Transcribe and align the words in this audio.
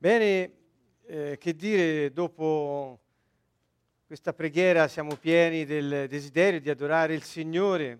Bene, 0.00 0.52
eh, 1.06 1.38
che 1.40 1.56
dire, 1.56 2.12
dopo 2.12 3.00
questa 4.06 4.32
preghiera 4.32 4.86
siamo 4.86 5.16
pieni 5.16 5.64
del 5.64 6.06
desiderio 6.06 6.60
di 6.60 6.70
adorare 6.70 7.14
il 7.14 7.24
Signore. 7.24 7.98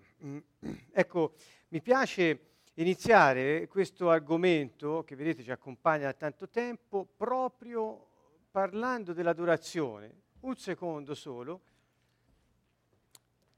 Ecco, 0.93 1.33
mi 1.67 1.81
piace 1.81 2.39
iniziare 2.75 3.67
questo 3.67 4.09
argomento 4.09 5.03
che 5.03 5.17
vedete 5.17 5.43
ci 5.43 5.51
accompagna 5.51 6.05
da 6.05 6.13
tanto 6.13 6.47
tempo 6.47 7.05
proprio 7.17 8.07
parlando 8.49 9.11
dell'adorazione. 9.11 10.21
Un 10.39 10.55
secondo 10.55 11.13
solo, 11.13 11.61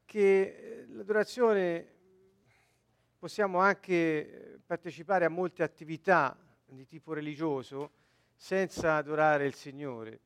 che 0.03 0.41
eh, 0.41 0.85
l'adorazione 0.87 1.93
possiamo 3.19 3.59
anche 3.59 4.59
partecipare 4.65 5.25
a 5.25 5.29
molte 5.29 5.61
attività 5.61 6.35
di 6.65 6.87
tipo 6.87 7.13
religioso, 7.13 7.99
senza 8.41 8.95
adorare 8.95 9.45
il 9.45 9.53
Signore. 9.53 10.20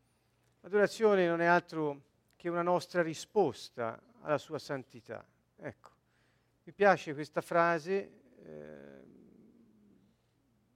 L'adorazione 0.62 1.28
non 1.28 1.42
è 1.42 1.46
altro 1.46 2.04
che 2.38 2.48
una 2.48 2.62
nostra 2.62 3.02
risposta 3.02 4.02
alla 4.22 4.38
sua 4.38 4.58
santità. 4.58 5.28
Ecco, 5.58 5.90
mi 6.64 6.72
piace 6.72 7.14
questa 7.14 7.42
frase, 7.42 8.12
eh, 8.42 9.04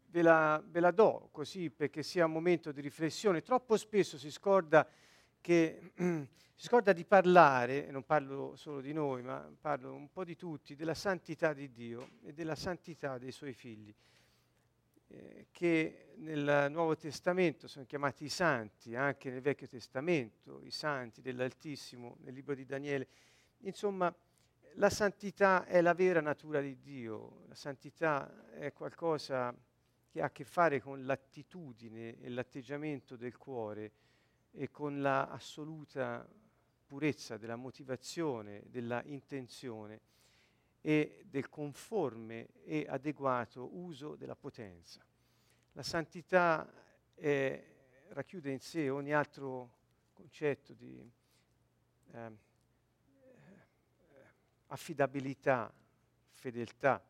ve, 0.07 0.21
la, 0.21 0.61
ve 0.67 0.81
la 0.81 0.91
do 0.91 1.29
così 1.31 1.69
perché 1.69 2.03
sia 2.03 2.25
un 2.25 2.33
momento 2.33 2.73
di 2.73 2.81
riflessione. 2.81 3.41
Troppo 3.41 3.77
spesso 3.77 4.17
si 4.17 4.31
scorda 4.31 4.85
che 5.39 5.93
si 5.95 6.27
scorda 6.67 6.91
di 6.91 7.05
parlare, 7.05 7.87
e 7.87 7.91
non 7.91 8.03
parlo 8.03 8.57
solo 8.57 8.81
di 8.81 8.91
noi, 8.91 9.21
ma 9.21 9.49
parlo 9.61 9.93
un 9.93 10.11
po' 10.11 10.25
di 10.25 10.35
tutti, 10.35 10.75
della 10.75 10.93
santità 10.93 11.53
di 11.53 11.71
Dio 11.71 12.09
e 12.21 12.33
della 12.33 12.55
santità 12.55 13.17
dei 13.17 13.31
suoi 13.31 13.53
figli. 13.53 13.95
Eh, 15.11 15.47
che 15.49 16.13
nel 16.17 16.67
Nuovo 16.69 16.95
Testamento 16.95 17.67
sono 17.67 17.85
chiamati 17.85 18.25
i 18.25 18.29
santi, 18.29 18.95
anche 18.95 19.31
nel 19.31 19.41
Vecchio 19.41 19.67
Testamento, 19.67 20.61
i 20.61 20.69
santi 20.69 21.21
dell'Altissimo, 21.21 22.17
nel 22.19 22.35
libro 22.35 22.53
di 22.53 22.63
Daniele. 22.63 23.07
Insomma, 23.61 24.13
la 24.75 24.89
santità 24.91 25.65
è 25.65 25.81
la 25.81 25.95
vera 25.95 26.21
natura 26.21 26.61
di 26.61 26.77
Dio, 26.79 27.45
la 27.47 27.55
santità 27.55 28.51
è 28.51 28.71
qualcosa 28.71 29.51
che 30.07 30.21
ha 30.21 30.25
a 30.25 30.31
che 30.31 30.43
fare 30.43 30.79
con 30.79 31.03
l'attitudine 31.03 32.19
e 32.19 32.29
l'atteggiamento 32.29 33.15
del 33.15 33.35
cuore 33.35 33.91
e 34.51 34.69
con 34.69 35.01
l'assoluta 35.01 36.27
purezza 36.85 37.37
della 37.37 37.55
motivazione, 37.55 38.61
della 38.67 39.01
intenzione 39.05 40.01
e 40.81 41.25
del 41.25 41.49
conforme 41.49 42.47
e 42.63 42.85
adeguato 42.87 43.75
uso 43.75 44.15
della 44.15 44.35
potenza. 44.35 45.03
La 45.73 45.83
santità 45.83 46.71
è, 47.13 47.63
racchiude 48.09 48.51
in 48.51 48.59
sé 48.59 48.89
ogni 48.89 49.13
altro 49.13 49.77
concetto 50.13 50.73
di 50.73 51.09
eh, 52.11 52.31
affidabilità, 54.67 55.71
fedeltà, 56.31 57.03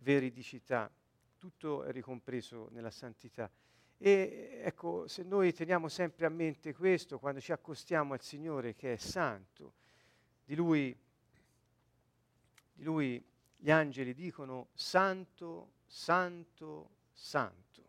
veridicità, 0.00 0.90
tutto 1.36 1.84
è 1.84 1.92
ricompreso 1.92 2.68
nella 2.72 2.90
santità. 2.90 3.50
E 3.96 4.60
ecco, 4.62 5.08
se 5.08 5.22
noi 5.24 5.52
teniamo 5.52 5.88
sempre 5.88 6.26
a 6.26 6.28
mente 6.28 6.72
questo, 6.72 7.18
quando 7.18 7.40
ci 7.40 7.52
accostiamo 7.52 8.12
al 8.12 8.22
Signore 8.22 8.74
che 8.74 8.92
è 8.92 8.96
santo, 8.96 9.74
di 10.44 10.54
Lui 10.54 10.96
di 12.78 12.84
lui 12.84 13.22
gli 13.56 13.72
angeli 13.72 14.14
dicono 14.14 14.68
santo, 14.72 15.72
santo, 15.84 16.90
santo. 17.12 17.82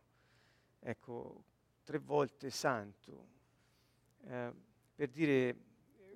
Ecco, 0.79 1.43
tre 1.83 1.99
volte 1.99 2.49
santo, 2.49 3.27
eh, 4.25 4.51
per 4.95 5.09
dire 5.09 5.55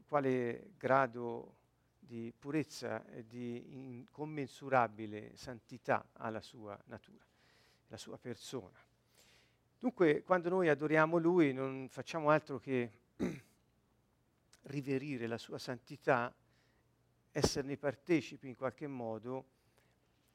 quale 0.08 0.72
grado 0.76 1.58
di 2.00 2.34
purezza 2.36 3.06
e 3.06 3.28
di 3.28 3.92
incommensurabile 3.92 5.36
santità 5.36 6.08
ha 6.14 6.32
la 6.32 6.42
sua 6.42 6.76
natura, 6.86 7.24
la 7.90 7.98
sua 7.98 8.18
persona. 8.18 8.84
Dunque, 9.78 10.24
quando 10.24 10.50
noi 10.50 10.68
adoriamo 10.68 11.18
Lui 11.18 11.54
non 11.54 11.90
facciamo 11.90 12.32
altro 12.32 12.58
che 12.58 12.92
riverire 14.64 15.28
la 15.28 15.38
sua 15.38 15.60
santità 15.60 16.34
esserne 17.34 17.78
partecipi 17.78 18.48
in 18.48 18.56
qualche 18.56 18.88
modo, 18.88 19.46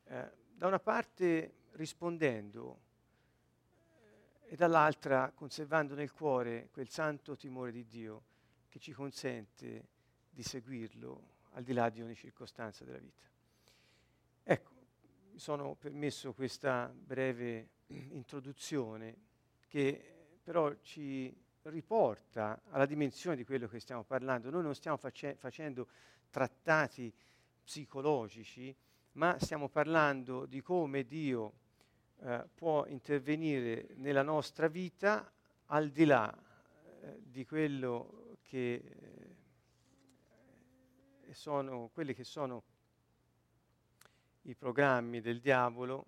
eh, 0.04 0.30
da 0.52 0.66
una 0.66 0.80
parte 0.80 1.54
rispondendo 1.72 2.80
eh, 4.44 4.52
e 4.52 4.56
dall'altra 4.56 5.30
conservando 5.32 5.94
nel 5.94 6.12
cuore 6.12 6.68
quel 6.72 6.88
santo 6.88 7.36
timore 7.36 7.70
di 7.70 7.86
Dio 7.86 8.22
che 8.68 8.80
ci 8.80 8.92
consente 8.92 9.86
di 10.28 10.42
seguirlo 10.42 11.36
al 11.52 11.62
di 11.62 11.72
là 11.72 11.88
di 11.88 12.02
ogni 12.02 12.16
circostanza 12.16 12.84
della 12.84 12.98
vita. 12.98 13.22
Ecco, 14.42 14.72
mi 15.30 15.38
sono 15.38 15.76
permesso 15.76 16.34
questa 16.34 16.92
breve 16.92 17.68
introduzione 17.86 19.16
che 19.68 20.16
però 20.42 20.74
ci 20.80 21.34
riporta 21.62 22.60
alla 22.70 22.86
dimensione 22.86 23.36
di 23.36 23.44
quello 23.44 23.68
che 23.68 23.78
stiamo 23.78 24.02
parlando. 24.02 24.50
Noi 24.50 24.62
non 24.62 24.74
stiamo 24.74 24.96
face- 24.96 25.36
facendo 25.36 25.88
trattati 26.30 27.12
psicologici, 27.62 28.74
ma 29.12 29.38
stiamo 29.38 29.68
parlando 29.68 30.46
di 30.46 30.60
come 30.60 31.04
Dio 31.04 31.52
eh, 32.20 32.48
può 32.54 32.86
intervenire 32.86 33.88
nella 33.96 34.22
nostra 34.22 34.68
vita 34.68 35.30
al 35.66 35.90
di 35.90 36.04
là 36.04 36.32
eh, 37.00 37.20
di 37.22 37.44
quello 37.44 38.36
che 38.42 38.74
eh, 41.24 41.32
sono 41.32 41.90
quelli 41.92 42.14
che 42.14 42.24
sono 42.24 42.62
i 44.42 44.54
programmi 44.54 45.20
del 45.20 45.40
diavolo, 45.40 46.06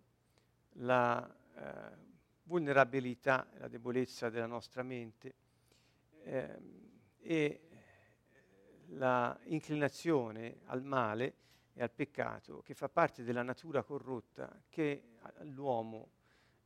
la 0.74 1.28
eh, 1.54 2.08
vulnerabilità, 2.44 3.46
la 3.58 3.68
debolezza 3.68 4.30
della 4.30 4.46
nostra 4.46 4.82
mente 4.82 5.34
ehm, 6.22 6.90
e 7.18 7.69
la 8.94 9.38
inclinazione 9.44 10.60
al 10.66 10.82
male 10.82 11.34
e 11.74 11.82
al 11.82 11.90
peccato 11.90 12.62
che 12.62 12.74
fa 12.74 12.88
parte 12.88 13.22
della 13.22 13.42
natura 13.42 13.82
corrotta 13.82 14.60
che 14.68 15.04
l'uomo, 15.42 16.08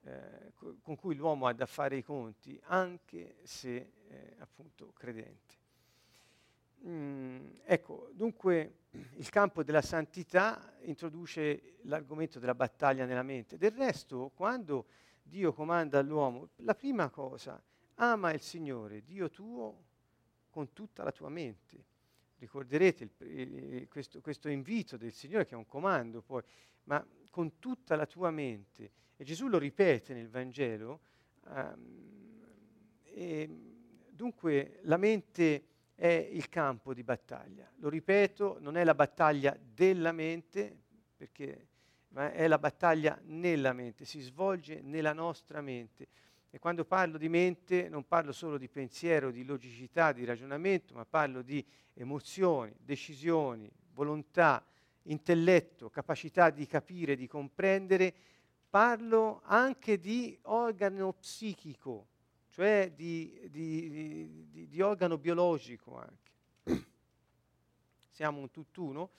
eh, 0.02 0.52
con 0.54 0.96
cui 0.96 1.14
l'uomo 1.14 1.46
ha 1.46 1.52
da 1.52 1.66
fare 1.66 1.96
i 1.96 2.02
conti, 2.02 2.58
anche 2.64 3.36
se 3.42 3.92
eh, 4.08 4.36
appunto 4.38 4.92
credente. 4.92 5.62
Mm, 6.86 7.50
ecco, 7.64 8.10
dunque 8.12 8.80
il 8.90 9.28
campo 9.30 9.62
della 9.62 9.82
santità 9.82 10.74
introduce 10.82 11.78
l'argomento 11.82 12.38
della 12.38 12.54
battaglia 12.54 13.06
nella 13.06 13.22
mente. 13.22 13.56
Del 13.56 13.72
resto, 13.72 14.30
quando 14.34 14.86
Dio 15.22 15.52
comanda 15.52 15.98
all'uomo, 15.98 16.50
la 16.56 16.74
prima 16.74 17.08
cosa, 17.08 17.60
ama 17.94 18.32
il 18.32 18.42
Signore, 18.42 19.02
Dio 19.02 19.30
tuo, 19.30 19.82
con 20.50 20.72
tutta 20.72 21.02
la 21.02 21.12
tua 21.12 21.30
mente 21.30 21.92
ricorderete 22.38 23.04
il, 23.04 23.10
il, 23.28 23.88
questo, 23.88 24.20
questo, 24.20 24.48
invito 24.48 24.96
del 24.96 25.12
Signore 25.12 25.46
che 25.46 25.54
è 25.54 25.58
un 25.58 25.66
comando 25.66 26.22
poi, 26.22 26.42
ma 26.84 27.04
con 27.30 27.58
tutta 27.58 27.96
la 27.96 28.06
tua 28.06 28.30
mente. 28.30 28.90
E 29.16 29.24
Gesù 29.24 29.48
lo 29.48 29.58
ripete 29.58 30.14
nel 30.14 30.28
Vangelo. 30.28 31.00
Um, 31.46 32.12
dunque 34.10 34.80
la 34.82 34.96
mente 34.96 35.66
è 35.94 36.28
il 36.32 36.48
campo 36.48 36.94
di 36.94 37.02
battaglia. 37.02 37.70
Lo 37.76 37.88
ripeto, 37.88 38.58
non 38.60 38.76
è 38.76 38.84
la 38.84 38.94
battaglia 38.94 39.56
della 39.60 40.12
mente, 40.12 40.76
perché, 41.16 41.68
ma 42.08 42.32
è 42.32 42.46
la 42.48 42.58
battaglia 42.58 43.18
nella 43.24 43.72
mente, 43.72 44.04
si 44.04 44.20
svolge 44.20 44.80
nella 44.82 45.12
nostra 45.12 45.60
mente. 45.60 46.08
E 46.54 46.60
quando 46.60 46.84
parlo 46.84 47.18
di 47.18 47.28
mente 47.28 47.88
non 47.88 48.06
parlo 48.06 48.30
solo 48.30 48.58
di 48.58 48.68
pensiero, 48.68 49.32
di 49.32 49.44
logicità, 49.44 50.12
di 50.12 50.24
ragionamento, 50.24 50.94
ma 50.94 51.04
parlo 51.04 51.42
di 51.42 51.66
emozioni, 51.94 52.72
decisioni, 52.78 53.68
volontà, 53.92 54.64
intelletto, 55.02 55.90
capacità 55.90 56.50
di 56.50 56.64
capire, 56.68 57.16
di 57.16 57.26
comprendere. 57.26 58.14
Parlo 58.70 59.40
anche 59.46 59.98
di 59.98 60.38
organo 60.42 61.14
psichico, 61.14 62.06
cioè 62.50 62.92
di, 62.94 63.36
di, 63.50 64.48
di, 64.48 64.68
di 64.68 64.80
organo 64.80 65.18
biologico 65.18 65.98
anche. 65.98 66.86
Siamo 68.10 68.38
un 68.38 68.52
tutt'uno 68.52 69.10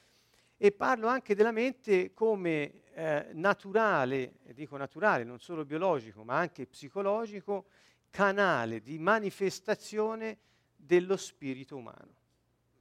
e 0.56 0.72
parlo 0.72 1.08
anche 1.08 1.36
della 1.36 1.52
mente 1.52 2.14
come 2.14 2.84
eh, 2.98 3.28
naturale, 3.34 4.36
dico 4.54 4.78
naturale, 4.78 5.26
non 5.26 5.40
solo 5.40 5.66
biologico, 5.66 6.24
ma 6.24 6.38
anche 6.38 6.66
psicologico, 6.66 7.66
canale 8.10 8.82
di 8.82 8.98
manifestazione 8.98 10.38
dello 10.78 11.18
spirito 11.18 11.76
umano. 11.76 12.16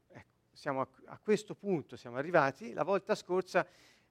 Ecco, 0.09 0.29
siamo 0.53 0.83
a, 0.83 0.89
a 1.07 1.19
questo 1.19 1.57
punto 1.57 1.97
siamo 1.97 2.17
arrivati. 2.17 2.73
La 2.73 2.85
volta 2.85 3.17
scorsa 3.17 3.67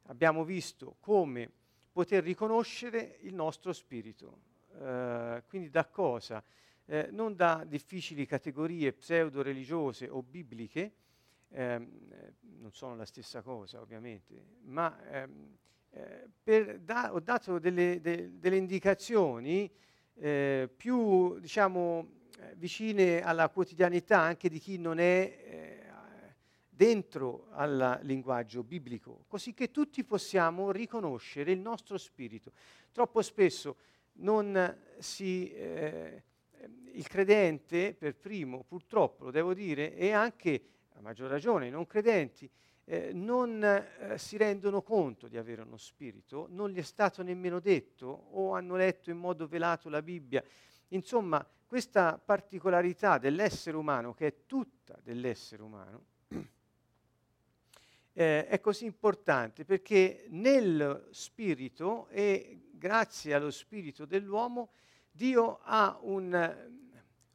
abbiamo 0.08 0.44
visto 0.44 0.98
come 1.00 1.50
poter 1.94 2.22
riconoscere 2.22 3.20
il 3.22 3.34
nostro 3.34 3.72
spirito. 3.72 4.40
eh, 4.80 5.44
quindi 5.48 5.70
da 5.70 5.86
cosa? 5.86 6.44
Eh, 6.86 7.08
non 7.12 7.34
da 7.38 7.64
difficili 7.66 8.26
categorie 8.26 8.92
pseudo-religiose 8.92 10.10
o 10.10 10.22
bibliche, 10.22 10.92
ehm, 11.48 12.34
non 12.60 12.74
sono 12.74 12.94
la 12.98 13.06
stessa 13.06 13.42
cosa 13.42 13.80
ovviamente, 13.80 14.58
ma 14.64 15.02
ehm, 15.10 15.58
eh, 15.94 16.80
da, 16.80 17.14
ho 17.14 17.20
dato 17.20 17.60
delle, 17.60 18.02
de, 18.02 18.40
delle 18.40 18.58
indicazioni 18.58 19.72
eh, 20.16 20.70
più 20.76 21.40
diciamo, 21.40 22.08
eh, 22.40 22.56
vicine 22.56 23.22
alla 23.22 23.50
quotidianità 23.50 24.20
anche 24.20 24.50
di 24.50 24.60
chi 24.60 24.78
non 24.78 25.00
è 25.00 25.40
eh, 25.46 25.84
dentro 26.68 27.48
al 27.52 28.00
linguaggio 28.02 28.64
biblico, 28.64 29.26
così 29.28 29.54
che 29.54 29.70
tutti 29.70 30.04
possiamo 30.04 30.72
riconoscere 30.72 31.52
il 31.52 31.60
nostro 31.60 31.98
spirito. 31.98 32.52
Troppo 32.92 33.22
spesso 33.22 33.78
si, 35.00 35.52
eh, 35.52 36.24
il 36.94 37.08
credente 37.08 37.94
per 37.94 38.16
primo, 38.16 38.64
purtroppo 38.64 39.26
lo 39.26 39.32
devo 39.32 39.54
dire, 39.54 39.96
e 39.96 40.12
anche 40.12 40.62
a 40.96 41.02
maggior 41.02 41.30
ragione 41.30 41.68
i 41.68 41.72
non 41.72 41.86
credenti, 41.86 42.50
eh, 42.86 43.14
non 43.14 43.64
eh, 43.64 44.18
si 44.18 44.38
rendono 44.38 44.82
conto 44.82 45.28
di 45.28 45.38
avere 45.38 45.62
uno 45.62 45.78
spirito, 45.78 46.48
non 46.50 46.70
gli 46.70 46.80
è 46.80 46.84
stato 46.84 47.24
nemmeno 47.24 47.60
detto 47.60 48.08
o 48.08 48.54
hanno 48.54 48.76
letto 48.76 49.10
in 49.10 49.18
modo 49.18 49.48
velato 49.48 49.90
la 49.90 50.02
Bibbia. 50.02 50.44
Insomma, 50.90 51.46
questa 51.66 52.22
particolarità 52.24 53.18
dell'essere 53.18 53.78
umano, 53.78 54.14
che 54.14 54.28
è 54.28 54.36
tutta 54.46 55.00
dell'essere 55.02 55.64
umano, 55.64 56.06
eh, 58.14 58.48
è 58.48 58.60
così 58.60 58.86
importante 58.86 59.66
perché 59.66 60.26
nel 60.30 61.08
spirito 61.12 62.08
e 62.10 62.68
grazie 62.72 63.34
allo 63.34 63.50
spirito 63.50 64.06
dell'uomo 64.06 64.72
Dio 65.10 65.60
ha 65.64 65.98
un, 66.02 66.70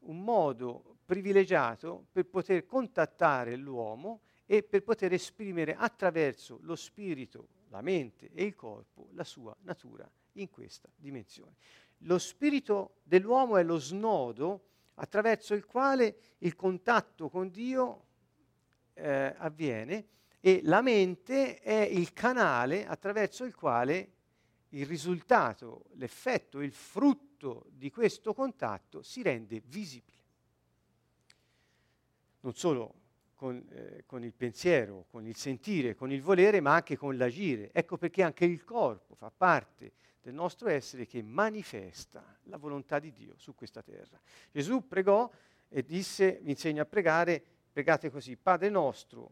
un 0.00 0.20
modo 0.20 0.96
privilegiato 1.04 2.06
per 2.12 2.26
poter 2.26 2.66
contattare 2.66 3.56
l'uomo 3.56 4.20
e 4.50 4.62
per 4.62 4.82
poter 4.82 5.12
esprimere 5.12 5.74
attraverso 5.74 6.58
lo 6.62 6.74
spirito, 6.74 7.48
la 7.68 7.82
mente 7.82 8.30
e 8.32 8.44
il 8.44 8.54
corpo 8.54 9.10
la 9.12 9.22
sua 9.22 9.54
natura 9.60 10.10
in 10.32 10.48
questa 10.48 10.88
dimensione. 10.96 11.56
Lo 11.98 12.16
spirito 12.16 12.94
dell'uomo 13.02 13.58
è 13.58 13.62
lo 13.62 13.76
snodo 13.76 14.68
attraverso 14.94 15.52
il 15.52 15.66
quale 15.66 16.36
il 16.38 16.56
contatto 16.56 17.28
con 17.28 17.50
Dio 17.50 18.06
eh, 18.94 19.34
avviene 19.36 20.06
e 20.40 20.60
la 20.62 20.80
mente 20.80 21.58
è 21.58 21.82
il 21.82 22.14
canale 22.14 22.86
attraverso 22.86 23.44
il 23.44 23.54
quale 23.54 24.12
il 24.70 24.86
risultato, 24.86 25.84
l'effetto, 25.96 26.62
il 26.62 26.72
frutto 26.72 27.66
di 27.68 27.90
questo 27.90 28.32
contatto 28.32 29.02
si 29.02 29.20
rende 29.20 29.60
visibile. 29.66 30.16
Non 32.40 32.54
solo 32.54 32.97
con, 33.38 33.64
eh, 33.70 34.02
con, 34.04 34.24
il 34.24 34.32
pensiero, 34.32 35.06
con 35.08 35.24
il 35.24 35.36
sentire, 35.36 35.94
con 35.94 36.10
il 36.10 36.20
volere, 36.20 36.58
ma 36.60 36.74
anche 36.74 36.96
con 36.96 37.16
l'agire. 37.16 37.70
Ecco 37.72 37.96
perché 37.96 38.24
anche 38.24 38.44
il 38.44 38.64
corpo 38.64 39.14
fa 39.14 39.30
parte 39.30 39.92
del 40.20 40.34
nostro 40.34 40.68
essere 40.68 41.06
che 41.06 41.22
manifesta 41.22 42.36
la 42.44 42.56
volontà 42.56 42.98
di 42.98 43.12
Dio 43.12 43.34
su 43.36 43.54
questa 43.54 43.80
terra. 43.80 44.18
Gesù 44.50 44.88
pregò 44.88 45.30
e 45.68 45.84
disse, 45.84 46.40
vi 46.42 46.50
insegno 46.50 46.82
a 46.82 46.84
pregare, 46.84 47.40
pregate 47.72 48.10
così, 48.10 48.36
Padre 48.36 48.70
nostro, 48.70 49.30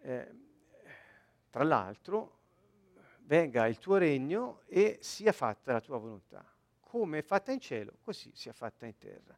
eh, 0.00 0.34
tra 1.50 1.64
l'altro, 1.64 2.38
venga 3.24 3.66
il 3.66 3.76
tuo 3.76 3.98
regno 3.98 4.62
e 4.68 4.96
sia 5.02 5.32
fatta 5.32 5.72
la 5.72 5.82
tua 5.82 5.98
volontà. 5.98 6.42
Come 6.80 7.18
è 7.18 7.22
fatta 7.22 7.52
in 7.52 7.60
cielo, 7.60 7.98
così 8.00 8.32
sia 8.34 8.54
fatta 8.54 8.86
in 8.86 8.96
terra. 8.96 9.36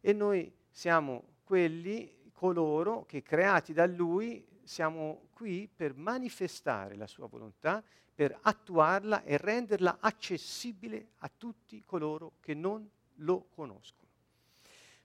E 0.00 0.12
noi 0.14 0.50
siamo 0.70 1.33
quelli, 1.44 2.30
coloro 2.32 3.04
che 3.04 3.22
creati 3.22 3.72
da 3.72 3.86
Lui, 3.86 4.44
siamo 4.64 5.28
qui 5.32 5.68
per 5.72 5.94
manifestare 5.94 6.96
la 6.96 7.06
sua 7.06 7.26
volontà, 7.26 7.82
per 8.14 8.36
attuarla 8.42 9.22
e 9.22 9.36
renderla 9.36 9.98
accessibile 10.00 11.08
a 11.18 11.30
tutti 11.36 11.82
coloro 11.84 12.32
che 12.40 12.54
non 12.54 12.88
lo 13.16 13.46
conoscono. 13.54 14.08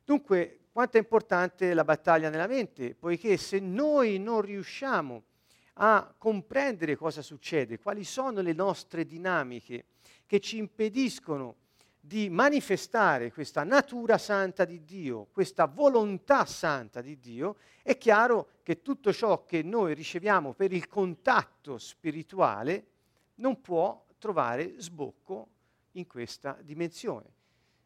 Dunque, 0.03 0.61
quanto 0.71 0.97
è 0.97 1.01
importante 1.01 1.73
la 1.73 1.83
battaglia 1.83 2.29
nella 2.29 2.47
mente, 2.47 2.95
poiché 2.95 3.37
se 3.37 3.59
noi 3.59 4.17
non 4.17 4.41
riusciamo 4.41 5.23
a 5.73 6.13
comprendere 6.17 6.95
cosa 6.95 7.21
succede, 7.21 7.79
quali 7.79 8.03
sono 8.03 8.41
le 8.41 8.53
nostre 8.53 9.05
dinamiche 9.05 9.85
che 10.25 10.39
ci 10.39 10.57
impediscono 10.57 11.55
di 11.99 12.29
manifestare 12.29 13.31
questa 13.31 13.63
natura 13.63 14.17
santa 14.17 14.65
di 14.65 14.83
Dio, 14.83 15.27
questa 15.31 15.65
volontà 15.65 16.45
santa 16.45 17.01
di 17.01 17.19
Dio, 17.19 17.57
è 17.83 17.97
chiaro 17.97 18.49
che 18.63 18.81
tutto 18.81 19.11
ciò 19.11 19.43
che 19.45 19.61
noi 19.61 19.93
riceviamo 19.93 20.53
per 20.53 20.71
il 20.71 20.87
contatto 20.87 21.77
spirituale 21.77 22.85
non 23.35 23.61
può 23.61 24.05
trovare 24.17 24.79
sbocco 24.79 25.47
in 25.93 26.07
questa 26.07 26.57
dimensione. 26.61 27.37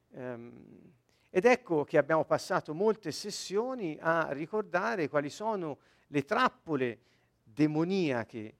Um, 0.09 0.91
ed 1.29 1.45
ecco 1.45 1.83
che 1.83 1.97
abbiamo 1.97 2.25
passato 2.25 2.75
molte 2.75 3.11
sessioni 3.11 3.97
a 3.99 4.31
ricordare 4.31 5.09
quali 5.09 5.31
sono 5.31 5.79
le 6.07 6.23
trappole 6.25 6.99
demoniache 7.41 8.57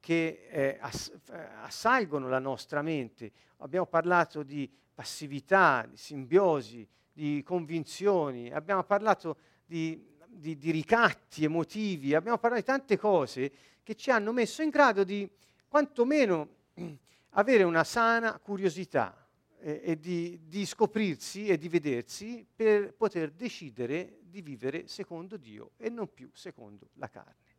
che 0.00 0.48
eh, 0.50 0.78
ass- 0.80 1.12
eh, 1.30 1.48
assalgono 1.62 2.28
la 2.28 2.38
nostra 2.38 2.82
mente. 2.82 3.30
Abbiamo 3.58 3.86
parlato 3.86 4.42
di 4.42 4.68
passività, 4.94 5.86
di 5.88 5.96
simbiosi, 5.96 6.86
di 7.12 7.42
convinzioni, 7.44 8.50
abbiamo 8.50 8.82
parlato 8.82 9.36
di, 9.64 10.16
di, 10.26 10.56
di 10.56 10.70
ricatti 10.70 11.44
emotivi, 11.44 12.14
abbiamo 12.14 12.38
parlato 12.38 12.62
di 12.62 12.66
tante 12.66 12.98
cose 12.98 13.52
che 13.82 13.94
ci 13.94 14.10
hanno 14.10 14.32
messo 14.32 14.62
in 14.62 14.70
grado 14.70 15.04
di 15.04 15.28
quantomeno 15.68 16.48
avere 17.30 17.62
una 17.62 17.84
sana 17.84 18.38
curiosità 18.38 19.26
eh, 19.60 19.80
e 19.84 19.98
di, 19.98 20.40
di, 20.46 20.64
scoprirsi 20.64 21.46
e 21.46 21.58
di 21.58 21.68
vedersi 21.68 22.46
per 22.54 22.94
poter 22.94 23.30
decidere 23.30 24.18
di 24.22 24.42
vivere 24.42 24.88
secondo 24.88 25.36
Dio 25.36 25.72
e 25.76 25.88
non 25.90 26.12
più 26.12 26.30
secondo 26.32 26.90
la 26.94 27.08
carne. 27.08 27.49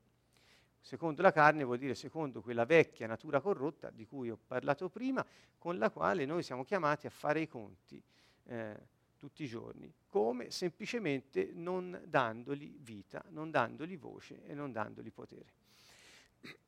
Secondo 0.82 1.22
la 1.22 1.32
carne 1.32 1.64
vuol 1.64 1.78
dire 1.78 1.94
secondo 1.94 2.42
quella 2.42 2.66
vecchia 2.66 3.06
natura 3.06 3.40
corrotta 3.40 3.92
di 3.92 4.06
cui 4.06 4.32
ho 4.32 4.38
parlato 4.46 4.90
prima, 4.90 5.26
con 5.58 5.78
la 5.78 5.92
quale 5.92 6.26
noi 6.26 6.42
siamo 6.42 6.64
chiamati 6.64 7.06
a 7.06 7.12
fare 7.12 7.40
i 7.40 7.48
conti 7.48 8.02
eh, 8.46 8.76
tutti 9.16 9.44
i 9.44 9.48
giorni, 9.48 9.94
come 10.08 10.50
semplicemente 10.50 11.52
non 11.54 12.02
dandogli 12.06 12.76
vita, 12.80 13.24
non 13.30 13.52
dandogli 13.52 13.98
voce 13.98 14.44
e 14.48 14.56
non 14.56 14.72
dandogli 14.72 15.12
potere. 15.12 15.54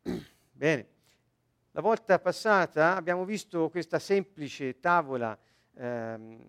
Bene. 0.51 0.87
La 1.71 1.81
volta 1.81 2.19
passata 2.19 2.95
abbiamo 2.95 3.25
visto 3.25 3.71
questa 3.71 3.97
semplice 3.97 4.79
tavola 4.79 5.35
ehm, 5.73 6.39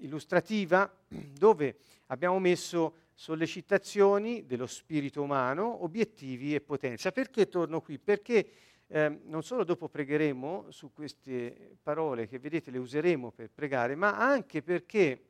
illustrativa 0.00 0.94
dove 1.08 1.78
abbiamo 2.08 2.38
messo 2.38 2.96
sollecitazioni 3.18 4.44
dello 4.44 4.66
spirito 4.66 5.22
umano, 5.22 5.82
obiettivi 5.82 6.54
e 6.54 6.60
potenza. 6.60 7.10
Perché 7.12 7.48
torno 7.48 7.80
qui? 7.80 7.98
Perché 7.98 8.46
eh, 8.88 9.20
non 9.24 9.42
solo 9.42 9.64
dopo 9.64 9.88
pregheremo 9.88 10.66
su 10.68 10.92
queste 10.92 11.78
parole 11.82 12.28
che 12.28 12.38
vedete 12.38 12.70
le 12.70 12.78
useremo 12.78 13.32
per 13.32 13.50
pregare, 13.50 13.94
ma 13.94 14.18
anche 14.18 14.62
perché 14.62 15.22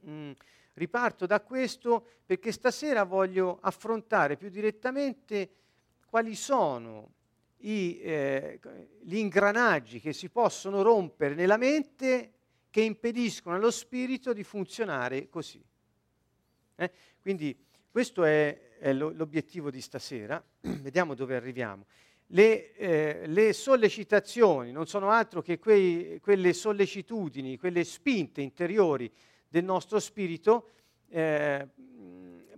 mh, 0.00 0.10
mm, 0.10 0.30
riparto 0.74 1.24
da 1.24 1.40
questo 1.40 2.06
perché 2.26 2.52
stasera 2.52 3.04
voglio 3.04 3.58
affrontare 3.62 4.36
più 4.36 4.50
direttamente 4.50 5.50
quali 6.06 6.34
sono 6.34 7.12
i, 7.60 7.98
eh, 8.00 8.60
gli 9.00 9.16
ingranaggi 9.16 10.00
che 10.00 10.12
si 10.12 10.28
possono 10.28 10.82
rompere 10.82 11.34
nella 11.34 11.56
mente 11.56 12.32
che 12.68 12.82
impediscono 12.82 13.56
allo 13.56 13.70
spirito 13.70 14.34
di 14.34 14.44
funzionare 14.44 15.30
così. 15.30 15.64
Eh? 16.76 16.90
Quindi 17.20 17.56
questo 17.90 18.24
è, 18.24 18.76
è 18.78 18.92
lo, 18.92 19.10
l'obiettivo 19.10 19.70
di 19.70 19.80
stasera, 19.80 20.42
vediamo 20.60 21.14
dove 21.14 21.36
arriviamo. 21.36 21.86
Le, 22.28 22.74
eh, 22.74 23.26
le, 23.26 23.52
sollecitazioni 23.52 24.72
non 24.72 24.86
sono 24.86 25.10
altro 25.10 25.42
che 25.42 25.58
quei, 25.58 26.18
quelle 26.20 26.52
sollecitudini, 26.52 27.58
quelle 27.58 27.84
spinte 27.84 28.40
interiori 28.40 29.12
del 29.46 29.64
nostro 29.64 30.00
spirito, 30.00 30.70
eh, 31.10 31.68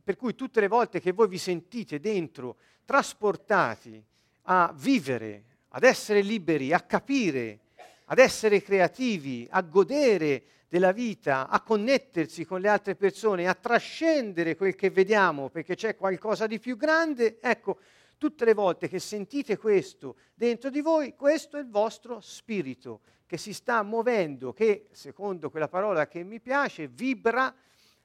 per 0.02 0.16
cui 0.16 0.34
tutte 0.34 0.60
le 0.60 0.68
volte 0.68 1.00
che 1.00 1.12
voi 1.12 1.28
vi 1.28 1.36
sentite 1.36 1.98
dentro 1.98 2.56
trasportati 2.84 4.02
a 4.42 4.72
vivere, 4.74 5.44
ad 5.70 5.82
essere 5.82 6.22
liberi, 6.22 6.72
a 6.72 6.80
capire, 6.80 7.58
ad 8.06 8.18
essere 8.18 8.62
creativi, 8.62 9.46
a 9.50 9.62
godere 9.62 10.44
della 10.68 10.92
vita, 10.92 11.48
a 11.48 11.60
connettersi 11.60 12.44
con 12.44 12.60
le 12.60 12.68
altre 12.68 12.96
persone, 12.96 13.46
a 13.46 13.54
trascendere 13.54 14.56
quel 14.56 14.74
che 14.74 14.90
vediamo 14.90 15.48
perché 15.48 15.74
c'è 15.74 15.96
qualcosa 15.96 16.46
di 16.46 16.58
più 16.58 16.76
grande, 16.76 17.38
ecco, 17.40 17.78
tutte 18.18 18.44
le 18.44 18.54
volte 18.54 18.88
che 18.88 18.98
sentite 18.98 19.56
questo 19.56 20.16
dentro 20.34 20.70
di 20.70 20.80
voi, 20.80 21.14
questo 21.14 21.56
è 21.56 21.60
il 21.60 21.68
vostro 21.68 22.20
spirito 22.20 23.00
che 23.26 23.36
si 23.36 23.52
sta 23.52 23.82
muovendo, 23.82 24.52
che 24.52 24.88
secondo 24.92 25.50
quella 25.50 25.68
parola 25.68 26.06
che 26.06 26.22
mi 26.22 26.40
piace, 26.40 26.86
vibra 26.86 27.54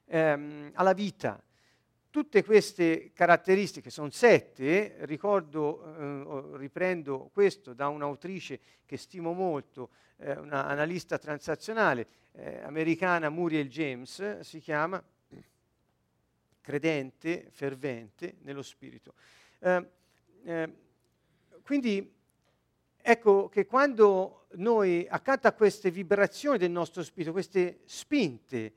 ehm, 0.06 0.72
alla 0.74 0.94
vita. 0.94 1.42
Tutte 2.12 2.44
queste 2.44 3.14
caratteristiche, 3.14 3.90
sono 3.90 4.10
sette, 4.10 4.98
ricordo, 5.06 6.54
eh, 6.54 6.58
riprendo 6.58 7.30
questo 7.32 7.74
da 7.74 7.88
un'autrice 7.88 8.60
che 8.86 8.98
stimo 8.98 9.32
molto, 9.32 9.92
eh, 10.18 10.34
un'analista 10.34 11.18
transazionale 11.18 12.08
eh, 12.34 12.64
americana, 12.64 13.30
Muriel 13.30 13.70
James, 13.70 14.42
si 14.42 14.60
chiama, 14.60 15.02
credente, 16.60 17.48
fervente 17.52 18.36
nello 18.42 18.62
spirito. 18.62 19.14
Eh, 19.60 19.90
eh, 20.44 20.74
quindi 21.64 22.14
ecco 22.98 23.48
che 23.48 23.66
quando 23.66 24.48
noi 24.56 25.08
accanto 25.10 25.48
a 25.48 25.54
queste 25.54 25.92
vibrazioni 25.92 26.58
del 26.58 26.72
nostro 26.72 27.04
spirito, 27.04 27.32
queste 27.32 27.80
spinte, 27.86 28.74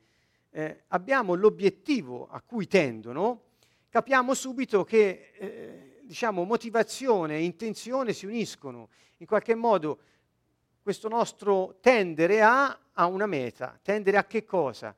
eh, 0.56 0.84
abbiamo 0.88 1.34
l'obiettivo 1.34 2.28
a 2.30 2.40
cui 2.40 2.68
tendono, 2.68 3.42
capiamo 3.88 4.34
subito 4.34 4.84
che 4.84 5.32
eh, 5.34 6.00
diciamo, 6.02 6.44
motivazione 6.44 7.36
e 7.36 7.42
intenzione 7.42 8.12
si 8.12 8.24
uniscono. 8.24 8.88
In 9.18 9.26
qualche 9.26 9.56
modo 9.56 9.98
questo 10.80 11.08
nostro 11.08 11.78
tendere 11.80 12.40
a, 12.40 12.78
a 12.92 13.06
una 13.06 13.26
meta. 13.26 13.76
Tendere 13.82 14.16
a 14.16 14.24
che 14.26 14.44
cosa? 14.44 14.94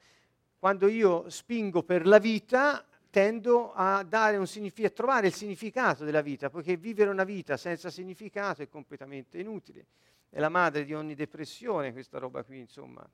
Quando 0.59 0.89
io 0.89 1.31
spingo 1.31 1.83
per 1.83 2.07
la 2.07 2.19
vita, 2.19 2.85
tendo 3.09 3.73
a, 3.73 4.05
signific- 4.45 4.89
a 4.89 4.91
trovare 4.91 5.29
il 5.29 5.35
significato 5.35 6.05
della 6.05 6.21
vita, 6.21 6.51
poiché 6.51 6.77
vivere 6.77 7.09
una 7.09 7.25
vita 7.25 7.57
senza 7.57 7.89
significato 7.89 8.61
è 8.61 8.69
completamente 8.69 9.39
inutile. 9.39 9.87
È 10.29 10.39
la 10.39 10.51
madre 10.51 10.85
di 10.85 10.93
ogni 10.93 11.15
depressione 11.15 11.93
questa 11.93 12.19
roba 12.19 12.43
qui, 12.43 12.59
insomma. 12.59 13.09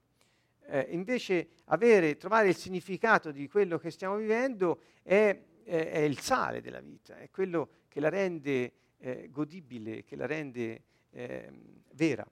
Eh, 0.66 0.87
invece 0.90 1.49
avere, 1.66 2.16
trovare 2.16 2.49
il 2.49 2.57
significato 2.57 3.31
di 3.31 3.49
quello 3.49 3.78
che 3.78 3.90
stiamo 3.90 4.16
vivendo 4.16 4.81
è, 5.02 5.37
è, 5.64 5.90
è 5.90 5.99
il 5.99 6.19
sale 6.19 6.61
della 6.61 6.81
vita, 6.81 7.16
è 7.16 7.28
quello 7.31 7.69
che 7.88 8.00
la 8.00 8.09
rende 8.09 8.73
eh, 8.99 9.28
godibile, 9.31 10.04
che 10.04 10.16
la 10.16 10.26
rende 10.26 10.83
eh, 11.11 11.50
vera. 11.95 12.26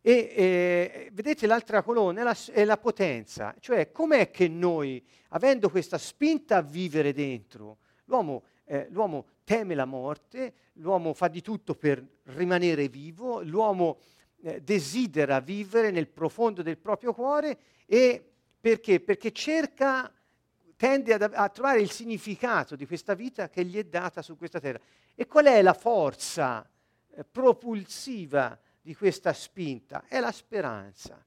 E 0.00 1.10
vedete 1.12 1.48
l'altra 1.48 1.82
colonna 1.82 2.20
è 2.20 2.22
la, 2.22 2.36
è 2.52 2.64
la 2.64 2.78
potenza, 2.78 3.56
cioè 3.58 3.90
com'è 3.90 4.30
che 4.30 4.46
noi, 4.46 5.04
avendo 5.30 5.68
questa 5.68 5.98
spinta 5.98 6.58
a 6.58 6.62
vivere 6.62 7.12
dentro, 7.12 7.78
l'uomo, 8.04 8.44
eh, 8.66 8.86
l'uomo 8.90 9.26
teme 9.42 9.74
la 9.74 9.84
morte, 9.84 10.54
l'uomo 10.74 11.12
fa 11.12 11.26
di 11.26 11.42
tutto 11.42 11.74
per 11.74 12.04
rimanere 12.24 12.88
vivo, 12.88 13.42
l'uomo 13.42 13.98
eh, 14.46 14.60
desidera 14.62 15.40
vivere 15.40 15.90
nel 15.90 16.06
profondo 16.06 16.62
del 16.62 16.78
proprio 16.78 17.12
cuore 17.12 17.58
e 17.84 18.24
perché? 18.60 19.00
Perché 19.00 19.32
cerca, 19.32 20.12
tende 20.76 21.14
a, 21.14 21.30
a 21.32 21.48
trovare 21.48 21.80
il 21.80 21.90
significato 21.90 22.76
di 22.76 22.86
questa 22.86 23.14
vita 23.14 23.48
che 23.48 23.64
gli 23.64 23.76
è 23.76 23.82
data 23.82 24.22
su 24.22 24.36
questa 24.36 24.60
terra. 24.60 24.78
E 25.16 25.26
qual 25.26 25.46
è 25.46 25.60
la 25.62 25.72
forza 25.72 26.64
eh, 27.10 27.24
propulsiva 27.24 28.56
di 28.80 28.94
questa 28.94 29.32
spinta? 29.32 30.04
È 30.06 30.20
la 30.20 30.30
speranza. 30.30 31.20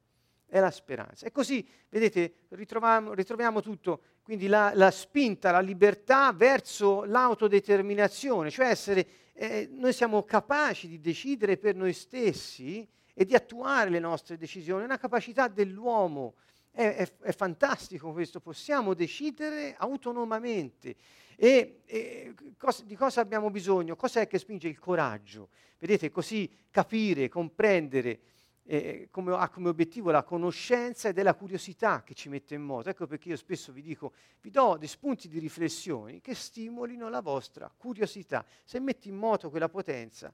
È 0.45 0.59
la 0.59 0.71
speranza. 0.71 1.25
E 1.25 1.31
così, 1.31 1.67
vedete, 1.89 2.45
ritroviamo 2.49 3.61
tutto, 3.61 4.01
quindi 4.23 4.47
la, 4.47 4.71
la, 4.73 4.91
spinta, 4.91 5.51
la 5.51 5.59
libertà 5.59 6.31
verso 6.31 7.03
l'autodeterminazione, 7.03 8.49
cioè 8.49 8.67
essere, 8.67 9.07
eh, 9.33 9.67
noi 9.71 9.91
siamo 9.91 10.23
capaci 10.23 10.87
di 10.87 11.01
decidere 11.01 11.57
per 11.57 11.75
noi 11.75 11.91
stessi 11.91 12.87
e 13.13 13.25
di 13.25 13.35
attuare 13.35 13.89
le 13.89 13.99
nostre 13.99 14.37
decisioni. 14.37 14.83
È 14.83 14.85
una 14.85 14.97
capacità 14.97 15.47
dell'uomo. 15.47 16.35
È, 16.71 16.83
è, 16.83 17.11
è 17.21 17.31
fantastico 17.33 18.11
questo, 18.11 18.39
possiamo 18.39 18.93
decidere 18.93 19.75
autonomamente. 19.77 20.95
E, 21.35 21.81
e 21.85 22.33
cosa, 22.57 22.83
di 22.83 22.95
cosa 22.95 23.21
abbiamo 23.21 23.49
bisogno? 23.49 23.95
Cos'è 23.95 24.27
che 24.27 24.37
spinge 24.37 24.67
il 24.67 24.77
coraggio? 24.77 25.49
Vedete, 25.77 26.11
così 26.11 26.49
capire, 26.69 27.29
comprendere, 27.29 28.19
eh, 28.63 29.07
come, 29.09 29.33
ha 29.33 29.49
come 29.49 29.69
obiettivo 29.69 30.11
la 30.11 30.23
conoscenza 30.23 31.09
ed 31.09 31.17
è 31.17 31.23
la 31.23 31.33
curiosità 31.33 32.03
che 32.03 32.13
ci 32.13 32.29
mette 32.29 32.53
in 32.53 32.61
moto. 32.61 32.89
Ecco 32.89 33.07
perché 33.07 33.29
io 33.29 33.35
spesso 33.35 33.71
vi 33.71 33.81
dico, 33.81 34.13
vi 34.41 34.51
do 34.51 34.77
dei 34.77 34.87
spunti 34.87 35.27
di 35.27 35.39
riflessione 35.39 36.21
che 36.21 36.35
stimolino 36.35 37.09
la 37.09 37.21
vostra 37.21 37.73
curiosità. 37.75 38.45
Se 38.63 38.79
metti 38.79 39.09
in 39.09 39.15
moto 39.15 39.49
quella 39.49 39.69
potenza, 39.69 40.31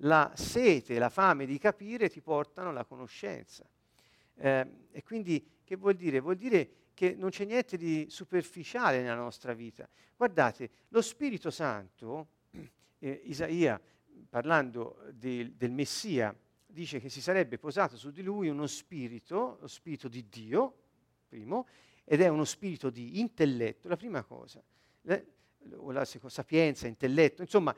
la 0.00 0.32
sete 0.34 0.98
la 0.98 1.08
fame 1.08 1.46
di 1.46 1.58
capire 1.58 2.08
ti 2.08 2.20
portano 2.20 2.70
alla 2.70 2.84
conoscenza. 2.84 3.68
Eh, 4.34 4.66
e 4.90 5.02
quindi 5.02 5.44
che 5.64 5.76
vuol 5.76 5.94
dire? 5.94 6.20
Vuol 6.20 6.36
dire 6.36 6.70
che 6.94 7.14
non 7.14 7.30
c'è 7.30 7.44
niente 7.44 7.76
di 7.76 8.06
superficiale 8.08 9.02
nella 9.02 9.14
nostra 9.14 9.52
vita. 9.52 9.88
Guardate, 10.16 10.70
lo 10.88 11.02
Spirito 11.02 11.50
Santo, 11.50 12.28
eh, 12.98 13.20
Isaia, 13.24 13.80
parlando 14.28 15.02
di, 15.12 15.56
del 15.56 15.72
Messia, 15.72 16.34
dice 16.64 17.00
che 17.00 17.08
si 17.08 17.20
sarebbe 17.20 17.58
posato 17.58 17.96
su 17.96 18.10
di 18.10 18.22
lui 18.22 18.48
uno 18.48 18.66
spirito, 18.66 19.58
lo 19.60 19.66
spirito 19.66 20.08
di 20.08 20.28
Dio, 20.28 20.74
primo, 21.28 21.66
ed 22.04 22.20
è 22.20 22.28
uno 22.28 22.44
spirito 22.44 22.90
di 22.90 23.18
intelletto, 23.18 23.88
la 23.88 23.96
prima 23.96 24.22
cosa, 24.22 24.62
le, 25.02 25.26
o 25.74 25.90
la 25.90 26.04
seconda, 26.04 26.34
sapienza, 26.34 26.86
intelletto, 26.86 27.42
insomma, 27.42 27.74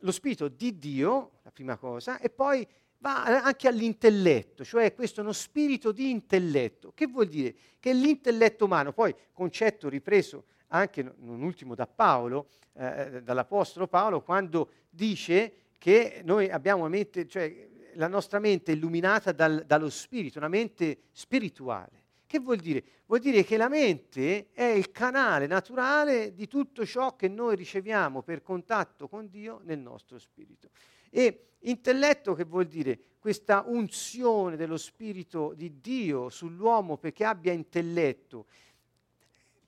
lo 0.00 0.12
spirito 0.12 0.48
di 0.48 0.78
Dio, 0.78 1.38
la 1.42 1.50
prima 1.50 1.76
cosa, 1.76 2.18
e 2.18 2.30
poi 2.30 2.66
va 2.98 3.24
anche 3.42 3.66
all'intelletto, 3.66 4.64
cioè 4.64 4.94
questo 4.94 5.20
è 5.20 5.22
uno 5.22 5.32
spirito 5.32 5.92
di 5.92 6.10
intelletto. 6.10 6.92
Che 6.94 7.06
vuol 7.06 7.28
dire? 7.28 7.54
Che 7.78 7.92
l'intelletto 7.92 8.66
umano, 8.66 8.92
poi 8.92 9.14
concetto 9.32 9.88
ripreso 9.88 10.44
anche 10.68 11.02
non 11.02 11.42
ultimo 11.42 11.74
da 11.74 11.86
Paolo, 11.86 12.48
eh, 12.74 13.22
dall'Apostolo 13.22 13.88
Paolo, 13.88 14.22
quando 14.22 14.70
dice 14.88 15.52
che 15.78 16.20
noi 16.24 16.50
abbiamo 16.50 16.86
mente, 16.88 17.26
cioè 17.26 17.68
la 17.94 18.06
nostra 18.06 18.38
mente 18.38 18.72
è 18.72 18.74
illuminata 18.74 19.32
dal, 19.32 19.64
dallo 19.66 19.90
spirito, 19.90 20.38
una 20.38 20.48
mente 20.48 21.04
spirituale. 21.12 21.99
Che 22.30 22.38
vuol 22.38 22.58
dire? 22.58 22.84
Vuol 23.06 23.18
dire 23.18 23.42
che 23.42 23.56
la 23.56 23.68
mente 23.68 24.50
è 24.52 24.62
il 24.62 24.92
canale 24.92 25.48
naturale 25.48 26.32
di 26.32 26.46
tutto 26.46 26.86
ciò 26.86 27.16
che 27.16 27.26
noi 27.26 27.56
riceviamo 27.56 28.22
per 28.22 28.40
contatto 28.40 29.08
con 29.08 29.28
Dio 29.28 29.60
nel 29.64 29.80
nostro 29.80 30.16
spirito. 30.16 30.70
E 31.10 31.54
intelletto 31.62 32.34
che 32.34 32.44
vuol 32.44 32.66
dire? 32.66 33.00
Questa 33.18 33.64
unzione 33.66 34.54
dello 34.54 34.76
spirito 34.76 35.54
di 35.56 35.80
Dio 35.80 36.28
sull'uomo 36.28 36.98
perché 36.98 37.24
abbia 37.24 37.50
intelletto. 37.50 38.46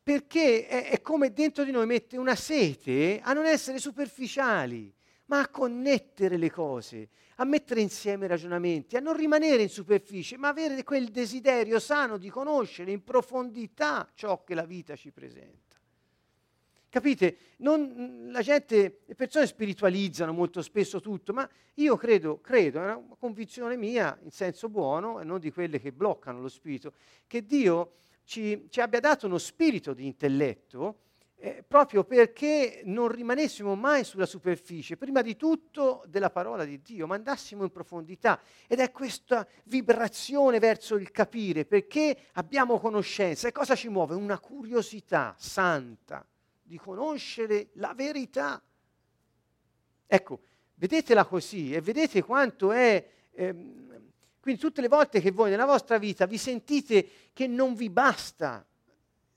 Perché 0.01 0.69
è, 0.69 0.91
è 0.91 1.01
come 1.01 1.33
dentro 1.33 1.65
di 1.65 1.73
noi 1.73 1.87
mette 1.87 2.17
una 2.17 2.37
sete 2.37 3.19
a 3.25 3.33
non 3.33 3.45
essere 3.45 3.79
superficiali 3.79 4.95
ma 5.27 5.41
a 5.41 5.49
connettere 5.49 6.37
le 6.37 6.51
cose, 6.51 7.09
a 7.37 7.45
mettere 7.45 7.81
insieme 7.81 8.27
i 8.27 8.29
ragionamenti, 8.29 8.97
a 8.97 9.01
non 9.01 9.17
rimanere 9.17 9.63
in 9.63 9.69
superficie, 9.69 10.37
ma 10.37 10.49
avere 10.49 10.83
quel 10.85 11.09
desiderio 11.09 11.79
sano 11.79 12.19
di 12.19 12.29
conoscere 12.29 12.91
in 12.91 13.03
profondità 13.03 14.11
ciò 14.15 14.43
che 14.45 14.55
la 14.55 14.67
vita 14.67 14.97
ci 14.97 15.11
presenta. 15.11 15.73
Capite? 16.93 17.37
Non, 17.59 18.37
gente, 18.43 19.01
le 19.07 19.15
persone 19.15 19.47
spiritualizzano 19.47 20.31
molto 20.35 20.61
spesso 20.61 21.01
tutto, 21.01 21.33
ma 21.33 21.49
io 21.77 21.97
credo, 21.97 22.41
credo, 22.43 22.81
è 22.81 22.83
una 22.83 23.17
convinzione 23.19 23.79
mia, 23.79 24.19
in 24.23 24.31
senso 24.31 24.69
buono, 24.69 25.19
e 25.19 25.25
non 25.25 25.41
di 25.41 25.51
quelle 25.51 25.81
che 25.81 25.91
bloccano 25.91 26.43
lo 26.43 26.49
spirito, 26.49 26.93
che 27.27 27.47
Dio 27.47 27.95
ci, 28.25 28.67
ci 28.69 28.83
abbia 28.83 29.01
dato 29.01 29.25
uno 29.25 29.39
spirito 29.39 29.95
di 29.95 30.05
intelletto 30.05 30.99
eh, 31.45 31.65
proprio 31.67 32.05
perché 32.05 32.83
non 32.85 33.09
rimanessimo 33.09 33.75
mai 33.75 34.05
sulla 34.05 34.27
superficie, 34.27 34.97
prima 34.97 35.23
di 35.23 35.35
tutto 35.35 36.05
della 36.07 36.31
parola 36.31 36.65
di 36.65 36.81
Dio, 36.81 37.09
ma 37.09 37.17
andassimo 37.17 37.65
in 37.65 37.71
profondità. 37.73 38.41
Ed 38.69 38.79
è 38.79 38.93
questa 38.93 39.45
vibrazione 39.65 40.61
verso 40.61 40.95
il 40.95 41.11
capire, 41.11 41.65
perché 41.65 42.17
abbiamo 42.35 42.79
conoscenza. 42.79 43.49
E 43.49 43.53
cosa 43.53 43.75
ci 43.75 43.89
muove? 43.89 44.15
Una 44.15 44.39
curiosità 44.39 45.35
santa 45.37 46.25
di 46.63 46.79
conoscere 46.79 47.71
la 47.73 47.93
verità. 47.93 48.63
Ecco, 50.07 50.41
vedetela 50.77 51.25
così 51.25 51.75
e 51.75 51.81
vedete 51.81 52.23
quanto 52.23 52.71
è... 52.71 53.05
Ehm, 53.33 53.81
quindi 54.39 54.61
tutte 54.61 54.81
le 54.81 54.89
volte 54.89 55.21
che 55.21 55.33
voi 55.33 55.51
nella 55.51 55.67
vostra 55.67 55.99
vita 55.99 56.27
vi 56.27 56.39
sentite 56.39 57.09
che 57.33 57.49
non 57.49 57.75
vi 57.75 57.91
basta 57.91 58.65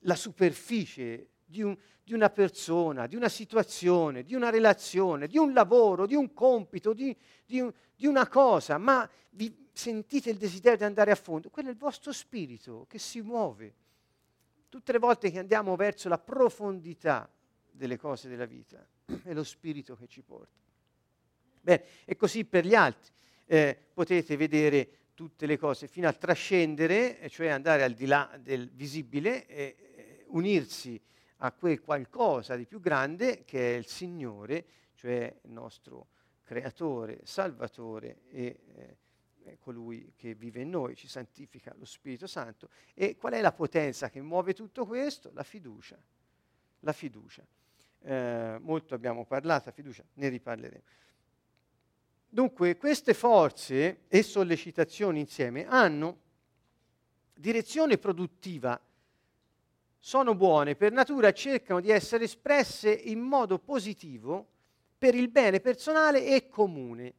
la 0.02 0.16
superficie 0.16 1.30
di, 1.56 1.62
un, 1.62 1.78
di 2.04 2.14
una 2.14 2.30
persona, 2.30 3.08
di 3.08 3.16
una 3.16 3.30
situazione, 3.30 4.24
di 4.24 4.36
una 4.36 4.50
relazione, 4.50 5.28
di 5.28 5.38
un 5.38 5.54
lavoro, 5.54 6.06
di 6.06 6.14
un 6.14 6.34
compito, 6.34 6.94
di, 6.94 7.16
di, 7.46 7.62
un, 7.62 7.72
di 7.96 8.06
una 8.06 8.28
cosa, 8.28 8.78
ma 8.78 9.10
vi 9.32 9.70
sentite 9.72 10.30
il 10.30 10.38
desiderio 10.38 10.80
di 10.80 10.84
andare 10.84 11.12
a 11.12 11.16
fondo, 11.16 11.50
quello 11.50 11.70
è 11.70 11.72
il 11.72 11.78
vostro 11.78 12.12
spirito 12.12 12.86
che 12.90 13.00
si 13.00 13.22
muove. 13.22 13.74
Tutte 14.68 14.92
le 14.92 15.00
volte 15.00 15.32
che 15.32 15.40
andiamo 15.40 15.78
verso 15.78 16.10
la 16.10 16.18
profondità 16.18 17.30
delle 17.72 17.98
cose 17.98 18.28
della 18.28 18.46
vita, 18.46 18.86
è 19.24 19.34
lo 19.34 19.44
spirito 19.46 19.96
che 19.96 20.08
ci 20.08 20.22
porta. 20.22 20.60
Bene, 21.62 21.84
e 22.04 22.18
così 22.18 22.44
per 22.44 22.66
gli 22.66 22.76
altri. 22.76 23.14
Eh, 23.48 23.78
potete 23.94 24.36
vedere 24.36 24.90
tutte 25.14 25.46
le 25.46 25.58
cose, 25.58 25.88
fino 25.88 26.10
a 26.10 26.14
trascendere, 26.14 27.30
cioè 27.30 27.48
andare 27.48 27.84
al 27.84 27.94
di 27.94 28.06
là 28.06 28.38
del 28.42 28.70
visibile 28.72 29.46
e 29.46 30.26
unirsi 30.28 31.00
a 31.38 31.51
quel 31.51 31.82
qualcosa 31.82 32.56
di 32.56 32.65
più 32.65 32.80
grande 32.80 33.44
che 33.44 33.74
è 33.74 33.77
il 33.77 33.88
Signore, 33.88 34.65
cioè 34.96 35.34
il 35.44 35.51
nostro 35.51 36.08
creatore, 36.44 37.22
salvatore 37.24 38.22
e 38.30 38.60
eh, 39.44 39.58
colui 39.60 40.13
che 40.15 40.34
vive 40.36 40.62
in 40.62 40.70
noi, 40.70 40.96
ci 40.96 41.08
santifica 41.08 41.74
lo 41.77 41.86
Spirito 41.86 42.27
Santo. 42.27 42.70
E 42.94 43.15
qual 43.15 43.34
è 43.34 43.42
la 43.42 43.51
potenza 43.51 44.10
che 44.10 44.22
muove 44.22 44.54
tutto 44.54 44.86
questo? 44.86 45.32
La 45.34 45.44
fiducia. 45.44 45.98
La 46.80 46.94
fiducia. 46.94 47.46
Eh, 48.01 48.58
molto 48.62 48.94
abbiamo 48.94 49.25
parlato, 49.25 49.65
la 49.65 49.72
fiducia, 49.72 50.04
ne 50.13 50.30
riparleremo. 50.30 50.84
Dunque, 52.27 52.77
queste 52.77 53.13
forze 53.13 54.01
e 54.08 54.22
sollecitazioni 54.22 55.20
insieme 55.20 55.65
hanno 55.65 56.22
direzione 57.34 57.98
produttiva, 57.98 58.80
sono 60.06 60.36
buone 60.36 60.76
per 60.76 60.92
natura 60.92 61.32
cercano 61.32 61.80
di 61.80 61.90
essere 61.90 62.26
espresse 62.26 62.92
in 62.92 63.20
modo 63.22 63.58
positivo 63.58 64.46
per 65.00 65.16
il 65.16 65.30
bene 65.30 65.60
personale 65.60 66.28
e 66.28 66.48
comune. 66.48 67.14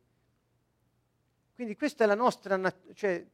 Quindi 1.57 1.75
questa 1.75 2.05
è 2.05 2.07
la 2.07 2.15
nostra, 2.15 2.57
nat- 2.57 2.93
cioè 2.95 3.27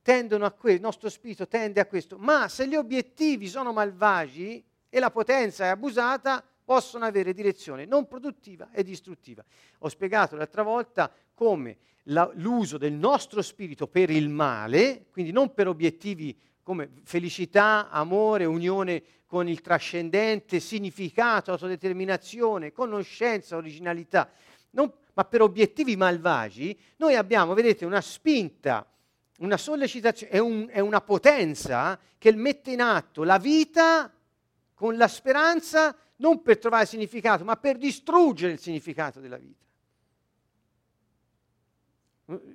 tendono 0.00 0.46
a 0.46 0.52
questo, 0.52 0.76
il 0.76 0.84
nostro 0.84 1.08
spirito 1.08 1.48
tende 1.48 1.80
a 1.80 1.86
questo, 1.86 2.18
ma 2.18 2.46
se 2.46 2.68
gli 2.68 2.76
obiettivi 2.76 3.48
sono 3.48 3.72
malvagi 3.72 4.64
e 4.88 5.00
la 5.00 5.10
potenza 5.10 5.64
è 5.64 5.68
abusata, 5.68 6.40
possono 6.64 7.04
avere 7.04 7.34
direzione 7.34 7.86
non 7.86 8.06
produttiva 8.06 8.70
e 8.70 8.84
distruttiva. 8.84 9.44
Ho 9.78 9.88
spiegato 9.88 10.36
l'altra 10.36 10.62
volta 10.62 11.12
come 11.34 11.78
la, 12.04 12.30
l'uso 12.34 12.78
del 12.78 12.92
nostro 12.92 13.42
spirito 13.42 13.88
per 13.88 14.08
il 14.08 14.28
male, 14.28 15.06
quindi 15.10 15.32
non 15.32 15.52
per 15.52 15.66
obiettivi 15.66 16.38
come 16.62 16.90
felicità, 17.04 17.88
amore, 17.90 18.44
unione 18.44 19.02
con 19.26 19.48
il 19.48 19.60
trascendente, 19.60 20.60
significato, 20.60 21.52
autodeterminazione, 21.52 22.72
conoscenza, 22.72 23.56
originalità, 23.56 24.30
non, 24.70 24.92
ma 25.14 25.24
per 25.24 25.42
obiettivi 25.42 25.96
malvagi, 25.96 26.78
noi 26.96 27.14
abbiamo, 27.14 27.54
vedete, 27.54 27.84
una 27.84 28.00
spinta, 28.00 28.86
una 29.38 29.56
sollecitazione, 29.56 30.32
è, 30.32 30.38
un, 30.38 30.66
è 30.68 30.80
una 30.80 31.00
potenza 31.00 31.98
che 32.18 32.32
mette 32.34 32.72
in 32.72 32.80
atto 32.80 33.22
la 33.22 33.38
vita 33.38 34.12
con 34.74 34.96
la 34.96 35.08
speranza 35.08 35.96
non 36.16 36.42
per 36.42 36.58
trovare 36.58 36.86
significato, 36.86 37.44
ma 37.44 37.56
per 37.56 37.76
distruggere 37.76 38.52
il 38.52 38.58
significato 38.58 39.20
della 39.20 39.38
vita. 39.38 39.64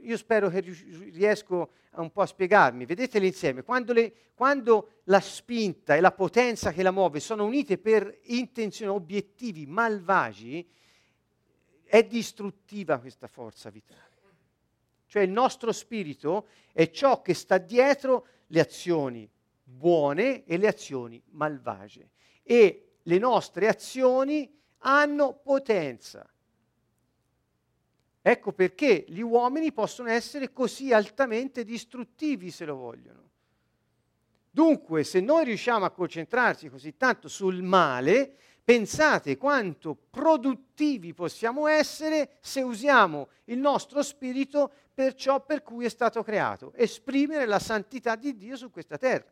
Io 0.01 0.17
spero 0.17 0.50
che 0.50 0.60
riesco 0.60 1.72
un 1.96 2.12
po' 2.12 2.22
a 2.22 2.25
spiegarmi. 2.25 2.86
Vedetele 2.86 3.27
insieme. 3.27 3.63
Quando, 3.63 3.94
le, 3.94 4.13
quando, 4.34 5.00
la 5.05 5.20
spinta 5.20 5.96
e 5.96 6.01
la 6.01 6.12
potenza 6.12 6.72
che 6.72 6.84
la 6.84 6.91
muove 6.91 7.20
sono 7.20 7.46
unite 7.46 7.77
per 7.77 8.20
intenzioni, 8.24 8.91
obiettivi 8.91 9.65
malvagi, 9.65 10.67
è 11.84 12.03
distruttiva 12.03 13.00
questa 13.00 13.27
forza 13.27 13.70
vitale. 13.70 14.13
Cioè 15.08 15.24
il 15.24 15.32
nostro 15.32 15.72
spirito 15.72 16.48
è 16.72 16.89
ciò 16.89 17.22
che 17.22 17.34
sta 17.34 17.58
dietro 17.58 18.27
le 18.48 18.60
azioni 18.60 19.29
buone 19.63 20.44
e 20.46 20.58
le 20.58 20.67
azioni 20.67 21.22
malvagie. 21.32 22.10
E 22.44 22.98
le 23.01 23.17
nostre 23.17 23.67
azioni 23.67 24.51
hanno 24.79 25.34
potenza. 25.34 26.29
Ecco 28.27 28.53
perché 28.53 29.05
gli 29.08 29.20
uomini 29.20 29.72
possono 29.72 30.10
essere 30.10 30.51
così 30.51 30.91
altamente 30.91 31.63
distruttivi 31.63 32.50
se 32.50 32.65
lo 32.65 32.75
vogliono. 32.75 33.29
Dunque, 34.50 35.03
se 35.03 35.20
noi 35.20 35.46
riusciamo 35.46 35.86
a 35.86 35.91
concentrarci 35.91 36.70
così 36.70 36.98
tanto 36.98 37.27
sul 37.27 37.62
male, 37.62 38.36
pensate 38.63 39.38
quanto 39.38 39.95
produttivi 40.10 41.13
possiamo 41.13 41.67
essere 41.67 42.38
se 42.41 42.63
usiamo 42.63 43.28
il 43.43 43.60
nostro 43.60 44.02
spirito 44.02 44.71
per 44.91 45.13
ciò 45.13 45.45
per 45.45 45.62
cui 45.62 45.86
è 45.86 45.89
stato 45.89 46.23
creato, 46.23 46.73
esprimere 46.73 47.45
la 47.45 47.60
santità 47.60 48.15
di 48.15 48.36
Dio 48.36 48.56
su 48.56 48.71
questa 48.71 48.97
terra. 48.97 49.30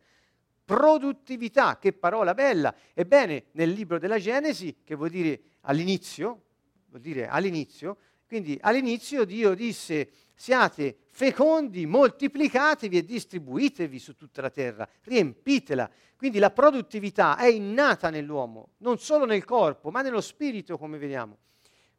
Produttività, 0.63 1.79
che 1.79 1.93
parola 1.93 2.35
bella. 2.35 2.71
Ebbene, 2.93 3.45
nel 3.53 3.71
libro 3.71 3.97
della 3.97 4.19
Genesi, 4.19 4.81
che 4.83 4.93
vuol 4.93 5.09
dire 5.09 5.41
all'inizio, 5.61 6.43
vuol 6.89 7.01
dire 7.01 7.27
all'inizio, 7.27 7.97
quindi 8.33 8.57
all'inizio 8.61 9.25
Dio 9.25 9.53
disse 9.53 10.09
siate 10.33 11.01
fecondi, 11.11 11.85
moltiplicatevi 11.85 12.97
e 12.97 13.05
distribuitevi 13.05 13.99
su 13.99 14.15
tutta 14.15 14.41
la 14.41 14.49
terra, 14.49 14.89
riempitela. 15.03 15.87
Quindi 16.17 16.39
la 16.39 16.49
produttività 16.49 17.37
è 17.37 17.45
innata 17.45 18.09
nell'uomo, 18.09 18.71
non 18.77 18.97
solo 18.97 19.25
nel 19.25 19.45
corpo, 19.45 19.91
ma 19.91 20.01
nello 20.01 20.19
spirito, 20.19 20.79
come 20.79 20.97
vediamo. 20.97 21.37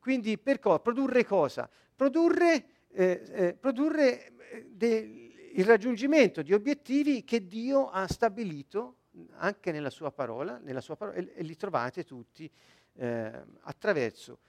Quindi 0.01 0.37
per 0.37 0.59
co- 0.59 0.81
produrre 0.81 1.25
cosa? 1.25 1.71
Produrre, 1.95 2.67
eh, 2.91 3.23
eh, 3.31 3.55
produrre 3.55 4.33
eh, 4.51 4.67
de- 4.71 5.53
il 5.53 5.65
raggiungimento 5.65 6.43
di 6.43 6.53
obiettivi 6.53 7.23
che 7.23 7.47
Dio 7.47 7.91
ha 7.91 8.09
stabilito 8.09 8.97
anche 9.37 9.71
nella 9.71 9.91
sua 9.91 10.11
parola, 10.11 10.59
nella 10.59 10.81
sua 10.81 10.97
parola 10.97 11.17
e, 11.17 11.31
e, 11.33 11.45
li 11.45 11.55
trovate 11.55 12.03
tutti 12.03 12.51
eh, 12.95 13.43
attraverso 13.61 14.41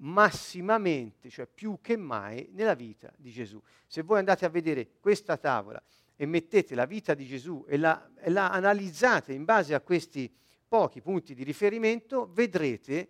massimamente, 0.00 1.30
cioè 1.30 1.46
più 1.46 1.78
che 1.80 1.96
mai, 1.96 2.48
nella 2.52 2.74
vita 2.74 3.12
di 3.16 3.30
Gesù. 3.30 3.60
Se 3.86 4.02
voi 4.02 4.18
andate 4.18 4.44
a 4.44 4.48
vedere 4.48 4.88
questa 5.00 5.36
tavola 5.36 5.82
e 6.16 6.26
mettete 6.26 6.74
la 6.74 6.86
vita 6.86 7.14
di 7.14 7.26
Gesù 7.26 7.64
e 7.66 7.76
la, 7.76 8.10
e 8.16 8.30
la 8.30 8.50
analizzate 8.50 9.32
in 9.32 9.44
base 9.44 9.74
a 9.74 9.80
questi 9.80 10.32
pochi 10.68 11.00
punti 11.00 11.34
di 11.34 11.42
riferimento, 11.42 12.30
vedrete 12.32 13.08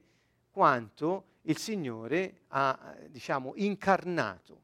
quanto 0.51 1.25
il 1.43 1.59
Signore 1.59 2.43
ha, 2.49 2.97
diciamo, 3.09 3.53
incarnato 3.57 4.63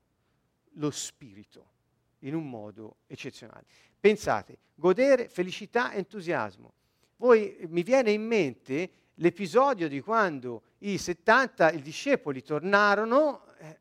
lo 0.75 0.91
Spirito 0.91 1.75
in 2.21 2.35
un 2.35 2.49
modo 2.49 2.97
eccezionale. 3.07 3.65
Pensate, 3.99 4.59
godere, 4.75 5.29
felicità, 5.29 5.93
entusiasmo. 5.93 6.73
Voi 7.17 7.57
mi 7.69 7.83
viene 7.83 8.11
in 8.11 8.27
mente 8.27 8.91
l'episodio 9.17 9.89
di 9.89 10.01
quando 10.01 10.63
i 10.79 10.99
70 10.99 11.71
i 11.73 11.83
discepoli 11.83 12.43
tornarono, 12.43 13.45
eh, 13.59 13.79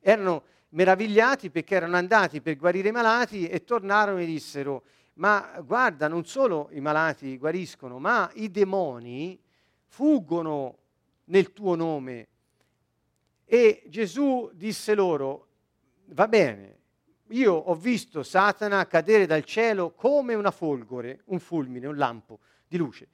erano 0.00 0.44
meravigliati 0.70 1.50
perché 1.50 1.74
erano 1.74 1.96
andati 1.96 2.40
per 2.40 2.56
guarire 2.56 2.88
i 2.88 2.92
malati 2.92 3.48
e 3.48 3.64
tornarono 3.64 4.18
e 4.18 4.26
dissero, 4.26 4.84
ma 5.14 5.60
guarda, 5.64 6.08
non 6.08 6.24
solo 6.24 6.68
i 6.72 6.80
malati 6.80 7.36
guariscono, 7.36 7.98
ma 7.98 8.30
i 8.34 8.50
demoni 8.50 9.38
fuggono 9.86 10.78
nel 11.24 11.52
tuo 11.52 11.74
nome. 11.74 12.28
E 13.44 13.82
Gesù 13.88 14.50
disse 14.54 14.94
loro, 14.94 15.48
va 16.06 16.28
bene, 16.28 16.78
io 17.28 17.52
ho 17.52 17.74
visto 17.74 18.22
Satana 18.22 18.86
cadere 18.86 19.26
dal 19.26 19.44
cielo 19.44 19.90
come 19.90 20.34
una 20.34 20.50
folgore, 20.50 21.22
un 21.26 21.40
fulmine, 21.40 21.86
un 21.86 21.96
lampo 21.96 22.38
di 22.66 22.76
luce. 22.76 23.08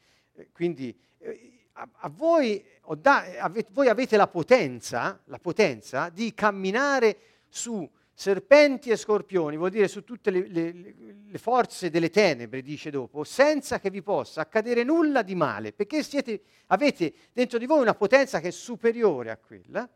Quindi 0.53 0.97
eh, 1.19 1.56
a, 1.79 1.89
a 1.93 2.09
voi, 2.09 2.65
da, 2.99 3.25
avete, 3.39 3.71
voi, 3.73 3.89
avete 3.89 4.17
la 4.17 4.27
potenza, 4.27 5.21
la 5.25 5.39
potenza 5.39 6.09
di 6.09 6.33
camminare 6.35 7.17
su 7.49 7.89
serpenti 8.13 8.89
e 8.89 8.97
scorpioni, 8.97 9.59
vuol 9.59 9.71
dire 9.71 9.89
su 9.89 10.03
tutte 10.03 10.31
le, 10.31 10.49
le, 10.49 10.73
le, 11.29 11.39
forze 11.39 11.91
delle 11.91 12.09
tenebre, 12.09 12.63
dice 12.63 12.91
dopo, 12.91 13.25
senza 13.25 13.79
che 13.79 13.91
vi 13.91 14.01
possa 14.01 14.41
accadere 14.41 14.85
nulla 14.85 15.21
di 15.21 15.35
male, 15.35 15.73
perché 15.73 16.03
siete, 16.03 16.41
avete 16.69 17.13
dentro 17.33 17.59
di 17.59 17.67
voi 17.67 17.81
una 17.81 17.95
potenza 17.95 18.41
che 18.41 18.49
è 18.49 18.53
superiore 18.53 19.31
a 19.31 19.37
quella. 19.37 19.87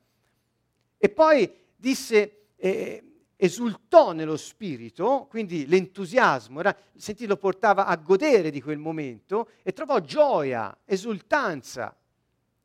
E 0.99 1.09
poi 1.09 1.51
disse, 1.75 2.49
eh, 2.57 3.03
esultò 3.43 4.13
nello 4.13 4.37
spirito, 4.37 5.27
quindi 5.31 5.67
l'entusiasmo, 5.67 6.61
era, 6.61 6.77
sentì, 6.95 7.25
lo 7.27 7.39
portava 7.39 7.87
a 7.87 7.97
godere 7.97 8.51
di 8.51 8.61
quel 8.61 8.77
momento 8.77 9.49
e 9.63 9.73
trovò 9.73 9.99
gioia, 10.01 10.77
esultanza. 10.85 11.97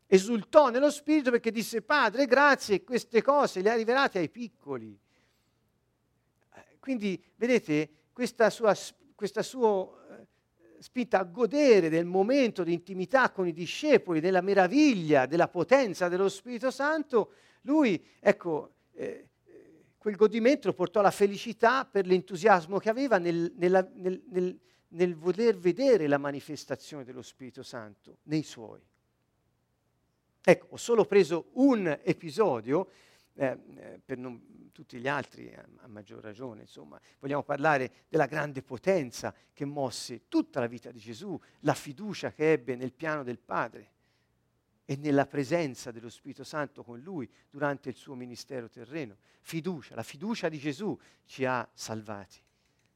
Esultò 0.06 0.68
nello 0.68 0.92
spirito 0.92 1.32
perché 1.32 1.50
disse, 1.50 1.82
Padre, 1.82 2.26
grazie, 2.26 2.84
queste 2.84 3.22
cose 3.22 3.62
le 3.62 3.72
ha 3.72 3.76
rivelate 3.76 4.20
ai 4.20 4.30
piccoli. 4.30 5.00
Eh, 6.54 6.78
quindi, 6.80 7.24
vedete, 7.38 7.90
questa 8.12 8.50
sua, 8.50 8.76
questa 9.16 9.44
sua 9.44 9.90
eh, 10.10 10.28
spinta 10.80 11.20
a 11.20 11.24
godere 11.24 11.88
del 11.88 12.06
momento 12.06 12.66
di 12.66 12.74
intimità 12.74 13.32
con 13.32 13.48
i 13.48 13.54
discepoli, 13.54 14.20
della 14.20 14.42
meraviglia, 14.42 15.26
della 15.26 15.48
potenza 15.48 16.10
dello 16.10 16.28
Spirito 16.28 16.70
Santo, 16.70 17.32
lui, 17.62 18.06
ecco, 18.20 18.72
eh, 18.92 19.30
quel 20.06 20.18
godimento 20.18 20.72
portò 20.72 21.00
alla 21.00 21.10
felicità 21.10 21.84
per 21.84 22.06
l'entusiasmo 22.06 22.78
che 22.78 22.92
aveva 22.92 23.18
nel, 23.18 23.52
nella, 23.56 23.84
nel, 23.96 24.22
nel, 24.30 24.60
nel 24.90 25.16
voler 25.16 25.58
vedere 25.58 26.06
la 26.06 26.20
manifestazione 26.20 27.04
dello 27.04 27.24
Spirito 27.24 27.64
Santo 27.64 28.18
nei 28.26 28.44
suoi. 28.44 28.86
Ecco, 30.44 30.68
ho 30.70 30.78
solo 30.78 31.06
preso 31.06 31.48
un 31.54 31.88
episodio 32.04 32.88
eh, 33.34 33.58
eh 33.78 34.00
per 34.06 34.20
non, 34.20 34.70
tutti 34.72 35.00
gli 35.00 35.08
altri 35.08 35.52
a, 35.56 35.66
a, 35.78 35.88
maggior 35.88 36.22
ragione, 36.22 36.62
insomma. 36.62 37.02
Vogliamo 37.18 37.42
parlare 37.42 37.92
della 38.08 38.28
grande 38.28 38.62
potenza 38.62 39.34
che 39.54 39.66
mosse 39.66 40.28
tutta 40.28 40.60
la 40.60 40.68
vita 40.68 40.92
di 40.92 41.00
Gesù, 41.00 41.36
la 41.62 41.74
fiducia 41.74 42.32
che 42.32 42.52
ebbe 42.52 42.76
nel 42.76 42.94
piano 42.94 43.24
del 43.24 43.40
Padre 43.40 43.94
e 44.86 44.96
nella 44.98 45.26
presenza 45.26 45.92
dello 45.92 46.10
Spirito 46.10 46.44
Santo 46.44 46.84
con 46.84 47.00
lui 47.00 47.30
durante 47.50 47.90
il 47.90 47.96
suo 47.96 48.14
ministero 48.14 48.70
terreno. 48.70 49.18
Fiducia, 49.42 49.96
la 49.96 50.04
fiducia 50.04 50.48
di 50.48 50.60
Gesù 50.60 50.98
ci 51.26 51.44
ha 51.44 51.68
salvati. 51.74 52.40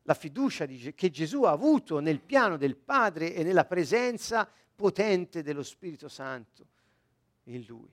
La 0.04 0.14
fiducia 0.14 0.66
di, 0.66 0.94
che 0.94 1.10
Gesù 1.10 1.44
ha 1.44 1.52
avuto 1.52 2.00
nel 2.00 2.20
piano 2.20 2.58
del 2.58 2.76
Padre 2.76 3.34
e 3.34 3.44
nella 3.44 3.66
presenza 3.66 4.50
potente 4.76 5.42
dello 5.42 5.64
Spirito 5.64 6.08
Santo 6.08 6.68
in 7.46 7.66
lui 7.68 7.90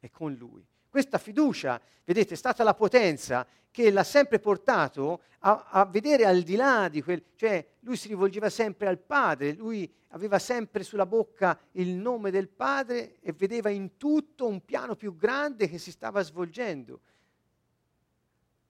e 0.00 0.10
con 0.10 0.32
lui. 0.32 0.66
Questa 0.88 1.18
fiducia, 1.18 1.80
vedete, 2.04 2.34
è 2.34 2.36
stata 2.36 2.64
la 2.64 2.74
potenza 2.74 3.46
che 3.70 3.90
l'ha 3.90 4.04
sempre 4.04 4.38
portato 4.38 5.22
a, 5.40 5.66
a, 5.70 5.84
vedere 5.84 6.24
al 6.24 6.42
di 6.42 6.56
là 6.56 6.88
di 6.88 7.02
quel, 7.02 7.22
cioè 7.36 7.64
lui 7.80 7.96
si 7.96 8.08
rivolgeva 8.08 8.48
sempre 8.48 8.88
al 8.88 8.98
Padre, 8.98 9.52
lui 9.52 9.90
aveva 10.08 10.38
sempre 10.38 10.82
sulla 10.82 11.06
bocca 11.06 11.58
il 11.72 11.90
nome 11.90 12.30
del 12.30 12.48
Padre 12.48 13.18
e 13.20 13.32
vedeva 13.32 13.68
in 13.68 13.96
tutto 13.96 14.46
un 14.46 14.64
piano 14.64 14.96
più 14.96 15.14
grande 15.14 15.68
che 15.68 15.78
si 15.78 15.90
stava 15.90 16.22
svolgendo. 16.22 17.00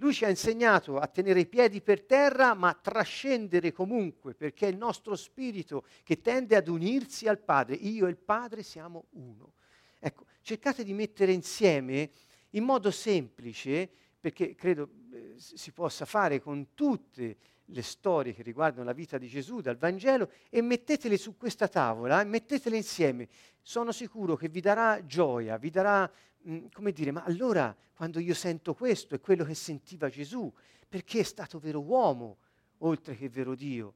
Lui 0.01 0.13
ci 0.13 0.25
ha 0.25 0.29
insegnato 0.29 0.99
a 0.99 1.09
tenere 1.09 1.41
i 1.41 1.47
piedi 1.47 1.81
per 1.81 2.03
terra, 2.03 2.55
ma 2.55 2.69
a 2.69 2.79
trascendere 2.81 3.73
comunque, 3.73 4.35
perché 4.35 4.67
è 4.67 4.71
il 4.71 4.77
nostro 4.77 5.17
spirito 5.17 5.85
che 6.05 6.21
tende 6.21 6.55
ad 6.55 6.69
unirsi 6.69 7.27
al 7.27 7.39
Padre. 7.39 7.75
Io 7.75 8.07
e 8.07 8.11
il 8.11 8.17
Padre 8.17 8.63
siamo 8.63 9.07
uno. 9.11 9.55
Ecco, 9.99 10.27
cercate 10.49 10.83
di 10.83 10.95
mettere 10.95 11.33
insieme 11.33 12.11
in 12.53 12.65
modo 12.65 12.91
semplice, 12.91 13.87
perché 14.19 14.55
credo 14.55 14.89
eh, 15.13 15.35
si 15.37 15.73
possa 15.73 16.07
fare 16.07 16.41
con 16.41 16.69
tutte 16.73 17.37
le 17.67 17.83
storie 17.83 18.33
che 18.33 18.43
riguardano 18.43 18.87
la 18.87 18.95
vita 18.95 19.19
di 19.19 19.29
Gesù 19.29 19.61
dal 19.61 19.77
Vangelo 19.77 20.31
e 20.49 20.63
mettetele 20.63 21.19
su 21.19 21.37
questa 21.37 21.69
tavola, 21.69 22.25
mettetele 22.25 22.77
insieme. 22.79 23.29
Sono 23.61 23.93
sicuro 23.93 24.37
che 24.37 24.49
vi 24.49 24.63
darà 24.63 25.05
gioia, 25.05 25.59
vi 25.59 25.69
darà, 25.69 26.11
mh, 26.39 26.51
mm, 26.51 26.67
come 26.73 26.93
dire, 26.93 27.11
ma 27.11 27.25
allora 27.25 27.77
quando 27.93 28.19
io 28.19 28.33
sento 28.33 28.73
questo 28.73 29.17
è 29.17 29.21
quello 29.21 29.45
che 29.45 29.53
sentiva 29.55 30.09
Gesù, 30.09 30.51
perché 30.89 31.21
è 31.21 31.25
stato 31.25 31.59
vero 31.59 31.83
uomo 31.83 32.39
oltre 32.79 33.15
che 33.15 33.29
vero 33.29 33.55
Dio. 33.55 33.93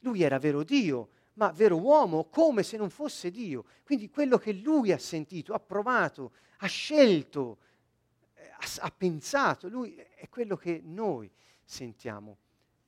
Lui 0.00 0.20
era 0.20 0.38
vero 0.38 0.62
Dio, 0.62 1.08
ma 1.34 1.50
vero 1.50 1.78
uomo 1.78 2.24
come 2.24 2.62
se 2.62 2.76
non 2.76 2.90
fosse 2.90 3.30
Dio. 3.30 3.64
Quindi 3.84 4.10
quello 4.10 4.38
che 4.38 4.52
lui 4.52 4.92
ha 4.92 4.98
sentito, 4.98 5.54
ha 5.54 5.60
provato, 5.60 6.32
ha 6.58 6.66
scelto, 6.66 7.58
eh, 8.34 8.48
ha, 8.50 8.86
ha 8.86 8.90
pensato, 8.90 9.68
lui 9.68 9.94
è 9.94 10.28
quello 10.28 10.56
che 10.56 10.80
noi 10.84 11.30
sentiamo 11.64 12.38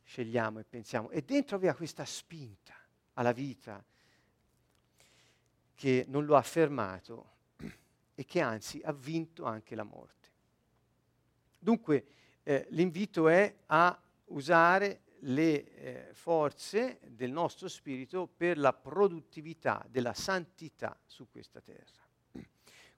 scegliamo 0.07 0.61
e 0.61 0.65
pensiamo. 0.65 1.11
E 1.11 1.23
dentro 1.23 1.57
aveva 1.57 1.75
questa 1.75 2.05
spinta 2.05 2.75
alla 3.15 3.33
vita 3.33 3.85
che 5.75 6.07
non 6.09 6.25
lo 6.25 6.37
ha 6.37 6.43
fermato 6.43 7.35
e 8.15 8.25
che 8.25 8.41
anzi 8.41 8.81
ha 8.83 8.93
vinto 8.93 9.45
anche 9.45 9.75
la 9.75 9.83
morte. 9.83 10.15
Dunque 11.59 12.07
eh, 12.45 12.67
l'invito 12.71 13.29
è 13.29 13.55
a 13.67 14.01
usare 14.27 15.03
le 15.21 15.75
eh, 15.75 16.09
forze 16.13 16.99
del 17.09 17.31
nostro 17.31 17.69
spirito 17.69 18.27
per 18.27 18.59
la 18.59 18.73
produttività 18.73 19.85
della 19.89 20.15
santità 20.15 20.99
su 21.07 21.29
questa 21.31 21.61
terra. 21.61 22.05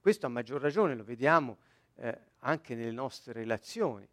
Questo 0.01 0.27
a 0.27 0.29
maggior 0.29 0.61
ragione 0.61 0.95
lo 0.95 1.05
vediamo 1.05 1.59
eh, 1.97 2.19
anche 2.41 2.75
nelle 2.75 2.93
nostre 2.93 3.33
relazioni. 3.33 4.09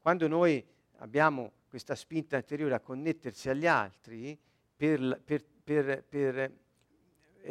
Quando 0.00 0.28
noi 0.28 0.64
abbiamo 0.98 1.52
questa 1.68 1.94
spinta 1.94 2.36
anteriore 2.36 2.74
a 2.74 2.80
connettersi 2.80 3.48
agli 3.48 3.66
altri, 3.66 4.38
per, 4.76 5.20
per, 5.24 6.04
per, 6.04 6.52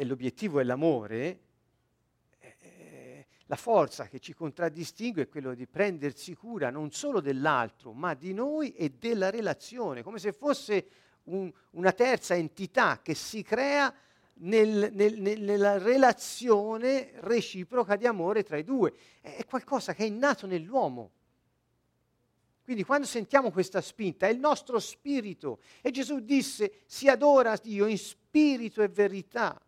l'obiettivo 0.02 0.60
è 0.60 0.64
l'amore, 0.64 1.38
la 3.50 3.56
forza 3.56 4.06
che 4.06 4.20
ci 4.20 4.32
contraddistingue 4.32 5.22
è 5.22 5.28
quello 5.28 5.54
di 5.54 5.66
prendersi 5.66 6.36
cura 6.36 6.70
non 6.70 6.92
solo 6.92 7.18
dell'altro, 7.20 7.92
ma 7.92 8.14
di 8.14 8.32
noi 8.32 8.72
e 8.74 8.90
della 8.90 9.28
relazione, 9.28 10.04
come 10.04 10.20
se 10.20 10.32
fosse 10.32 10.86
un, 11.24 11.52
una 11.70 11.90
terza 11.90 12.36
entità 12.36 13.00
che 13.02 13.14
si 13.14 13.42
crea 13.42 13.92
nel, 14.34 14.90
nel, 14.92 15.20
nella 15.20 15.78
relazione 15.78 17.10
reciproca 17.16 17.96
di 17.96 18.06
amore 18.06 18.44
tra 18.44 18.56
i 18.56 18.62
due. 18.62 18.94
È 19.20 19.44
qualcosa 19.46 19.94
che 19.94 20.04
è 20.04 20.06
innato 20.06 20.46
nell'uomo. 20.46 21.10
Quindi 22.62 22.84
quando 22.84 23.08
sentiamo 23.08 23.50
questa 23.50 23.80
spinta 23.80 24.28
è 24.28 24.30
il 24.30 24.38
nostro 24.38 24.78
spirito. 24.78 25.58
E 25.80 25.90
Gesù 25.90 26.20
disse 26.20 26.82
si 26.86 27.08
adora 27.08 27.56
Dio 27.56 27.86
in 27.86 27.98
spirito 27.98 28.80
e 28.80 28.86
verità. 28.86 29.60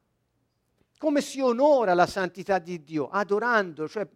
Come 1.02 1.20
si 1.20 1.40
onora 1.40 1.94
la 1.94 2.06
santità 2.06 2.60
di 2.60 2.84
Dio? 2.84 3.08
Adorando, 3.08 3.88
cioè 3.88 4.06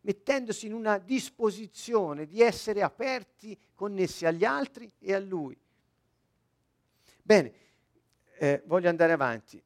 mettendosi 0.00 0.64
in 0.64 0.72
una 0.72 0.96
disposizione 0.96 2.24
di 2.24 2.40
essere 2.40 2.80
aperti, 2.80 3.54
connessi 3.74 4.24
agli 4.24 4.42
altri 4.42 4.90
e 5.00 5.12
a 5.12 5.18
Lui. 5.18 5.54
Bene, 7.20 7.52
eh, 8.38 8.62
voglio 8.64 8.88
andare 8.88 9.12
avanti. 9.12 9.62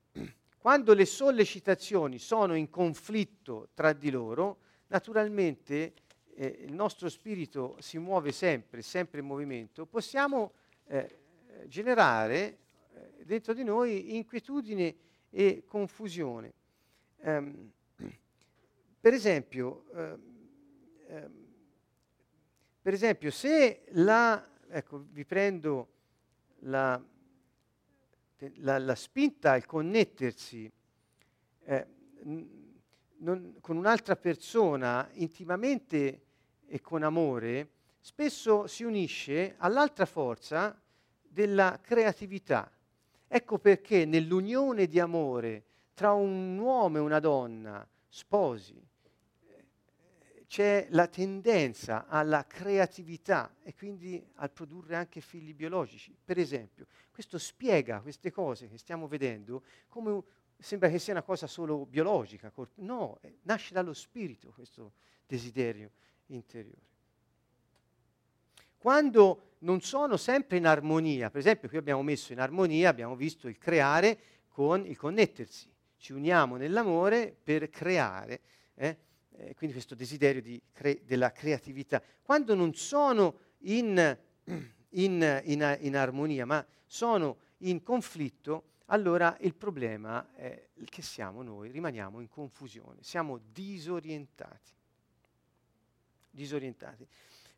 Quando 0.58 0.94
le 0.94 1.06
sollecitazioni 1.06 2.18
sono 2.18 2.56
in 2.56 2.70
conflitto 2.70 3.68
tra 3.72 3.92
di 3.92 4.10
loro, 4.10 4.58
naturalmente 4.88 5.92
eh, 6.34 6.64
il 6.66 6.72
nostro 6.72 7.08
spirito 7.08 7.76
si 7.78 7.98
muove 7.98 8.32
sempre, 8.32 8.82
sempre 8.82 9.20
in 9.20 9.26
movimento, 9.26 9.86
possiamo 9.86 10.54
eh, 10.88 11.20
generare 11.68 12.58
eh, 12.94 13.24
dentro 13.24 13.54
di 13.54 13.62
noi 13.62 14.16
inquietudine 14.16 15.10
e 15.34 15.64
confusione. 15.66 16.52
Um, 17.16 17.72
per 19.00 19.14
esempio, 19.14 19.84
um, 19.92 20.30
per 22.82 22.94
esempio, 22.94 23.30
se 23.30 23.84
la, 23.92 24.44
ecco, 24.68 25.04
vi 25.10 25.24
prendo 25.24 25.88
la, 26.60 27.00
la, 28.56 28.78
la 28.78 28.94
spinta 28.94 29.52
al 29.52 29.66
connettersi 29.66 30.70
eh, 31.64 31.86
non, 33.18 33.56
con 33.60 33.76
un'altra 33.76 34.16
persona 34.16 35.08
intimamente 35.12 36.22
e 36.66 36.80
con 36.80 37.02
amore, 37.04 37.70
spesso 38.00 38.66
si 38.66 38.82
unisce 38.82 39.54
all'altra 39.58 40.06
forza 40.06 40.76
della 41.22 41.78
creatività. 41.80 42.70
Ecco 43.34 43.58
perché 43.58 44.04
nell'unione 44.04 44.86
di 44.86 45.00
amore 45.00 45.64
tra 45.94 46.12
un 46.12 46.58
uomo 46.58 46.98
e 46.98 47.00
una 47.00 47.18
donna, 47.18 47.88
sposi, 48.06 48.78
c'è 50.46 50.86
la 50.90 51.06
tendenza 51.06 52.06
alla 52.08 52.46
creatività 52.46 53.56
e 53.62 53.74
quindi 53.74 54.22
al 54.34 54.50
produrre 54.50 54.96
anche 54.96 55.22
figli 55.22 55.54
biologici. 55.54 56.14
Per 56.22 56.36
esempio, 56.38 56.86
questo 57.10 57.38
spiega 57.38 58.02
queste 58.02 58.30
cose 58.30 58.68
che 58.68 58.76
stiamo 58.76 59.08
vedendo 59.08 59.62
come 59.88 60.22
sembra 60.58 60.90
che 60.90 60.98
sia 60.98 61.14
una 61.14 61.22
cosa 61.22 61.46
solo 61.46 61.86
biologica, 61.86 62.52
no, 62.80 63.16
eh, 63.22 63.38
nasce 63.44 63.72
dallo 63.72 63.94
spirito 63.94 64.50
questo 64.50 64.92
desiderio 65.26 65.92
interiore. 66.26 66.91
Quando 68.82 69.52
non 69.58 69.80
sono 69.80 70.16
sempre 70.16 70.56
in 70.56 70.66
armonia, 70.66 71.30
per 71.30 71.38
esempio 71.38 71.68
qui 71.68 71.78
abbiamo 71.78 72.02
messo 72.02 72.32
in 72.32 72.40
armonia, 72.40 72.88
abbiamo 72.88 73.14
visto 73.14 73.46
il 73.46 73.56
creare 73.56 74.18
con 74.48 74.84
il 74.84 74.96
connettersi, 74.96 75.72
ci 75.98 76.12
uniamo 76.12 76.56
nell'amore 76.56 77.32
per 77.44 77.70
creare, 77.70 78.40
eh? 78.74 78.96
Eh, 79.36 79.54
quindi 79.54 79.76
questo 79.76 79.94
desiderio 79.94 80.42
cre- 80.72 81.00
della 81.04 81.30
creatività. 81.30 82.02
Quando 82.22 82.56
non 82.56 82.74
sono 82.74 83.38
in, 83.58 84.18
in, 84.88 85.42
in, 85.44 85.78
in 85.80 85.96
armonia, 85.96 86.44
ma 86.44 86.66
sono 86.84 87.36
in 87.58 87.84
conflitto, 87.84 88.64
allora 88.86 89.36
il 89.42 89.54
problema 89.54 90.34
è 90.34 90.70
che 90.86 91.02
siamo 91.02 91.42
noi, 91.42 91.70
rimaniamo 91.70 92.18
in 92.18 92.28
confusione, 92.28 92.98
siamo 93.04 93.38
disorientati. 93.52 94.72
disorientati. 96.32 97.06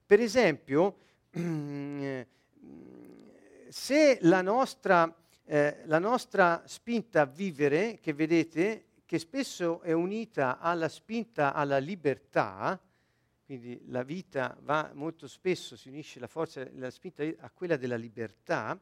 Per 0.05 0.21
esempio, 0.21 0.99
se 3.69 4.19
la 4.21 4.41
nostra, 4.41 5.13
eh, 5.45 5.83
la 5.87 5.99
nostra 5.99 6.63
spinta 6.67 7.23
a 7.23 7.27
vivere, 7.27 7.99
che 8.01 8.13
vedete, 8.13 8.85
che 9.05 9.19
spesso 9.19 9.81
è 9.81 9.91
unita 9.91 10.61
alla 10.61 10.89
spinta 10.89 11.53
alla 11.53 11.79
libertà, 11.79 12.81
quindi 13.45 13.83
la 13.87 14.05
vita 14.05 14.57
va 14.61 14.93
molto 14.95 15.27
spesso, 15.27 15.77
si 15.77 15.89
unisce 15.89 16.21
la 16.21 16.29
forza, 16.29 16.65
la 16.75 16.91
spinta 16.91 17.25
a 17.25 17.51
quella 17.51 17.77
della 17.77 17.97
libertà, 17.97 18.79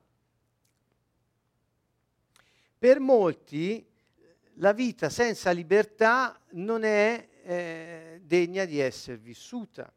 per 2.78 3.00
molti 3.00 3.86
la 4.56 4.72
vita 4.74 5.08
senza 5.08 5.50
libertà 5.52 6.38
non 6.50 6.84
è 6.84 7.28
eh, 7.44 8.20
degna 8.22 8.66
di 8.66 8.78
essere 8.78 9.16
vissuta. 9.16 9.90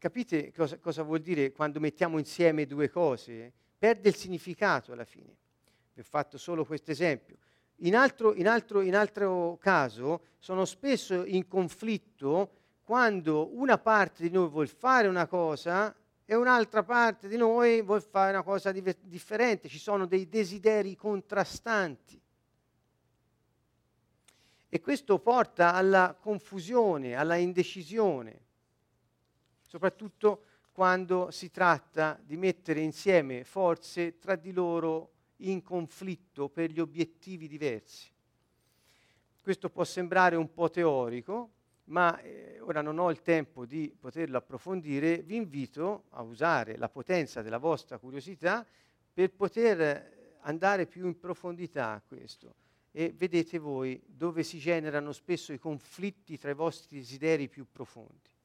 Capite 0.00 0.50
cosa, 0.54 0.78
cosa, 0.78 1.02
vuol 1.02 1.20
dire 1.20 1.52
quando 1.52 1.78
mettiamo 1.78 2.16
insieme 2.16 2.64
due 2.64 2.88
cose? 2.88 3.52
Perde 3.76 4.08
il 4.08 4.14
significato 4.14 4.92
alla 4.92 5.04
fine. 5.04 5.36
Vi 5.92 6.00
ho 6.00 6.04
fatto 6.04 6.38
solo 6.38 6.64
questo 6.64 6.90
esempio. 6.90 7.36
In 7.82 7.94
altro, 7.94 8.32
in, 8.32 8.50
in 8.82 8.96
altro 8.96 9.58
caso 9.60 10.22
sono 10.38 10.64
spesso 10.64 11.26
in 11.26 11.46
conflitto 11.46 12.50
quando 12.82 13.54
una 13.54 13.76
parte 13.76 14.22
di 14.22 14.30
noi 14.30 14.48
vuole 14.48 14.68
fare 14.68 15.06
una 15.06 15.26
cosa 15.26 15.94
e 16.24 16.34
un'altra 16.34 16.82
parte 16.82 17.28
di 17.28 17.36
noi 17.36 17.82
vuole 17.82 18.00
fare 18.00 18.30
una 18.30 18.42
cosa 18.42 18.72
di- 18.72 18.82
differente, 19.02 19.68
ci 19.68 19.78
sono 19.78 20.06
dei 20.06 20.30
desideri 20.30 20.96
contrastanti. 20.96 22.18
E 24.66 24.80
questo 24.80 25.18
porta 25.18 25.74
alla 25.74 26.16
confusione, 26.18 27.16
alla 27.16 27.36
indecisione, 27.36 28.48
soprattutto 29.70 30.42
quando 30.72 31.30
si 31.30 31.48
tratta 31.48 32.18
di 32.20 32.36
mettere 32.36 32.80
insieme 32.80 33.44
forze 33.44 34.18
tra 34.18 34.34
di 34.34 34.50
loro 34.50 35.12
in 35.42 35.62
conflitto 35.62 36.48
per 36.48 36.70
gli 36.70 36.80
obiettivi 36.80 37.46
diversi. 37.46 38.10
Questo 39.40 39.70
può 39.70 39.84
sembrare 39.84 40.34
un 40.34 40.52
po' 40.52 40.70
teorico, 40.70 41.50
ma 41.84 42.18
eh, 42.18 42.58
ora 42.62 42.82
non 42.82 42.98
ho 42.98 43.12
il 43.12 43.22
tempo 43.22 43.64
di 43.64 43.94
poterlo 43.96 44.38
approfondire, 44.38 45.18
vi 45.18 45.36
invito 45.36 46.06
a 46.10 46.22
usare 46.22 46.76
la 46.76 46.88
potenza 46.88 47.40
della 47.40 47.58
vostra 47.58 47.98
curiosità 47.98 48.66
per 49.12 49.30
poter 49.30 50.38
andare 50.40 50.86
più 50.86 51.06
in 51.06 51.16
profondità 51.16 51.92
a 51.92 52.02
questo 52.04 52.54
e 52.90 53.12
vedete 53.16 53.58
voi 53.58 54.02
dove 54.04 54.42
si 54.42 54.58
generano 54.58 55.12
spesso 55.12 55.52
i 55.52 55.58
conflitti 55.58 56.38
tra 56.38 56.50
i 56.50 56.54
vostri 56.54 56.98
desideri 56.98 57.48
più 57.48 57.66
profondi. 57.70 58.38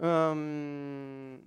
Um, 0.00 1.38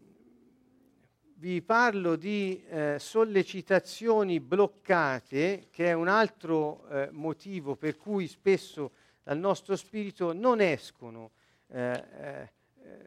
vi 1.37 1.63
parlo 1.63 2.15
di 2.15 2.63
eh, 2.69 2.97
sollecitazioni 2.99 4.39
bloccate, 4.39 5.69
che 5.71 5.87
è 5.87 5.93
un 5.93 6.07
altro 6.07 6.87
eh, 6.87 7.09
motivo 7.11 7.75
per 7.75 7.97
cui 7.97 8.27
spesso 8.27 8.91
dal 9.23 9.39
nostro 9.39 9.75
spirito 9.75 10.33
non 10.33 10.61
escono, 10.61 11.31
eh, 11.69 12.03
eh 12.11 12.51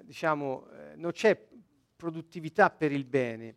diciamo, 0.02 0.66
eh, 0.68 0.96
non 0.96 1.12
c'è 1.12 1.40
produttività 1.94 2.68
per 2.68 2.90
il 2.90 3.04
bene, 3.04 3.54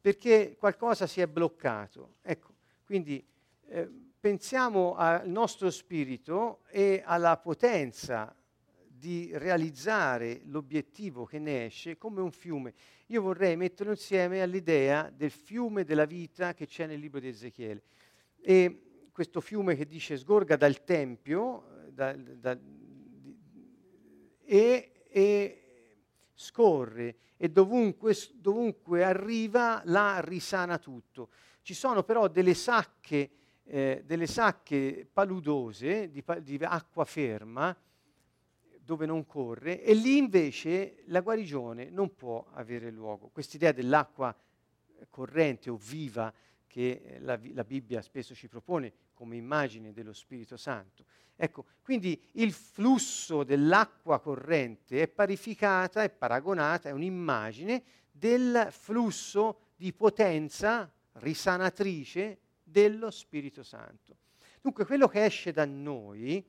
perché 0.00 0.54
qualcosa 0.56 1.08
si 1.08 1.20
è 1.20 1.26
bloccato. 1.26 2.18
Ecco, 2.22 2.54
quindi 2.84 3.26
eh, 3.66 3.90
pensiamo 4.20 4.94
al 4.94 5.28
nostro 5.28 5.68
spirito 5.70 6.60
e 6.70 7.02
alla 7.04 7.36
potenza 7.38 8.32
di 8.98 9.30
realizzare 9.34 10.40
l'obiettivo 10.46 11.24
che 11.24 11.38
ne 11.38 11.66
esce 11.66 11.96
come 11.96 12.20
un 12.20 12.32
fiume. 12.32 12.74
Io 13.06 13.22
vorrei 13.22 13.56
metterlo 13.56 13.92
insieme 13.92 14.42
all'idea 14.42 15.10
del 15.14 15.30
fiume 15.30 15.84
della 15.84 16.04
vita 16.04 16.52
che 16.52 16.66
c'è 16.66 16.86
nel 16.86 16.98
libro 16.98 17.20
di 17.20 17.28
Ezechiele. 17.28 17.82
E 18.40 19.06
questo 19.12 19.40
fiume 19.40 19.76
che 19.76 19.86
dice 19.86 20.16
sgorga 20.16 20.56
dal 20.56 20.84
Tempio 20.84 21.86
da, 21.90 22.12
da, 22.12 22.58
e, 24.44 24.92
e, 25.08 25.62
scorre 26.34 27.16
e 27.36 27.48
dovunque, 27.48 28.14
dovunque, 28.34 29.04
arriva 29.04 29.80
là 29.84 30.20
risana 30.20 30.78
tutto. 30.78 31.30
Ci 31.62 31.74
sono 31.74 32.02
però 32.02 32.28
delle 32.28 32.54
sacche, 32.54 33.30
eh, 33.64 34.02
delle 34.04 34.26
sacche 34.26 35.08
paludose 35.12 36.10
di, 36.10 36.24
di 36.42 36.58
acqua 36.62 37.04
ferma 37.04 37.76
dove 38.88 39.04
non 39.04 39.26
corre 39.26 39.82
e 39.82 39.92
lì 39.92 40.16
invece 40.16 41.02
la 41.08 41.20
guarigione 41.20 41.90
non 41.90 42.14
può 42.14 42.46
avere 42.54 42.90
luogo. 42.90 43.28
Quest'idea 43.28 43.70
dell'acqua 43.70 44.34
corrente 45.10 45.68
o 45.68 45.76
viva 45.76 46.32
che 46.66 47.02
eh, 47.04 47.20
la, 47.20 47.38
la, 47.52 47.64
Bibbia 47.64 48.00
spesso 48.00 48.34
ci 48.34 48.48
propone 48.48 48.90
come 49.12 49.36
immagine 49.36 49.92
dello 49.92 50.14
Spirito 50.14 50.56
Santo. 50.56 51.04
Ecco, 51.36 51.66
quindi 51.82 52.18
il 52.32 52.50
flusso 52.50 53.44
dell'acqua 53.44 54.20
corrente 54.20 55.02
è 55.02 55.08
parificata, 55.08 56.02
è 56.02 56.08
paragonata, 56.08 56.88
è 56.88 56.92
un'immagine 56.92 57.82
del 58.10 58.68
flusso 58.70 59.72
di 59.76 59.92
potenza 59.92 60.90
risanatrice 61.12 62.38
dello 62.62 63.10
Spirito 63.10 63.62
Santo. 63.62 64.16
Dunque 64.62 64.86
quello 64.86 65.08
che 65.08 65.26
esce 65.26 65.52
da 65.52 65.66
noi, 65.66 66.42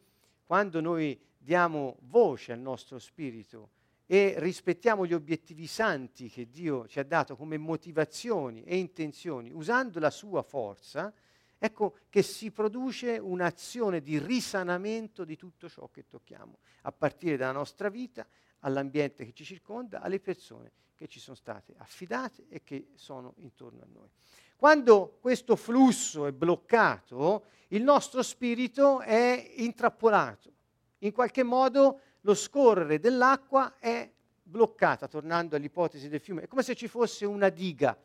quando 0.45 0.79
noi 0.79 1.27
diamo 1.39 1.97
voce 2.01 2.51
al 2.51 2.59
nostro 2.59 2.99
spirito 2.99 3.71
e 4.05 4.35
rispettiamo 4.37 5.05
gli 5.05 5.13
obiettivi 5.13 5.67
santi 5.67 6.29
che 6.29 6.49
Dio 6.49 6.87
ci 6.87 6.99
ha 6.99 7.03
dato 7.03 7.35
come 7.35 7.57
motivazioni 7.57 8.63
e 8.63 8.77
intenzioni, 8.77 9.51
usando 9.51 9.99
la 9.99 10.09
sua 10.09 10.41
forza, 10.41 11.13
ecco 11.57 11.97
che 12.09 12.21
si 12.21 12.51
produce 12.51 13.17
un'azione 13.17 14.01
di 14.01 14.17
risanamento 14.17 15.23
di 15.23 15.37
tutto 15.37 15.69
ciò 15.69 15.87
che 15.89 16.07
tocchiamo, 16.07 16.57
a 16.81 16.91
partire 16.91 17.37
dalla 17.37 17.51
nostra 17.51 17.89
vita, 17.89 18.27
all'ambiente 18.61 19.25
che 19.25 19.31
ci 19.31 19.45
circonda, 19.45 20.01
alle 20.01 20.19
persone 20.19 20.71
che 20.95 21.07
ci 21.07 21.19
sono 21.19 21.35
state 21.35 21.75
affidate 21.77 22.47
e 22.49 22.61
che 22.63 22.89
sono 22.95 23.35
intorno 23.37 23.83
a 23.83 23.87
noi. 23.89 24.09
Quando 24.57 25.17
questo 25.21 25.55
flusso 25.55 26.25
è 26.25 26.33
bloccato, 26.33 27.45
il 27.69 27.83
nostro 27.83 28.21
spirito 28.23 28.99
è 28.99 29.53
intrappolato 29.57 30.57
in 30.99 31.11
qualche 31.11 31.43
modo 31.43 32.01
lo 32.21 32.33
scorrere 32.33 32.99
dell'acqua 32.99 33.77
è 33.79 34.09
bloccata, 34.41 35.07
tornando 35.07 35.55
all'ipotesi 35.55 36.09
del 36.09 36.19
fiume. 36.19 36.43
È 36.43 36.47
come 36.47 36.63
se 36.63 36.75
ci 36.75 36.87
fosse 36.87 37.25
una 37.25 37.49
diga 37.49 37.97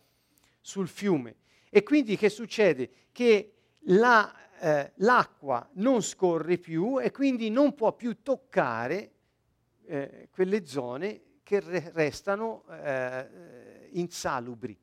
sul 0.61 0.89
fiume. 0.89 1.37
E 1.71 1.83
quindi 1.83 2.17
che 2.17 2.29
succede? 2.29 2.91
Che 3.11 3.53
la, 3.87 4.33
eh, 4.61 4.93
l'acqua 4.97 5.69
non 5.75 6.03
scorre 6.03 6.59
più 6.59 7.01
e 7.01 7.11
quindi 7.11 7.51
non 7.51 7.75
può 7.75 7.93
più 7.95 8.23
toccare 8.23 9.11
eh, 9.87 10.29
quelle 10.31 10.65
zone 10.67 11.23
che 11.43 11.61
re- 11.61 11.91
restano 11.93 12.65
eh, 12.71 13.89
insalubri. 13.93 14.79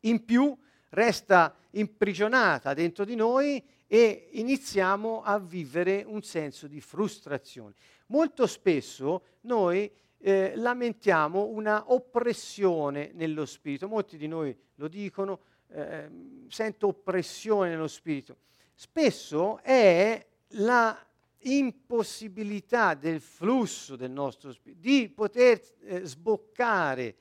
In 0.00 0.24
più 0.24 0.56
resta 0.90 1.54
imprigionata 1.70 2.72
dentro 2.74 3.04
di 3.04 3.16
noi 3.16 3.62
e 3.86 4.28
iniziamo 4.32 5.22
a 5.22 5.38
vivere 5.38 6.04
un 6.06 6.22
senso 6.22 6.66
di 6.66 6.80
frustrazione. 6.80 7.74
Molto 8.06 8.46
spesso 8.46 9.22
noi 9.42 9.90
eh, 10.18 10.52
lamentiamo 10.56 11.46
una 11.46 11.92
oppressione 11.92 13.10
nello 13.14 13.46
spirito, 13.46 13.88
molti 13.88 14.16
di 14.16 14.26
noi 14.26 14.56
lo 14.76 14.88
dicono, 14.88 15.40
eh, 15.68 16.08
sento 16.48 16.88
oppressione 16.88 17.70
nello 17.70 17.88
spirito. 17.88 18.38
Spesso 18.74 19.60
è 19.62 20.24
la 20.50 20.98
impossibilità 21.38 22.94
del 22.94 23.20
flusso 23.20 23.94
del 23.94 24.10
nostro 24.10 24.52
spirito 24.52 24.80
di 24.80 25.08
poter 25.08 25.60
eh, 25.82 26.04
sboccare, 26.04 27.16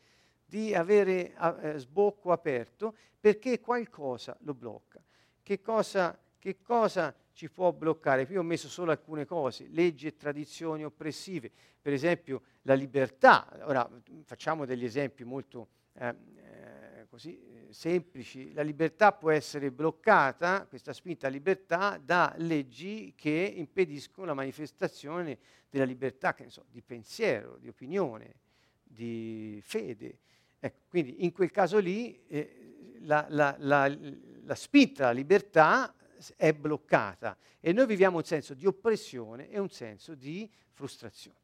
di 0.45 0.73
avere 0.73 1.35
eh, 1.61 1.77
sbocco 1.77 2.31
aperto 2.31 2.95
perché 3.19 3.59
qualcosa 3.59 4.35
lo 4.41 4.53
blocca. 4.53 5.01
Che 5.41 5.61
cosa 5.61 6.17
che 6.45 6.61
cosa 6.61 7.11
ci 7.33 7.49
può 7.49 7.71
bloccare? 7.71 8.27
Qui 8.27 8.37
ho 8.37 8.43
messo 8.43 8.69
solo 8.69 8.91
alcune 8.91 9.25
cose, 9.25 9.67
leggi 9.71 10.05
e 10.05 10.15
tradizioni 10.15 10.85
oppressive, 10.85 11.49
per 11.81 11.91
esempio 11.91 12.43
la 12.61 12.75
libertà. 12.75 13.49
Ora 13.63 13.89
facciamo 14.25 14.63
degli 14.63 14.83
esempi 14.83 15.23
molto 15.23 15.69
eh, 15.93 16.07
eh, 16.07 17.07
così, 17.09 17.39
eh, 17.39 17.73
semplici. 17.73 18.53
La 18.53 18.61
libertà 18.61 19.11
può 19.11 19.31
essere 19.31 19.71
bloccata, 19.71 20.67
questa 20.67 20.93
spinta 20.93 21.25
a 21.25 21.31
libertà, 21.31 21.97
da 21.97 22.31
leggi 22.37 23.13
che 23.15 23.53
impediscono 23.55 24.27
la 24.27 24.35
manifestazione 24.35 25.39
della 25.67 25.85
libertà, 25.85 26.35
so, 26.45 26.65
di 26.69 26.83
pensiero, 26.83 27.57
di 27.57 27.69
opinione, 27.69 28.35
di 28.83 29.59
fede. 29.63 30.19
Ecco, 30.59 30.81
quindi 30.89 31.23
in 31.23 31.31
quel 31.31 31.49
caso 31.49 31.79
lì 31.79 32.23
eh, 32.27 32.97
la, 32.99 33.25
la, 33.29 33.55
la, 33.57 33.97
la 34.43 34.55
spinta 34.55 35.05
alla 35.05 35.13
libertà 35.13 35.91
è 36.35 36.53
bloccata 36.53 37.37
e 37.59 37.73
noi 37.73 37.85
viviamo 37.85 38.17
un 38.17 38.23
senso 38.23 38.53
di 38.53 38.65
oppressione 38.65 39.49
e 39.49 39.59
un 39.59 39.69
senso 39.69 40.15
di 40.15 40.49
frustrazione. 40.71 41.37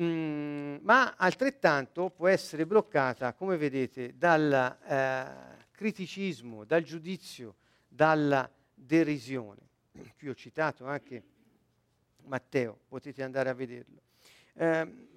Mm, 0.00 0.76
ma 0.82 1.14
altrettanto 1.16 2.10
può 2.10 2.26
essere 2.26 2.66
bloccata, 2.66 3.32
come 3.32 3.56
vedete, 3.56 4.16
dal 4.16 4.78
eh, 4.86 5.66
criticismo, 5.70 6.64
dal 6.64 6.82
giudizio, 6.82 7.56
dalla 7.86 8.50
derisione. 8.74 9.60
Qui 10.18 10.28
ho 10.28 10.34
citato 10.34 10.86
anche 10.86 11.22
Matteo, 12.24 12.80
potete 12.88 13.22
andare 13.22 13.50
a 13.50 13.54
vederlo. 13.54 14.02
Eh, 14.54 15.12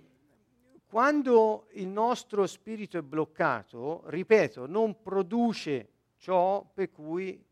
quando 0.88 1.68
il 1.74 1.88
nostro 1.88 2.46
spirito 2.48 2.98
è 2.98 3.02
bloccato, 3.02 4.04
ripeto, 4.06 4.68
non 4.68 5.02
produce 5.02 5.90
ciò 6.18 6.64
per 6.74 6.92
cui 6.92 7.44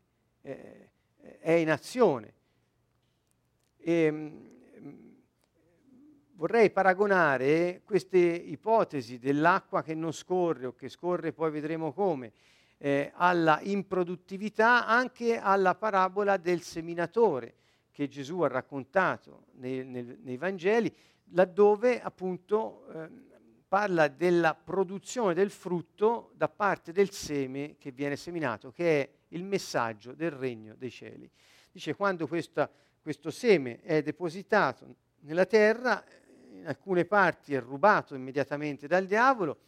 eh, 0.42 0.90
è 1.40 1.52
in 1.52 1.70
azione. 1.70 2.34
E, 3.78 4.10
mh, 4.10 4.46
vorrei 6.36 6.70
paragonare 6.70 7.80
queste 7.84 8.18
ipotesi 8.18 9.18
dell'acqua 9.18 9.82
che 9.82 9.94
non 9.94 10.12
scorre 10.12 10.66
o 10.66 10.74
che 10.74 10.88
scorre, 10.88 11.32
poi 11.32 11.50
vedremo 11.50 11.92
come, 11.92 12.32
eh, 12.78 13.10
alla 13.14 13.60
improduttività, 13.62 14.86
anche 14.86 15.38
alla 15.38 15.74
parabola 15.74 16.36
del 16.36 16.60
seminatore 16.60 17.54
che 17.90 18.08
Gesù 18.08 18.40
ha 18.40 18.48
raccontato 18.48 19.46
nei, 19.52 19.84
nei, 19.84 20.18
nei 20.22 20.36
Vangeli, 20.36 20.94
laddove 21.30 22.00
appunto 22.00 22.86
eh, 22.92 23.08
parla 23.66 24.08
della 24.08 24.54
produzione 24.54 25.32
del 25.32 25.50
frutto 25.50 26.32
da 26.34 26.48
parte 26.48 26.92
del 26.92 27.10
seme 27.10 27.76
che 27.78 27.92
viene 27.92 28.16
seminato, 28.16 28.70
che 28.70 29.02
è 29.02 29.10
il 29.28 29.44
messaggio 29.44 30.12
del 30.12 30.30
regno 30.30 30.74
dei 30.76 30.90
cieli. 30.90 31.30
Dice 31.70 31.94
quando 31.94 32.26
questa, 32.26 32.70
questo 33.00 33.30
seme 33.30 33.80
è 33.82 34.02
depositato 34.02 34.94
nella 35.20 35.46
terra, 35.46 36.04
in 36.52 36.66
alcune 36.66 37.04
parti 37.04 37.54
è 37.54 37.60
rubato 37.60 38.14
immediatamente 38.14 38.86
dal 38.86 39.06
diavolo, 39.06 39.58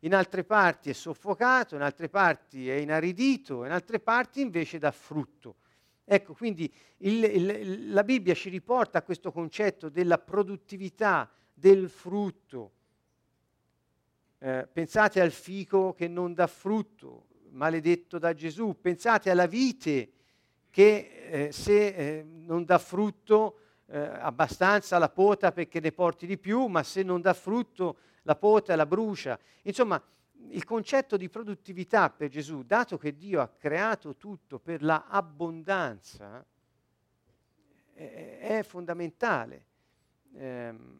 in 0.00 0.14
altre 0.14 0.44
parti 0.44 0.90
è 0.90 0.92
soffocato, 0.92 1.74
in 1.74 1.82
altre 1.82 2.08
parti 2.08 2.68
è 2.68 2.74
inaridito, 2.74 3.64
in 3.64 3.72
altre 3.72 3.98
parti 4.00 4.40
invece 4.40 4.78
dà 4.78 4.90
frutto. 4.90 5.56
Ecco, 6.04 6.32
quindi 6.34 6.72
il, 6.98 7.22
il, 7.24 7.92
la 7.92 8.02
Bibbia 8.02 8.34
ci 8.34 8.48
riporta 8.48 8.98
a 8.98 9.02
questo 9.02 9.30
concetto 9.30 9.88
della 9.88 10.18
produttività 10.18 11.30
del 11.52 11.90
frutto. 11.90 12.72
Eh, 14.38 14.68
pensate 14.72 15.20
al 15.20 15.32
fico 15.32 15.92
che 15.92 16.08
non 16.08 16.32
dà 16.32 16.46
frutto, 16.46 17.26
maledetto 17.50 18.18
da 18.18 18.32
Gesù. 18.32 18.76
Pensate 18.80 19.30
alla 19.30 19.46
vite 19.46 20.12
che 20.70 21.48
eh, 21.48 21.52
se 21.52 21.86
eh, 21.86 22.22
non 22.22 22.64
dà 22.64 22.78
frutto 22.78 23.60
eh, 23.86 23.98
abbastanza 23.98 24.98
la 24.98 25.08
pota 25.08 25.52
perché 25.52 25.80
ne 25.80 25.92
porti 25.92 26.26
di 26.26 26.38
più, 26.38 26.66
ma 26.66 26.82
se 26.82 27.02
non 27.02 27.20
dà 27.20 27.34
frutto 27.34 27.98
la 28.22 28.36
pota 28.36 28.76
la 28.76 28.86
brucia. 28.86 29.38
Insomma, 29.62 30.02
il 30.50 30.64
concetto 30.64 31.16
di 31.16 31.28
produttività 31.28 32.10
per 32.10 32.28
Gesù, 32.28 32.62
dato 32.62 32.96
che 32.96 33.16
Dio 33.16 33.40
ha 33.40 33.48
creato 33.48 34.16
tutto 34.16 34.58
per 34.58 34.82
la 34.82 35.06
abbondanza, 35.08 36.44
è, 37.92 38.62
fondamentale. 38.62 39.64
Ehm, 40.34 40.96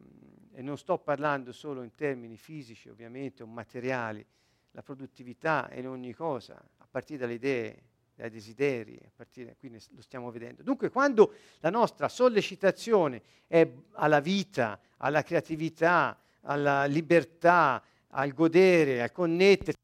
e 0.51 0.61
non 0.61 0.77
sto 0.77 0.97
parlando 0.97 1.53
solo 1.53 1.83
in 1.83 1.95
termini 1.95 2.35
fisici, 2.35 2.89
ovviamente, 2.89 3.43
o 3.43 3.45
materiali. 3.45 4.25
La 4.71 4.83
produttività 4.83 5.69
in 5.73 5.87
ogni 5.87 6.13
cosa, 6.13 6.55
a 6.55 6.87
partire 6.89 7.19
dalle 7.19 7.33
idee, 7.33 7.83
dai 8.15 8.29
desideri, 8.29 8.99
a 9.01 9.09
partire, 9.15 9.55
qui 9.57 9.71
lo 9.71 10.01
stiamo 10.01 10.29
vedendo. 10.29 10.61
Dunque, 10.61 10.89
quando 10.89 11.33
la 11.59 11.69
nostra 11.69 12.09
sollecitazione 12.09 13.21
è 13.47 13.67
alla 13.93 14.19
vita, 14.19 14.79
alla 14.97 15.23
creatività, 15.23 16.19
alla 16.41 16.85
libertà, 16.85 17.81
al 18.09 18.33
godere, 18.33 19.01
al 19.01 19.11
connettere, 19.11 19.77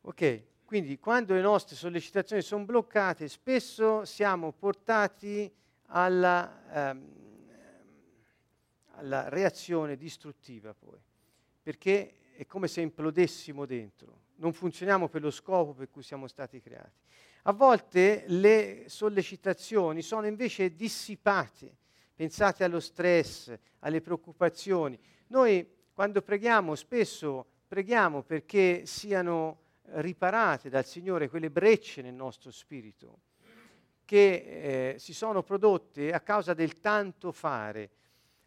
ok, 0.00 0.42
quindi 0.64 0.98
quando 0.98 1.34
le 1.34 1.40
nostre 1.40 1.76
sollecitazioni 1.76 2.42
sono 2.42 2.64
bloccate, 2.64 3.28
spesso 3.28 4.04
siamo 4.04 4.52
portati 4.52 5.50
alla, 5.86 6.90
ehm, 6.90 7.12
alla 8.92 9.28
reazione 9.28 9.96
distruttiva 9.96 10.74
poi, 10.74 10.98
perché 11.62 12.17
è 12.38 12.46
come 12.46 12.68
se 12.68 12.80
implodessimo 12.80 13.66
dentro 13.66 14.26
non 14.38 14.52
funzioniamo 14.52 15.08
per 15.08 15.22
lo 15.22 15.30
scopo 15.30 15.72
per 15.72 15.90
cui 15.90 16.02
siamo 16.02 16.26
stati 16.26 16.60
creati. 16.60 17.06
A 17.42 17.52
volte 17.52 18.24
le 18.26 18.84
sollecitazioni 18.86 20.02
sono 20.02 20.26
invece 20.26 20.74
dissipate. 20.74 21.76
Pensate 22.14 22.64
allo 22.64 22.80
stress, 22.80 23.56
alle 23.80 24.00
preoccupazioni. 24.00 24.98
Noi 25.28 25.66
quando 25.92 26.22
preghiamo 26.22 26.74
spesso 26.74 27.46
preghiamo 27.66 28.22
perché 28.22 28.86
siano 28.86 29.62
riparate 29.92 30.68
dal 30.68 30.84
Signore 30.84 31.28
quelle 31.28 31.50
brecce 31.50 32.02
nel 32.02 32.14
nostro 32.14 32.50
spirito 32.50 33.20
che 34.04 34.92
eh, 34.94 34.98
si 34.98 35.12
sono 35.12 35.42
prodotte 35.42 36.12
a 36.12 36.20
causa 36.20 36.54
del 36.54 36.80
tanto 36.80 37.30
fare. 37.30 37.90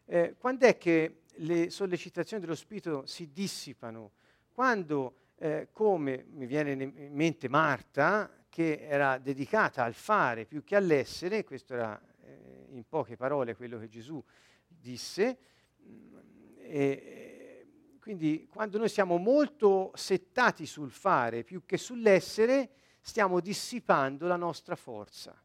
Eh, 0.06 0.36
quando 0.40 0.66
è 0.66 0.78
che 0.78 1.21
le 1.36 1.70
sollecitazioni 1.70 2.42
dello 2.42 2.56
spirito 2.56 3.06
si 3.06 3.32
dissipano? 3.32 4.12
Quando 4.52 5.16
eh, 5.38 5.70
come 5.72 6.26
mi 6.30 6.46
viene 6.46 6.72
in 6.72 7.14
mente 7.14 7.50
Marta, 7.50 8.30
che 8.48 8.86
era 8.88 9.18
dedicata 9.18 9.84
al 9.84 9.94
fare 9.94 10.46
più 10.46 10.64
che 10.64 10.76
all'essere, 10.76 11.44
questo 11.44 11.74
era 11.74 12.00
eh, 12.24 12.68
in 12.70 12.84
poche 12.88 13.16
parole 13.16 13.56
quello 13.56 13.80
che 13.80 13.88
Gesù 13.88 14.24
disse, 14.68 15.38
mm, 15.84 16.18
e, 16.58 17.68
quindi 18.00 18.48
quando 18.52 18.78
noi 18.78 18.90
siamo 18.90 19.18
molto 19.18 19.92
settati 19.96 20.66
sul 20.66 20.92
fare 20.92 21.44
più 21.44 21.64
che 21.66 21.78
sull'essere, 21.78 22.72
stiamo 23.00 23.40
dissipando 23.40 24.28
la 24.28 24.36
nostra 24.36 24.76
forza, 24.76 25.40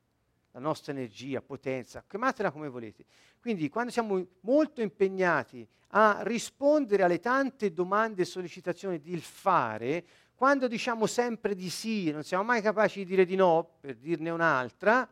la 0.57 0.63
nostra 0.63 0.93
energia, 0.93 1.43
potenza, 1.43 2.03
chiamatela 2.09 2.51
come 2.51 2.69
volete. 2.69 3.05
Quindi 3.39 3.69
quando 3.69 3.93
siamo 3.93 4.27
molto 4.41 4.81
impegnati 4.81 5.69
a 5.89 6.21
rispondere 6.23 7.03
alle 7.03 7.21
tante 7.21 7.75
domande 7.75 8.23
e 8.23 8.25
sollecitazioni 8.25 8.99
del 8.99 9.21
fare, 9.21 10.05
quando 10.35 10.67
diciamo 10.67 11.05
sempre 11.07 11.55
di 11.55 11.69
sì, 11.69 12.11
non 12.11 12.23
siamo 12.23 12.43
mai 12.43 12.63
capaci 12.63 13.01
di 13.01 13.05
dire 13.05 13.27
di 13.27 13.37
no, 13.37 13.77
per 13.81 13.97
dirne 13.97 14.31
un'altra, 14.31 15.07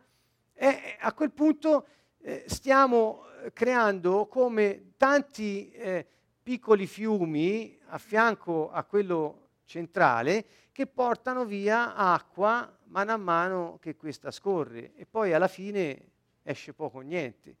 eh, 0.55 0.97
a 0.99 1.13
quel 1.13 1.31
punto 1.31 1.87
eh, 2.21 2.43
stiamo 2.47 3.25
eh, 3.43 3.53
creando 3.53 4.25
come 4.25 4.93
tanti 4.97 5.69
eh, 5.71 6.07
piccoli 6.41 6.87
fiumi 6.87 7.77
a 7.89 7.99
fianco 7.99 8.71
a 8.71 8.83
quello 8.83 9.44
centrale 9.65 10.45
che 10.71 10.87
portano 10.87 11.45
via 11.45 11.95
acqua 11.95 12.71
mano 12.85 13.11
a 13.11 13.17
mano 13.17 13.77
che 13.81 13.95
questa 13.95 14.31
scorre 14.31 14.93
e 14.95 15.05
poi 15.05 15.33
alla 15.33 15.47
fine 15.47 16.11
esce 16.43 16.73
poco 16.73 16.99
o 16.99 17.01
niente. 17.01 17.57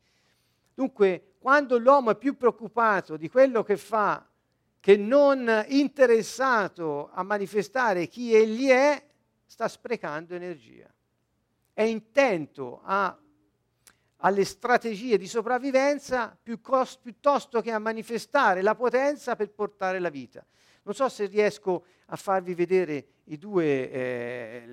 Dunque, 0.73 1.35
quando 1.39 1.77
l'uomo 1.77 2.11
è 2.11 2.15
più 2.15 2.37
preoccupato 2.37 3.17
di 3.17 3.29
quello 3.29 3.63
che 3.63 3.77
fa 3.77 4.27
che 4.79 4.97
non 4.97 5.65
interessato 5.69 7.09
a 7.11 7.23
manifestare 7.23 8.07
chi 8.07 8.35
egli 8.35 8.69
è, 8.69 9.03
sta 9.45 9.67
sprecando 9.67 10.35
energia. 10.35 10.87
È 11.73 11.81
intento 11.81 12.81
a, 12.83 13.17
alle 14.17 14.45
strategie 14.45 15.17
di 15.17 15.27
sopravvivenza 15.27 16.37
piuttosto 16.41 17.61
che 17.61 17.71
a 17.71 17.79
manifestare 17.79 18.61
la 18.61 18.75
potenza 18.75 19.35
per 19.35 19.49
portare 19.49 19.99
la 19.99 20.09
vita. 20.09 20.45
Non 20.85 20.93
so 20.93 21.09
se 21.09 21.25
riesco 21.25 21.83
a 22.07 22.15
farvi 22.15 22.53
vedere 22.53 23.07
i 23.25 23.39
due 23.39 23.91
eh, 23.91 24.63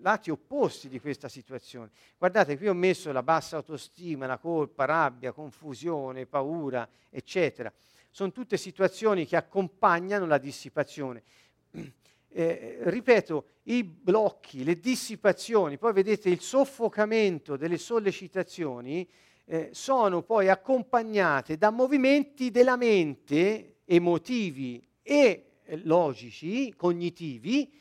lati 0.00 0.30
opposti 0.30 0.90
di 0.90 1.00
questa 1.00 1.30
situazione. 1.30 1.90
Guardate, 2.18 2.58
qui 2.58 2.68
ho 2.68 2.74
messo 2.74 3.10
la 3.10 3.22
bassa 3.22 3.56
autostima, 3.56 4.26
la 4.26 4.36
colpa, 4.36 4.84
rabbia, 4.84 5.32
confusione, 5.32 6.26
paura, 6.26 6.86
eccetera. 7.08 7.72
Sono 8.10 8.32
tutte 8.32 8.58
situazioni 8.58 9.26
che 9.26 9.36
accompagnano 9.36 10.26
la 10.26 10.38
dissipazione. 10.38 11.22
Eh, 12.30 12.80
ripeto, 12.82 13.46
i 13.64 13.82
blocchi, 13.82 14.62
le 14.62 14.78
dissipazioni, 14.78 15.78
poi 15.78 15.94
vedete 15.94 16.28
il 16.28 16.40
soffocamento 16.40 17.56
delle 17.56 17.78
sollecitazioni, 17.78 19.08
eh, 19.46 19.70
sono 19.72 20.22
poi 20.22 20.50
accompagnate 20.50 21.56
da 21.56 21.70
movimenti 21.70 22.50
della 22.50 22.76
mente 22.76 23.78
emotivi 23.86 24.87
e 25.08 25.44
eh, 25.64 25.76
logici, 25.84 26.74
cognitivi, 26.76 27.72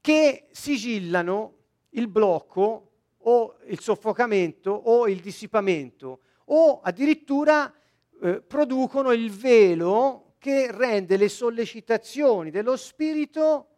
che 0.00 0.46
sigillano 0.52 1.56
il 1.90 2.06
blocco 2.06 2.90
o 3.18 3.56
il 3.66 3.80
soffocamento 3.80 4.70
o 4.70 5.08
il 5.08 5.20
dissipamento 5.20 6.20
o 6.46 6.80
addirittura 6.80 7.72
eh, 8.20 8.40
producono 8.40 9.10
il 9.10 9.30
velo 9.32 10.34
che 10.38 10.70
rende 10.70 11.16
le 11.16 11.28
sollecitazioni 11.28 12.50
dello 12.50 12.76
spirito 12.76 13.68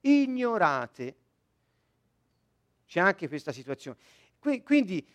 ignorate. 0.00 1.16
C'è 2.86 3.00
anche 3.00 3.28
questa 3.28 3.52
situazione. 3.52 3.98
Qui, 4.38 4.62
quindi 4.62 5.06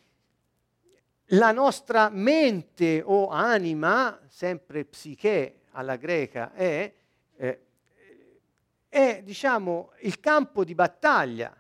la 1.31 1.51
nostra 1.51 2.09
mente 2.09 3.01
o 3.03 3.27
anima, 3.29 4.19
sempre 4.27 4.85
psiche 4.85 5.61
alla 5.71 5.95
greca, 5.95 6.53
è 6.53 6.91
eh, 7.37 7.61
è 8.89 9.21
diciamo, 9.23 9.91
il 10.01 10.19
campo 10.19 10.63
di 10.63 10.75
battaglia, 10.75 11.55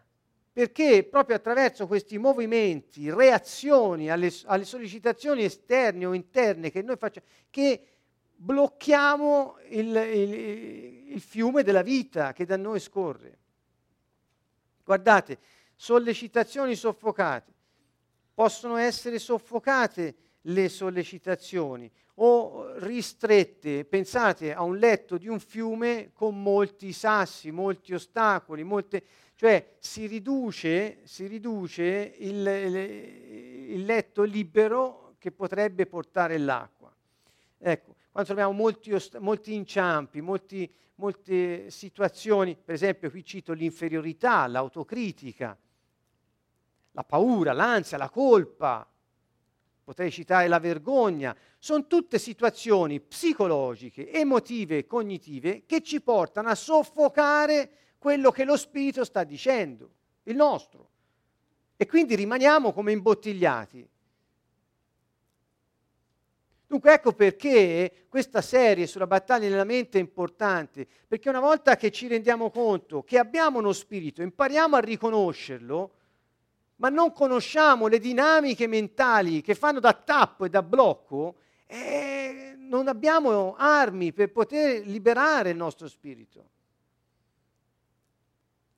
perché 0.51 1.03
proprio 1.03 1.35
attraverso 1.35 1.85
questi 1.85 2.17
movimenti, 2.17 3.11
reazioni 3.11 4.09
alle, 4.09 4.33
alle 4.45 4.65
sollecitazioni 4.65 5.43
esterne 5.43 6.05
o 6.05 6.13
interne 6.13 6.71
che 6.71 6.81
noi 6.81 6.97
facciamo, 6.97 7.25
che 7.49 7.87
blocchiamo 8.35 9.57
il, 9.69 9.95
il, 9.95 11.13
il 11.13 11.21
fiume 11.21 11.63
della 11.63 11.83
vita 11.83 12.33
che 12.33 12.45
da 12.45 12.57
noi 12.57 12.79
scorre. 12.79 13.37
Guardate, 14.83 15.37
sollecitazioni 15.75 16.75
soffocate. 16.75 17.53
Possono 18.33 18.77
essere 18.77 19.19
soffocate 19.19 20.15
le 20.41 20.69
sollecitazioni 20.69 21.91
o 22.19 22.77
ristrette. 22.77 23.85
Pensate 23.85 24.53
a 24.53 24.61
un 24.63 24.77
letto 24.77 25.17
di 25.17 25.27
un 25.27 25.39
fiume 25.39 26.11
con 26.13 26.41
molti 26.41 26.93
sassi, 26.93 27.51
molti 27.51 27.93
ostacoli, 27.93 28.63
molte, 28.63 29.03
cioè 29.35 29.75
si 29.79 30.07
riduce, 30.07 30.99
si 31.03 31.27
riduce 31.27 32.15
il, 32.17 32.47
il, 32.47 33.85
letto 33.85 34.23
libero 34.23 35.15
che 35.19 35.31
potrebbe 35.31 35.85
portare 35.85 36.37
l'acqua. 36.37 36.93
Ecco, 37.59 37.95
quando 38.11 38.33
troviamo 38.33 38.53
molti, 38.53 38.93
ost- 38.93 39.17
molti 39.17 39.53
inciampi, 39.53 40.21
molti, 40.21 40.71
molte 40.95 41.69
situazioni, 41.69 42.55
per 42.55 42.73
esempio 42.73 43.11
qui 43.11 43.23
cito 43.23 43.53
l'inferiorità, 43.53 44.47
l'autocritica, 44.47 45.55
la 46.91 47.03
paura, 47.03 47.53
l'ansia, 47.53 47.97
la 47.97 48.09
colpa, 48.09 48.87
potrei 49.87 50.11
citare 50.11 50.49
la 50.49 50.59
vergogna, 50.59 51.33
sono 51.59 51.87
tutte 51.87 52.19
situazioni 52.19 52.99
psicologiche, 52.99 54.11
emotive, 54.11 54.85
cognitive 54.85 55.63
che 55.65 55.81
ci 55.81 56.01
portano 56.01 56.49
a 56.49 56.55
soffocare 56.55 57.69
quello 57.97 58.29
che 58.29 58.43
lo 58.43 58.57
spirito 58.57 59.05
sta 59.05 59.23
dicendo, 59.23 59.89
il 60.23 60.35
nostro. 60.35 60.89
E 61.77 61.85
quindi 61.85 62.15
rimaniamo 62.15 62.73
come 62.73 62.91
imbottigliati. 62.91 63.87
Dunque 66.67 66.91
ecco 66.91 67.13
perché 67.13 68.07
questa 68.09 68.41
serie 68.41 68.87
sulla 68.87 69.07
battaglia 69.07 69.47
nella 69.47 69.63
mente 69.63 69.99
è 69.99 70.01
importante, 70.01 70.85
perché 71.07 71.29
una 71.29 71.39
volta 71.39 71.77
che 71.77 71.91
ci 71.91 72.07
rendiamo 72.07 72.49
conto 72.49 73.03
che 73.03 73.17
abbiamo 73.17 73.59
uno 73.59 73.71
spirito, 73.71 74.21
impariamo 74.21 74.75
a 74.75 74.81
riconoscerlo, 74.81 75.91
ma 76.77 76.89
non 76.89 77.11
conosciamo 77.11 77.87
le 77.87 77.99
dinamiche 77.99 78.67
mentali 78.67 79.41
che 79.41 79.55
fanno 79.55 79.79
da 79.79 79.93
tappo 79.93 80.45
e 80.45 80.49
da 80.49 80.61
blocco, 80.61 81.35
eh, 81.65 82.55
non 82.57 82.87
abbiamo 82.87 83.55
armi 83.57 84.13
per 84.13 84.31
poter 84.31 84.85
liberare 84.85 85.51
il 85.51 85.57
nostro 85.57 85.87
spirito. 85.87 86.49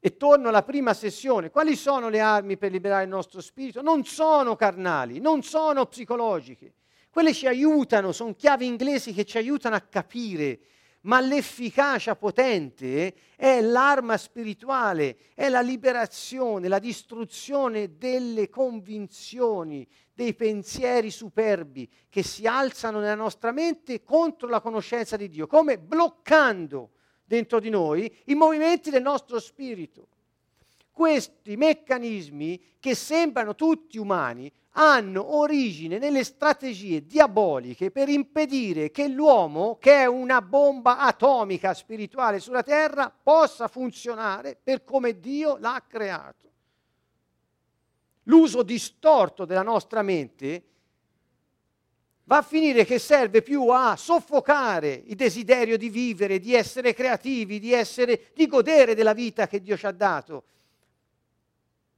E 0.01 0.15
torno 0.15 0.47
alla 0.47 0.63
prima 0.63 0.93
sessione. 0.93 1.49
Quali 1.49 1.75
sono 1.75 2.07
le 2.07 2.21
armi 2.21 2.57
per 2.57 2.71
liberare 2.71 3.03
il 3.03 3.09
nostro 3.09 3.41
spirito? 3.41 3.81
Non 3.81 4.05
sono 4.05 4.55
carnali, 4.55 5.19
non 5.19 5.43
sono 5.43 5.85
psicologiche. 5.85 6.73
Quelle 7.09 7.33
ci 7.33 7.47
aiutano, 7.47 8.13
sono 8.13 8.33
chiavi 8.33 8.65
inglesi 8.65 9.13
che 9.13 9.25
ci 9.25 9.37
aiutano 9.37 9.75
a 9.75 9.81
capire 9.81 10.59
ma 11.01 11.21
l'efficacia 11.21 12.15
potente 12.15 13.13
è 13.35 13.61
l'arma 13.61 14.17
spirituale, 14.17 15.17
è 15.33 15.47
la 15.47 15.61
liberazione, 15.61 16.67
la 16.67 16.79
distruzione 16.79 17.97
delle 17.97 18.49
convinzioni, 18.49 19.87
dei 20.13 20.33
pensieri 20.33 21.09
superbi 21.09 21.89
che 22.09 22.23
si 22.23 22.45
alzano 22.45 22.99
nella 22.99 23.15
nostra 23.15 23.51
mente 23.51 24.03
contro 24.03 24.49
la 24.49 24.59
conoscenza 24.59 25.15
di 25.15 25.29
Dio, 25.29 25.47
come 25.47 25.79
bloccando 25.79 26.91
dentro 27.23 27.59
di 27.59 27.69
noi 27.69 28.13
i 28.25 28.35
movimenti 28.35 28.89
del 28.89 29.03
nostro 29.03 29.39
spirito. 29.39 30.07
Questi 30.91 31.55
meccanismi 31.55 32.61
che 32.79 32.93
sembrano 32.93 33.55
tutti 33.55 33.97
umani 33.97 34.51
hanno 34.73 35.35
origine 35.37 35.97
nelle 35.97 36.23
strategie 36.23 37.05
diaboliche 37.05 37.91
per 37.91 38.07
impedire 38.07 38.91
che 38.91 39.07
l'uomo, 39.07 39.77
che 39.79 39.93
è 40.01 40.05
una 40.05 40.41
bomba 40.41 40.99
atomica 40.99 41.73
spirituale 41.73 42.39
sulla 42.39 42.63
terra, 42.63 43.11
possa 43.11 43.67
funzionare 43.67 44.57
per 44.61 44.83
come 44.83 45.19
Dio 45.19 45.57
l'ha 45.57 45.83
creato. 45.87 46.47
L'uso 48.23 48.61
distorto 48.61 49.45
della 49.45 49.63
nostra 49.63 50.03
mente 50.03 50.63
va 52.25 52.37
a 52.37 52.43
finire 52.43 52.85
che 52.85 52.99
serve 52.99 53.41
più 53.41 53.69
a 53.69 53.95
soffocare 53.95 54.93
il 54.93 55.15
desiderio 55.15 55.77
di 55.77 55.89
vivere, 55.89 56.37
di 56.37 56.53
essere 56.53 56.93
creativi, 56.93 57.59
di, 57.59 57.73
essere, 57.73 58.27
di 58.35 58.45
godere 58.45 58.93
della 58.93 59.13
vita 59.13 59.47
che 59.47 59.59
Dio 59.59 59.75
ci 59.75 59.87
ha 59.87 59.91
dato, 59.91 60.43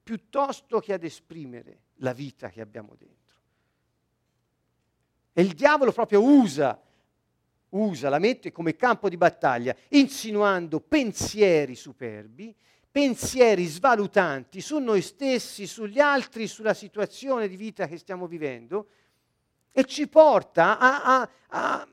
piuttosto 0.01 0.79
che 0.79 0.93
ad 0.93 1.03
esprimere 1.03 1.81
la 2.01 2.13
vita 2.13 2.49
che 2.49 2.61
abbiamo 2.61 2.95
dentro. 2.97 3.19
E 5.33 5.41
il 5.41 5.53
diavolo 5.53 5.91
proprio 5.91 6.21
usa, 6.21 6.79
usa 7.69 8.09
la 8.09 8.19
mente 8.19 8.51
come 8.51 8.75
campo 8.75 9.09
di 9.09 9.17
battaglia, 9.17 9.75
insinuando 9.89 10.79
pensieri 10.81 11.75
superbi, 11.75 12.53
pensieri 12.91 13.65
svalutanti 13.65 14.59
su 14.59 14.79
noi 14.79 15.01
stessi, 15.01 15.65
sugli 15.65 15.99
altri, 15.99 16.47
sulla 16.47 16.73
situazione 16.73 17.47
di 17.47 17.55
vita 17.55 17.87
che 17.87 17.97
stiamo 17.97 18.27
vivendo 18.27 18.87
e 19.71 19.85
ci 19.85 20.07
porta 20.07 20.77
a, 20.77 21.03
a, 21.03 21.29
a, 21.47 21.87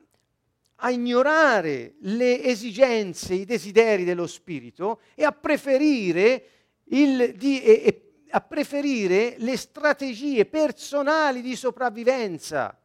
a 0.75 0.89
ignorare 0.91 1.95
le 1.99 2.43
esigenze, 2.43 3.35
i 3.35 3.45
desideri 3.45 4.03
dello 4.03 4.27
spirito 4.27 4.99
e 5.15 5.23
a 5.23 5.31
preferire 5.31 6.49
il, 6.89 7.35
di, 7.37 7.61
e, 7.63 7.83
e 7.85 8.08
a 8.31 8.41
preferire 8.41 9.35
le 9.39 9.57
strategie 9.57 10.45
personali 10.45 11.41
di 11.41 11.55
sopravvivenza. 11.55 12.77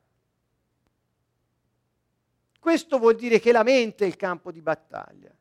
Questo 2.58 2.98
vuol 2.98 3.14
dire 3.14 3.40
che 3.40 3.52
la 3.52 3.62
mente 3.62 4.04
è 4.04 4.08
il 4.08 4.16
campo 4.16 4.50
di 4.50 4.62
battaglia. 4.62 5.34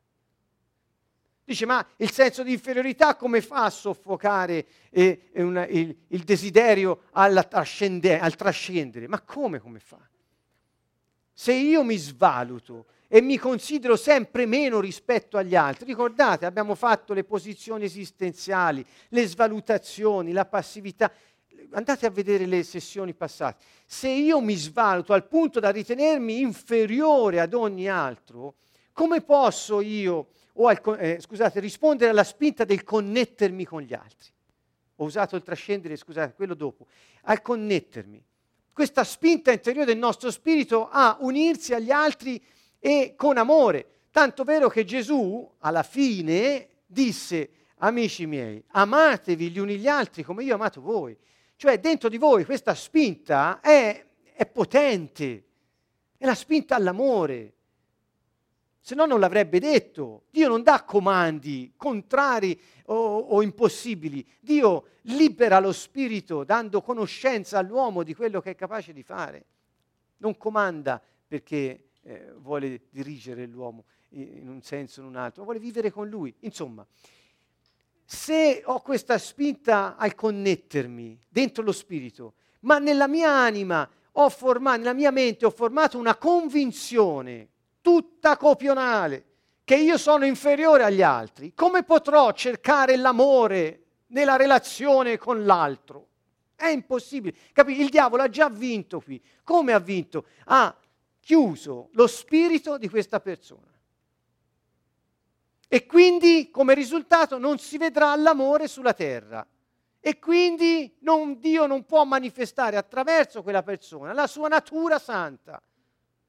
Dice, 1.46 1.66
ma 1.66 1.86
il 1.96 2.10
senso 2.10 2.42
di 2.42 2.52
inferiorità 2.52 3.16
come 3.16 3.42
fa 3.42 3.64
a 3.64 3.70
soffocare 3.70 4.66
eh, 4.88 5.30
una, 5.34 5.66
il, 5.66 5.94
il, 6.08 6.22
desiderio 6.22 7.02
al 7.12 7.46
trascendere? 7.48 9.08
Ma 9.08 9.20
come, 9.20 9.58
come 9.58 9.78
fa? 9.78 10.00
Se 11.32 11.52
io 11.52 11.82
mi 11.82 11.96
svaluto 11.96 12.86
e 13.08 13.20
mi 13.20 13.38
considero 13.38 13.96
sempre 13.96 14.46
meno 14.46 14.80
rispetto 14.80 15.36
agli 15.36 15.54
altri. 15.54 15.86
Ricordate, 15.86 16.46
abbiamo 16.46 16.74
fatto 16.74 17.12
le 17.12 17.24
posizioni 17.24 17.84
esistenziali, 17.84 18.84
le 19.08 19.26
svalutazioni, 19.26 20.32
la 20.32 20.46
passività. 20.46 21.12
Andate 21.70 22.06
a 22.06 22.10
vedere 22.10 22.46
le 22.46 22.62
sessioni 22.62 23.14
passate. 23.14 23.64
Se 23.86 24.08
io 24.08 24.40
mi 24.40 24.54
svaluto 24.54 25.12
al 25.12 25.26
punto 25.26 25.60
da 25.60 25.70
ritenermi 25.70 26.40
inferiore 26.40 27.40
ad 27.40 27.54
ogni 27.54 27.88
altro, 27.88 28.54
come 28.92 29.22
posso 29.22 29.80
io, 29.80 30.28
al, 30.56 30.80
eh, 30.98 31.18
scusate, 31.20 31.60
rispondere 31.60 32.10
alla 32.10 32.24
spinta 32.24 32.64
del 32.64 32.84
connettermi 32.84 33.64
con 33.64 33.82
gli 33.82 33.92
altri? 33.92 34.30
Ho 34.96 35.04
usato 35.04 35.34
il 35.34 35.42
trascendere, 35.42 35.96
scusate, 35.96 36.34
quello 36.34 36.54
dopo. 36.54 36.86
Al 37.22 37.42
connettermi. 37.42 38.24
Questa 38.72 39.04
spinta 39.04 39.52
interiore 39.52 39.86
del 39.86 39.98
nostro 39.98 40.30
spirito 40.30 40.88
a 40.88 41.16
unirsi 41.20 41.74
agli 41.74 41.90
altri 41.90 42.42
e 42.86 43.14
con 43.16 43.38
amore. 43.38 43.86
Tanto 44.10 44.44
vero 44.44 44.68
che 44.68 44.84
Gesù 44.84 45.50
alla 45.60 45.82
fine 45.82 46.68
disse, 46.84 47.48
amici 47.76 48.26
miei, 48.26 48.62
amatevi 48.72 49.50
gli 49.50 49.58
uni 49.58 49.78
gli 49.78 49.88
altri 49.88 50.22
come 50.22 50.44
io 50.44 50.52
ho 50.52 50.56
amato 50.56 50.82
voi. 50.82 51.16
Cioè 51.56 51.80
dentro 51.80 52.10
di 52.10 52.18
voi 52.18 52.44
questa 52.44 52.74
spinta 52.74 53.60
è, 53.60 54.04
è 54.34 54.44
potente, 54.44 55.44
è 56.18 56.26
la 56.26 56.34
spinta 56.34 56.74
all'amore. 56.74 57.54
Se 58.80 58.94
no 58.94 59.06
non 59.06 59.18
l'avrebbe 59.18 59.58
detto. 59.60 60.24
Dio 60.28 60.48
non 60.48 60.62
dà 60.62 60.82
comandi 60.82 61.72
contrari 61.78 62.60
o, 62.86 63.18
o 63.20 63.40
impossibili. 63.40 64.28
Dio 64.40 64.88
libera 65.04 65.58
lo 65.58 65.72
spirito 65.72 66.44
dando 66.44 66.82
conoscenza 66.82 67.56
all'uomo 67.56 68.02
di 68.02 68.14
quello 68.14 68.42
che 68.42 68.50
è 68.50 68.54
capace 68.54 68.92
di 68.92 69.02
fare. 69.02 69.46
Non 70.18 70.36
comanda 70.36 71.00
perché 71.26 71.84
eh, 72.04 72.32
vuole 72.36 72.82
dirigere 72.90 73.46
l'uomo 73.46 73.84
in 74.10 74.48
un 74.48 74.62
senso 74.62 75.00
o 75.00 75.04
in 75.04 75.10
un 75.10 75.16
altro, 75.16 75.42
vuole 75.42 75.58
vivere 75.58 75.90
con 75.90 76.08
lui. 76.08 76.32
Insomma, 76.40 76.86
se 78.04 78.62
ho 78.64 78.80
questa 78.80 79.18
spinta 79.18 79.96
al 79.96 80.14
connettermi 80.14 81.18
dentro 81.28 81.62
lo 81.62 81.72
spirito, 81.72 82.34
ma 82.60 82.78
nella 82.78 83.08
mia 83.08 83.30
anima 83.30 83.88
ho 84.12 84.28
formato, 84.28 84.78
nella 84.78 84.92
mia 84.92 85.10
mente 85.10 85.46
ho 85.46 85.50
formato 85.50 85.98
una 85.98 86.16
convinzione 86.16 87.48
tutta 87.80 88.36
copionale 88.36 89.24
che 89.64 89.76
io 89.76 89.96
sono 89.96 90.26
inferiore 90.26 90.84
agli 90.84 91.02
altri, 91.02 91.54
come 91.54 91.82
potrò 91.82 92.32
cercare 92.32 92.96
l'amore 92.96 93.82
nella 94.08 94.36
relazione 94.36 95.16
con 95.16 95.44
l'altro? 95.44 96.08
È 96.54 96.68
impossibile. 96.68 97.34
Capite? 97.52 97.82
Il 97.82 97.88
diavolo 97.88 98.22
ha 98.22 98.28
già 98.28 98.48
vinto 98.48 99.00
qui. 99.00 99.20
Come 99.42 99.72
ha 99.72 99.80
vinto? 99.80 100.26
Ha 100.44 100.74
chiuso 101.24 101.88
lo 101.92 102.06
spirito 102.06 102.76
di 102.76 102.88
questa 102.88 103.18
persona. 103.18 103.72
E 105.66 105.86
quindi 105.86 106.50
come 106.50 106.74
risultato 106.74 107.38
non 107.38 107.58
si 107.58 107.78
vedrà 107.78 108.14
l'amore 108.14 108.68
sulla 108.68 108.92
terra. 108.92 109.44
E 109.98 110.18
quindi 110.18 110.94
non, 111.00 111.40
Dio 111.40 111.66
non 111.66 111.86
può 111.86 112.04
manifestare 112.04 112.76
attraverso 112.76 113.42
quella 113.42 113.62
persona 113.62 114.12
la 114.12 114.26
sua 114.26 114.48
natura 114.48 114.98
santa. 114.98 115.60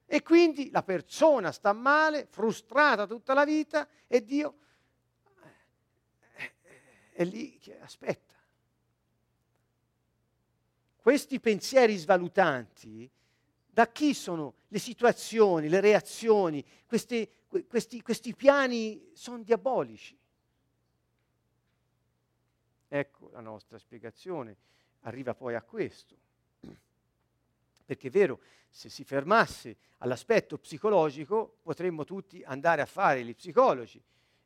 E 0.06 0.24
quindi 0.24 0.72
la 0.72 0.82
persona 0.82 1.52
sta 1.52 1.74
male, 1.74 2.28
frustrata 2.30 3.06
tutta 3.06 3.34
la 3.34 3.44
vita 3.44 3.88
e 4.08 4.24
Dio 4.24 4.56
è 7.12 7.24
lì 7.26 7.58
che 7.60 7.80
aspetta. 7.82 8.34
Questi 10.96 11.40
pensieri 11.40 11.98
svalutanti, 11.98 13.10
da 13.76 13.92
chi 13.92 14.14
sono 14.14 14.54
le 14.70 14.80
situazioni, 14.80 15.68
le 15.68 15.82
reazioni, 15.82 16.64
questi, 16.86 17.30
questi, 17.68 18.02
questi 18.02 18.34
piani 18.34 19.10
sono 19.12 19.44
diabolici. 19.44 20.18
Ecco 22.88 23.30
la 23.34 23.42
nostra 23.42 23.78
spiegazione, 23.78 24.56
arriva 25.02 25.36
poi 25.36 25.56
a 25.56 25.62
questo. 25.62 26.16
Perché 27.84 28.08
è 28.08 28.12
vero, 28.12 28.40
se 28.70 28.88
si 28.88 29.04
fermasse 29.04 29.76
all'aspetto 29.98 30.58
psicologico 30.58 31.58
potremmo 31.62 32.06
tutti 32.06 32.42
andare 32.46 32.82
a 32.82 32.86
fare 32.86 33.26
gli 33.26 33.36
psicologi 33.36 34.02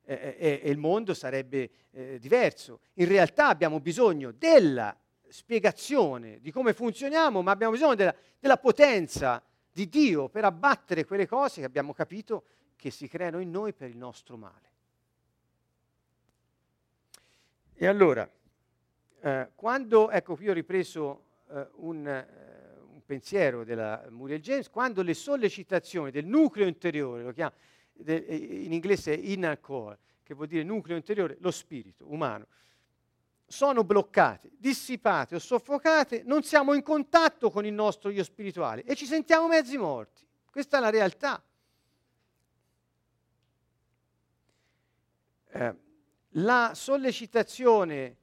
eh, 0.05 0.35
eh, 0.39 0.59
e 0.63 0.69
il 0.71 0.79
mondo 0.79 1.13
sarebbe 1.13 1.69
eh, 1.91 2.17
diverso. 2.17 2.79
In 2.93 3.07
realtà 3.07 3.49
abbiamo 3.49 3.79
bisogno 3.79 4.31
della 4.31 4.99
spiegazione 5.29 6.39
di 6.39 6.51
come 6.51 6.73
funzioniamo, 6.73 7.41
ma 7.41 7.51
abbiamo 7.51 7.73
bisogno 7.73 7.95
della, 7.95 8.15
della 8.39 8.57
potenza 8.57 9.41
di 9.71 9.87
Dio 9.87 10.29
per 10.29 10.43
abbattere 10.43 11.05
quelle 11.05 11.27
cose 11.27 11.61
che 11.61 11.65
abbiamo 11.65 11.93
capito 11.93 12.43
che 12.75 12.91
si 12.91 13.07
creano 13.07 13.39
in 13.39 13.51
noi 13.51 13.73
per 13.73 13.89
il 13.89 13.97
nostro 13.97 14.37
male. 14.37 14.67
E 17.75 17.87
allora, 17.87 18.29
eh, 19.21 19.49
quando, 19.55 20.09
ecco 20.09 20.35
qui 20.35 20.49
ho 20.49 20.53
ripreso 20.53 21.23
eh, 21.49 21.67
un, 21.75 22.07
eh, 22.07 22.27
un, 22.91 23.01
pensiero 23.05 23.63
della 23.63 24.05
Muriel 24.09 24.41
James, 24.41 24.69
quando 24.69 25.01
le 25.01 25.13
sollecitazioni 25.13 26.11
del 26.11 26.25
nucleo 26.25 26.67
interiore, 26.67 27.23
lo 27.23 27.31
chiama, 27.31 27.53
de, 27.93 28.15
in 28.15 28.73
inglese 28.73 29.13
inner 29.13 29.59
core, 29.59 29.97
che 30.23 30.33
vuol 30.33 30.47
dire 30.47 30.63
nucleo 30.63 30.97
interiore, 30.97 31.37
lo 31.39 31.51
spirito 31.51 32.05
umano, 32.11 32.47
sono 33.49 33.83
bloccate, 33.83 34.51
dissipate 34.57 35.35
o 35.35 35.39
soffocate, 35.39 36.21
non 36.23 36.43
siamo 36.43 36.75
in 36.75 36.83
contatto 36.83 37.49
con 37.49 37.65
il 37.65 37.73
nostro 37.73 38.11
io 38.11 38.23
spirituale 38.23 38.83
e 38.83 38.95
ci 38.95 39.07
sentiamo 39.07 39.47
mezzi 39.47 39.75
morti. 39.75 40.23
Questa 40.51 40.77
è 40.77 40.79
la 40.79 40.91
realtà. 40.91 41.43
Eh, 45.51 45.75
la 46.33 46.73
sollecitazione 46.75 48.17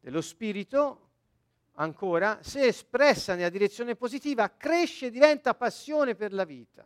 dello 0.00 0.20
spirito, 0.20 1.10
ancora, 1.74 2.40
se 2.42 2.66
espressa 2.66 3.36
nella 3.36 3.50
direzione 3.50 3.94
positiva, 3.94 4.50
cresce 4.56 5.06
e 5.06 5.10
diventa 5.10 5.54
passione 5.54 6.16
per 6.16 6.32
la 6.32 6.44
vita. 6.44 6.84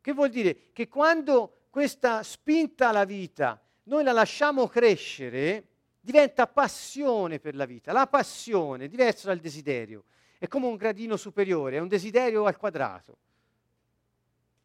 Che 0.00 0.12
vuol 0.12 0.30
dire? 0.30 0.72
Che 0.72 0.88
quando 0.88 1.66
questa 1.70 2.24
spinta 2.24 2.88
alla 2.88 3.04
vita 3.04 3.62
noi 3.84 4.02
la 4.02 4.12
lasciamo 4.12 4.66
crescere, 4.66 5.66
diventa 6.00 6.46
passione 6.46 7.38
per 7.38 7.54
la 7.54 7.64
vita. 7.64 7.92
La 7.92 8.06
passione 8.06 8.84
è 8.84 8.88
diversa 8.88 9.28
dal 9.28 9.38
desiderio, 9.38 10.04
è 10.38 10.46
come 10.48 10.66
un 10.66 10.76
gradino 10.76 11.16
superiore, 11.16 11.76
è 11.76 11.80
un 11.80 11.88
desiderio 11.88 12.44
al 12.44 12.56
quadrato. 12.56 13.18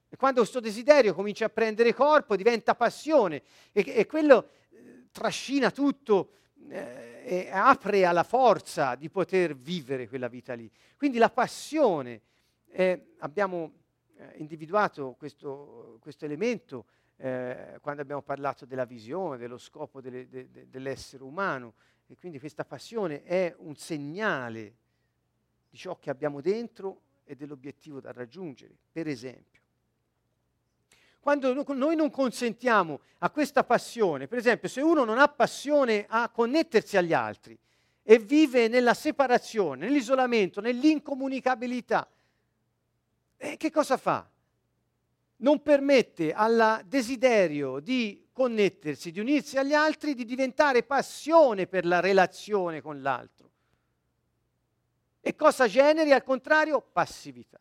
E 0.10 0.16
quando 0.16 0.42
questo 0.42 0.60
desiderio 0.60 1.16
comincia 1.16 1.46
a 1.46 1.50
prendere 1.50 1.94
corpo, 1.94 2.36
diventa 2.36 2.76
passione 2.76 3.42
e, 3.72 3.84
e 3.88 4.06
quello 4.06 4.50
eh, 4.70 5.08
trascina 5.12 5.72
tutto 5.72 6.34
eh, 6.70 7.24
e 7.26 7.50
apre 7.52 8.06
alla 8.06 8.24
forza 8.24 8.96
di 8.96 9.10
poter 9.10 9.56
vivere 9.56 10.08
quella 10.08 10.28
vita 10.28 10.54
lì. 10.54 10.70
Quindi 10.98 11.18
la 11.18 11.30
passione, 11.30 12.22
eh, 12.70 13.14
abbiamo 13.20 13.72
eh, 14.18 14.34
individuato 14.38 15.16
questo, 15.18 15.98
questo 16.00 16.26
elemento 16.26 16.86
eh, 17.18 17.78
quando 17.82 18.01
abbiamo 18.01 18.22
parlato 18.22 18.66
della 18.66 18.86
visione, 18.86 19.38
dello 19.38 19.57
scopo 19.57 20.01
delle, 20.01 20.28
de, 20.28 20.49
de, 20.51 20.70
dell'essere 20.70 21.24
umano, 21.24 21.74
e 22.07 22.18
quindi 22.18 22.39
questa 22.39 22.66
passione 22.66 23.24
è 23.24 23.53
un 23.59 23.76
segnale 23.76 24.76
di 25.70 25.78
ciò 25.78 25.97
che 25.97 26.09
abbiamo 26.09 26.41
dentro 26.41 27.01
e 27.24 27.36
dell'obiettivo 27.36 27.99
da 27.99 28.11
raggiungere. 28.11 28.76
Per 28.91 29.07
esempio, 29.07 29.61
quando 31.20 31.53
noi 31.74 31.95
non 31.95 32.11
consentiamo 32.11 32.99
a 33.20 33.30
questa 33.30 33.64
passione, 33.64 34.28
per 34.28 34.38
esempio 34.38 34.68
se 34.68 34.82
uno 34.82 35.05
non 35.05 35.18
ha 35.18 35.30
passione 35.30 36.05
a 36.07 36.28
connettersi 36.30 36.97
agli 36.97 37.14
altri 37.14 37.57
e 38.03 38.20
vive 38.20 38.68
nella 38.68 38.93
separazione, 38.93 39.86
nell'isolamento, 39.86 40.59
nell'incomunicabilità, 40.59 42.09
eh, 43.38 43.55
che 43.55 43.72
cosa 43.72 43.95
fa? 43.95 44.30
Non 45.44 45.62
permette 45.62 46.34
al 46.34 46.82
desiderio 46.86 47.80
di 47.80 48.28
connettersi, 48.32 49.12
di 49.12 49.20
unirsi 49.20 49.58
agli 49.58 49.74
altri, 49.74 50.14
di 50.14 50.26
diventare 50.26 50.84
passione 50.84 51.68
per 51.68 51.86
la 51.86 52.00
relazione 52.00 52.82
con 52.82 53.02
l'altro. 53.02 53.52
E 55.22 55.36
cosa 55.36 55.68
generi 55.68 56.12
al 56.12 56.24
contrario? 56.24 56.82
Passività. 56.82 57.60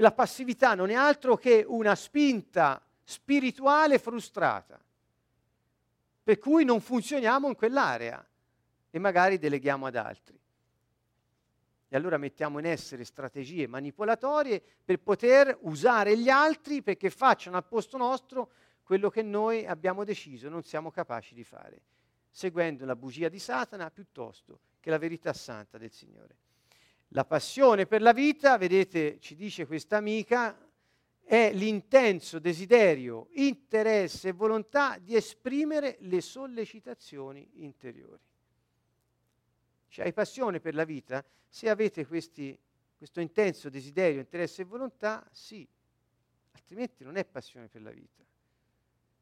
la 0.00 0.12
passività 0.12 0.74
non 0.74 0.90
è 0.90 0.94
altro 0.94 1.36
che 1.36 1.64
una 1.66 1.94
spinta 1.94 2.82
spirituale 3.04 3.98
frustrata, 3.98 4.80
per 6.22 6.38
cui 6.38 6.64
non 6.64 6.80
funzioniamo 6.80 7.48
in 7.48 7.54
quell'area 7.54 8.26
e 8.90 8.98
magari 8.98 9.38
deleghiamo 9.38 9.86
ad 9.86 9.96
altri. 9.96 10.39
E 11.92 11.96
allora 11.96 12.18
mettiamo 12.18 12.60
in 12.60 12.66
essere 12.66 13.02
strategie 13.04 13.66
manipolatorie 13.66 14.62
per 14.84 15.00
poter 15.00 15.58
usare 15.62 16.16
gli 16.16 16.28
altri 16.28 16.82
perché 16.82 17.10
facciano 17.10 17.56
al 17.56 17.66
posto 17.66 17.96
nostro 17.96 18.52
quello 18.84 19.10
che 19.10 19.22
noi 19.22 19.66
abbiamo 19.66 20.04
deciso 20.04 20.48
non 20.48 20.62
siamo 20.62 20.92
capaci 20.92 21.34
di 21.34 21.42
fare, 21.42 21.82
seguendo 22.30 22.84
la 22.84 22.94
bugia 22.94 23.28
di 23.28 23.40
Satana 23.40 23.90
piuttosto 23.90 24.60
che 24.78 24.88
la 24.88 24.98
verità 24.98 25.32
santa 25.32 25.78
del 25.78 25.90
Signore. 25.90 26.36
La 27.08 27.24
passione 27.24 27.86
per 27.86 28.02
la 28.02 28.12
vita, 28.12 28.56
vedete, 28.56 29.18
ci 29.18 29.34
dice 29.34 29.66
questa 29.66 29.96
amica, 29.96 30.56
è 31.24 31.50
l'intenso 31.52 32.38
desiderio, 32.38 33.30
interesse 33.32 34.28
e 34.28 34.32
volontà 34.32 34.96
di 34.98 35.16
esprimere 35.16 35.96
le 36.02 36.20
sollecitazioni 36.20 37.50
interiori. 37.54 38.29
Cioè, 39.90 40.04
hai 40.04 40.12
passione 40.12 40.60
per 40.60 40.74
la 40.74 40.84
vita? 40.84 41.24
Se 41.48 41.68
avete 41.68 42.06
questi, 42.06 42.56
questo 42.96 43.20
intenso 43.20 43.68
desiderio, 43.68 44.20
interesse 44.20 44.62
e 44.62 44.64
volontà, 44.64 45.28
sì, 45.32 45.66
altrimenti 46.52 47.02
non 47.02 47.16
è 47.16 47.24
passione 47.24 47.66
per 47.66 47.82
la 47.82 47.90
vita, 47.90 48.22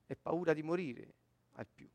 è 0.07 0.15
paura 0.15 0.53
di 0.53 0.63
morire 0.63 1.15
al 1.53 1.67
più. 1.67 1.89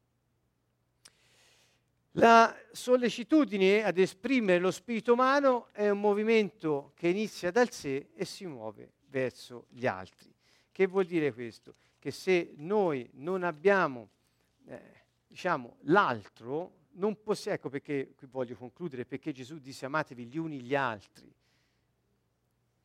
La 2.17 2.55
sollecitudine 2.71 3.83
ad 3.83 3.97
esprimere 3.99 4.59
lo 4.59 4.71
spirito 4.71 5.13
umano 5.13 5.69
è 5.71 5.89
un 5.89 5.99
movimento 5.99 6.93
che 6.95 7.09
inizia 7.09 7.51
dal 7.51 7.71
sé 7.71 8.09
e 8.15 8.25
si 8.25 8.45
muove 8.47 8.93
verso 9.07 9.67
gli 9.69 9.85
altri. 9.85 10.33
Che 10.71 10.87
vuol 10.87 11.05
dire 11.05 11.31
questo? 11.31 11.75
Che 11.99 12.09
se 12.09 12.53
noi 12.57 13.07
non 13.13 13.43
abbiamo, 13.43 14.09
eh, 14.65 14.81
diciamo, 15.27 15.77
l'altro, 15.81 16.81
non 16.93 17.21
possiamo, 17.21 17.57
ecco 17.57 17.69
perché 17.69 18.13
qui 18.15 18.27
voglio 18.27 18.55
concludere, 18.55 19.05
perché 19.05 19.31
Gesù 19.31 19.59
disse 19.59 19.85
amatevi 19.85 20.25
gli 20.25 20.37
uni 20.37 20.61
gli 20.61 20.75
altri, 20.75 21.33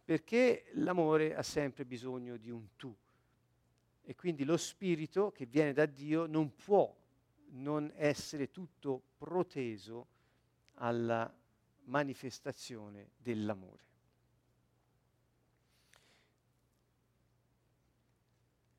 perché 0.04 0.66
l'amore 0.74 1.34
ha 1.34 1.42
sempre 1.42 1.84
bisogno 1.84 2.36
di 2.36 2.50
un 2.50 2.76
tu. 2.76 2.94
E 4.02 4.14
quindi 4.14 4.44
lo 4.44 4.56
spirito 4.56 5.30
che 5.32 5.44
viene 5.44 5.72
da 5.74 5.84
Dio 5.84 6.26
non 6.26 6.54
può 6.54 6.94
non 7.50 7.92
essere 7.94 8.50
tutto 8.50 9.02
proteso 9.18 10.06
alla 10.74 11.30
manifestazione 11.84 13.10
dell'amore. 13.16 13.86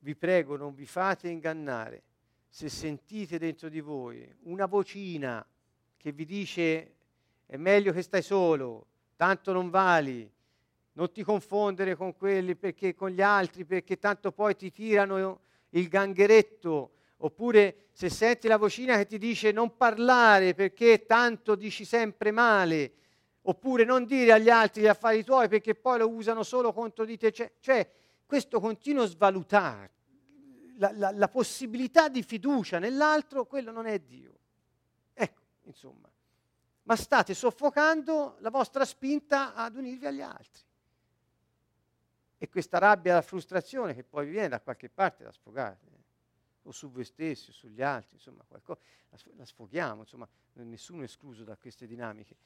Vi 0.00 0.16
prego, 0.16 0.56
non 0.56 0.74
vi 0.74 0.86
fate 0.86 1.28
ingannare 1.28 2.02
se 2.52 2.68
sentite 2.68 3.38
dentro 3.38 3.68
di 3.68 3.80
voi 3.80 4.28
una 4.42 4.66
vocina 4.66 5.46
che 5.96 6.10
vi 6.10 6.24
dice 6.24 6.94
è 7.46 7.56
meglio 7.56 7.92
che 7.92 8.02
stai 8.02 8.22
solo, 8.22 8.86
tanto 9.14 9.52
non 9.52 9.70
vali, 9.70 10.28
non 10.92 11.12
ti 11.12 11.22
confondere 11.22 11.94
con 11.94 12.16
quelli 12.16 12.56
perché 12.56 12.94
con 12.94 13.10
gli 13.10 13.22
altri 13.22 13.64
perché 13.64 13.98
tanto 13.98 14.32
poi 14.32 14.56
ti 14.56 14.70
tirano 14.72 15.40
il 15.70 15.88
gangheretto. 15.88 16.92
Oppure 17.18 17.88
se 17.92 18.08
senti 18.08 18.48
la 18.48 18.56
vocina 18.56 18.96
che 18.96 19.06
ti 19.06 19.18
dice 19.18 19.52
non 19.52 19.76
parlare 19.76 20.54
perché 20.54 21.06
tanto 21.06 21.54
dici 21.54 21.84
sempre 21.84 22.30
male, 22.30 22.92
oppure 23.42 23.84
non 23.84 24.04
dire 24.04 24.32
agli 24.32 24.48
altri 24.48 24.82
gli 24.82 24.86
affari 24.86 25.22
tuoi 25.22 25.48
perché 25.48 25.74
poi 25.74 25.98
lo 25.98 26.08
usano 26.08 26.42
solo 26.42 26.72
contro 26.72 27.04
di 27.04 27.16
te. 27.16 27.30
Cioè, 27.30 27.52
cioè 27.60 27.88
questo 28.24 28.58
continuo 28.58 29.06
svalutare, 29.06 29.90
la, 30.80 30.90
la, 30.92 31.10
la 31.12 31.28
possibilità 31.28 32.08
di 32.08 32.22
fiducia 32.22 32.78
nell'altro, 32.78 33.46
quello 33.46 33.70
non 33.70 33.86
è 33.86 33.98
Dio. 33.98 34.38
Ecco, 35.12 35.42
insomma. 35.64 36.10
Ma 36.82 36.96
state 36.96 37.34
soffocando 37.34 38.36
la 38.40 38.50
vostra 38.50 38.84
spinta 38.84 39.54
ad 39.54 39.76
unirvi 39.76 40.06
agli 40.06 40.22
altri. 40.22 40.62
E 42.38 42.48
questa 42.48 42.78
rabbia 42.78 43.14
la 43.14 43.22
frustrazione 43.22 43.94
che 43.94 44.02
poi 44.02 44.24
vi 44.24 44.32
viene 44.32 44.48
da 44.48 44.60
qualche 44.60 44.88
parte 44.88 45.24
da 45.24 45.30
sfogare 45.30 45.78
o 46.64 46.72
su 46.72 46.90
voi 46.90 47.04
stessi 47.04 47.50
o 47.50 47.52
sugli 47.52 47.82
altri, 47.82 48.16
insomma, 48.16 48.44
qualcosa, 48.46 48.80
la, 49.36 49.44
sfoghiamo, 49.44 50.02
insomma, 50.02 50.28
nessuno 50.54 51.02
è 51.02 51.04
escluso 51.04 51.44
da 51.44 51.56
queste 51.56 51.86
dinamiche. 51.86 52.36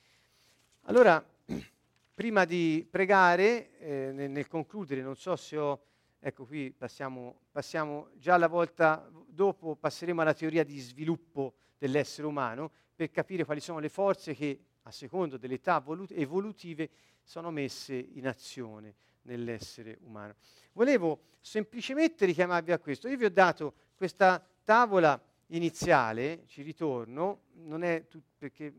Allora, 0.83 1.25
prima 2.15 2.45
di 2.45 2.87
pregare, 2.89 3.79
eh, 3.79 4.13
nel, 4.13 4.31
nel, 4.31 4.47
concludere, 4.47 5.03
non 5.03 5.17
so 5.17 5.37
se 5.37 5.57
ho, 5.57 5.85
ecco 6.27 6.47
qui 6.47 6.73
passiamo, 6.73 7.41
passiamo, 7.53 8.09
già 8.15 8.39
la 8.39 8.49
volta 8.49 9.11
dopo 9.27 9.77
passeremo 9.77 10.23
alla 10.23 10.33
teoria 10.33 10.65
di 10.65 10.79
sviluppo 10.79 11.57
dell'essere 11.77 12.27
umano 12.27 12.73
per 12.95 13.11
capire 13.11 13.45
quali 13.45 13.61
sono 13.61 13.79
le 13.79 13.91
forze 13.91 14.33
che 14.33 14.59
a 14.85 14.91
secondo 14.91 15.37
delle 15.37 15.57
età 15.57 15.85
evolutive 16.13 16.89
sono 17.23 17.51
messe 17.51 17.95
in 17.95 18.27
azione 18.27 18.95
nell'essere 19.23 19.99
umano. 20.01 20.37
Volevo 20.73 21.25
semplicemente 21.41 22.25
richiamarvi 22.25 22.73
a 22.73 22.79
questo. 22.79 23.07
Io 23.09 23.19
vi 23.19 23.27
ho 23.27 23.31
dato 23.31 23.75
questa 23.95 24.43
tavola 24.65 25.23
iniziale, 25.49 26.45
ci 26.47 26.63
ritorno, 26.63 27.43
non 27.57 27.83
è 27.83 28.09
tut- 28.09 28.25
perché 28.39 28.73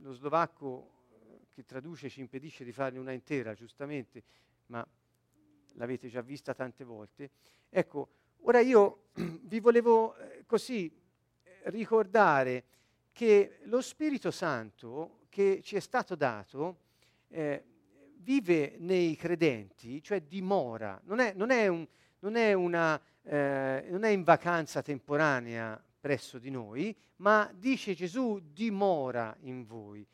lo 0.00 0.12
slovacco 0.12 1.04
eh, 1.10 1.46
che 1.52 1.64
traduce 1.64 2.08
ci 2.08 2.18
impedisce 2.18 2.64
di 2.64 2.72
farne 2.72 2.98
una 2.98 3.12
intera, 3.12 3.54
giustamente, 3.54 4.24
ma 4.66 4.84
l'avete 5.78 6.08
già 6.08 6.20
vista 6.20 6.54
tante 6.54 6.84
volte. 6.84 7.30
Ecco, 7.70 8.08
ora 8.42 8.60
io 8.60 9.06
vi 9.42 9.60
volevo 9.60 10.16
eh, 10.16 10.44
così 10.46 10.86
eh, 11.42 11.60
ricordare 11.70 12.64
che 13.12 13.58
lo 13.64 13.80
Spirito 13.80 14.30
Santo 14.30 15.20
che 15.28 15.60
ci 15.62 15.76
è 15.76 15.80
stato 15.80 16.14
dato 16.14 16.78
eh, 17.28 17.64
vive 18.16 18.76
nei 18.78 19.16
credenti, 19.16 20.02
cioè 20.02 20.20
dimora, 20.20 21.00
non 21.04 21.20
è, 21.20 21.32
non 21.34 21.50
è, 21.50 21.68
un, 21.68 21.86
non 22.20 22.36
è, 22.36 22.52
una, 22.52 23.00
eh, 23.22 23.86
non 23.88 24.02
è 24.04 24.08
in 24.08 24.24
vacanza 24.24 24.82
temporanea 24.82 25.82
presso 26.00 26.38
di 26.38 26.50
noi, 26.50 26.94
ma 27.16 27.50
dice 27.54 27.94
Gesù 27.94 28.40
dimora 28.52 29.36
in 29.40 29.64
voi. 29.64 30.06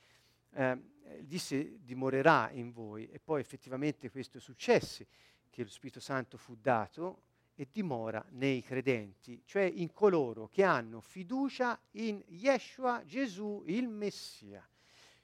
Eh, 0.57 0.93
disse 1.21 1.79
dimorerà 1.83 2.51
in 2.53 2.73
voi 2.73 3.09
e 3.09 3.19
poi 3.19 3.41
effettivamente 3.41 4.11
questo 4.11 4.39
successe, 4.39 5.07
che 5.55 5.63
lo 5.63 5.69
Spirito 5.69 6.01
Santo 6.01 6.37
fu 6.37 6.57
dato 6.61 7.23
e 7.55 7.69
dimora 7.71 8.25
nei 8.31 8.61
credenti, 8.61 9.41
cioè 9.45 9.63
in 9.63 9.93
coloro 9.93 10.49
che 10.49 10.65
hanno 10.65 11.01
fiducia 11.01 11.79
in 11.93 12.21
Yeshua 12.27 13.05
Gesù 13.07 13.63
il 13.67 13.87
Messia. 13.87 14.69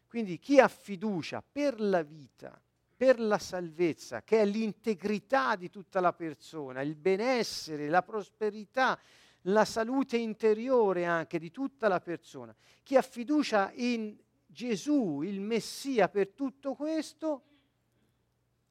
Quindi 0.07 0.39
chi 0.39 0.61
ha 0.61 0.69
fiducia 0.69 1.43
per 1.43 1.81
la 1.81 2.03
vita, 2.03 2.63
per 2.97 3.19
la 3.19 3.39
salvezza, 3.39 4.23
che 4.23 4.41
è 4.41 4.45
l'integrità 4.45 5.57
di 5.57 5.69
tutta 5.69 5.99
la 5.99 6.13
persona, 6.13 6.81
il 6.81 6.95
benessere, 6.95 7.89
la 7.89 8.03
prosperità, 8.03 8.97
la 9.45 9.65
salute 9.65 10.17
interiore 10.17 11.07
anche 11.07 11.41
di 11.41 11.51
tutta 11.51 11.89
la 11.89 12.01
persona. 12.01 12.55
Chi 12.85 12.97
ha 12.97 13.03
fiducia 13.03 13.73
in 13.75 14.17
Gesù, 14.47 15.23
il 15.23 15.41
Messia, 15.41 16.09
per 16.09 16.29
tutto 16.29 16.75
questo, 16.75 17.47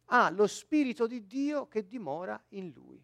ha 0.10 0.30
lo 0.30 0.48
Spirito 0.48 1.08
di 1.08 1.26
Dio 1.26 1.68
che 1.68 1.86
dimora 1.88 2.42
in 2.50 2.72
lui. 2.74 3.02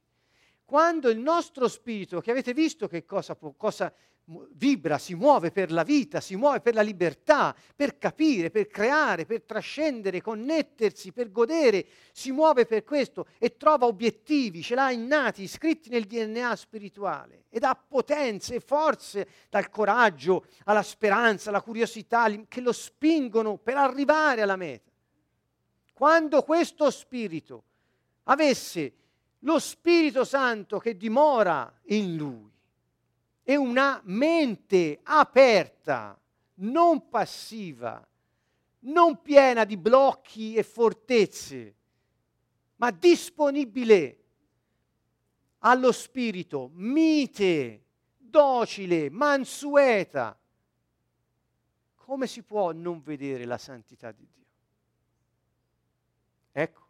Quando 0.66 1.10
il 1.10 1.20
nostro 1.20 1.68
spirito, 1.68 2.20
che 2.22 2.32
avete 2.32 2.53
visto 2.53 2.88
che 2.88 3.06
cosa, 3.06 3.38
cosa 3.56 3.93
vibra, 4.53 4.97
si 4.97 5.14
muove 5.14 5.51
per 5.51 5.72
la 5.72 5.84
vita, 5.84 6.20
si 6.20 6.36
muove 6.36 6.60
per 6.60 6.74
la 6.74 6.82
libertà, 6.82 7.56
per 7.76 7.99
capire, 7.99 8.49
per 8.49 8.68
creare, 8.68 9.26
per 9.26 9.43
trascendere, 9.43 10.22
connettersi, 10.22 11.12
per 11.12 11.32
godere, 11.32 11.86
si 12.12 12.32
muove 12.32 12.66
per 12.66 12.84
questo 12.84 13.28
e 13.38 13.58
trova 13.58 13.86
obiettivi, 13.86 14.64
ce 14.64 14.74
l'ha 14.74 14.89
innati, 14.89 15.43
iscritti 15.43 15.89
nel 15.89 16.06
DNA 16.06 16.56
spirituale 16.56 17.43
ed 17.49 17.64
ha 17.64 17.76
potenze 17.76 18.56
e 18.56 18.60
forze 18.60 19.28
dal 19.49 19.70
coraggio 19.70 20.45
alla 20.64 20.84
speranza, 20.84 21.49
alla 21.49 21.62
curiosità 21.62 22.28
che 22.47 22.62
lo 22.62 22.72
spingono 22.72 23.58
per 23.58 23.78
arrivare 23.78 24.41
alla 24.41 24.56
meta. 24.56 24.91
Quando 25.95 26.43
questo 26.43 26.91
spirito 26.91 27.63
avesse 28.23 28.93
lo 29.39 29.59
Spirito 29.59 30.25
Santo 30.25 30.77
che 30.77 30.97
dimora 30.97 31.73
in 31.83 32.17
lui, 32.17 32.51
e 33.47 33.55
una 33.55 34.01
mente 34.03 34.99
aperta, 35.03 36.19
non 36.55 37.07
passiva, 37.07 38.05
non 38.79 39.21
piena 39.21 39.63
di 39.63 39.77
blocchi 39.77 40.55
e 40.55 40.63
fortezze, 40.63 41.75
ma 42.75 42.91
disponibile 42.91 44.23
allo 45.59 45.93
spirito, 45.93 46.71
mite, 46.73 47.85
docile, 48.17 49.09
mansueta. 49.09 50.37
Come 51.95 52.27
si 52.27 52.43
può 52.43 52.73
non 52.73 53.01
vedere 53.01 53.45
la 53.45 53.57
santità 53.57 54.11
di 54.11 54.27
Dio? 54.29 54.44
Ecco. 56.58 56.82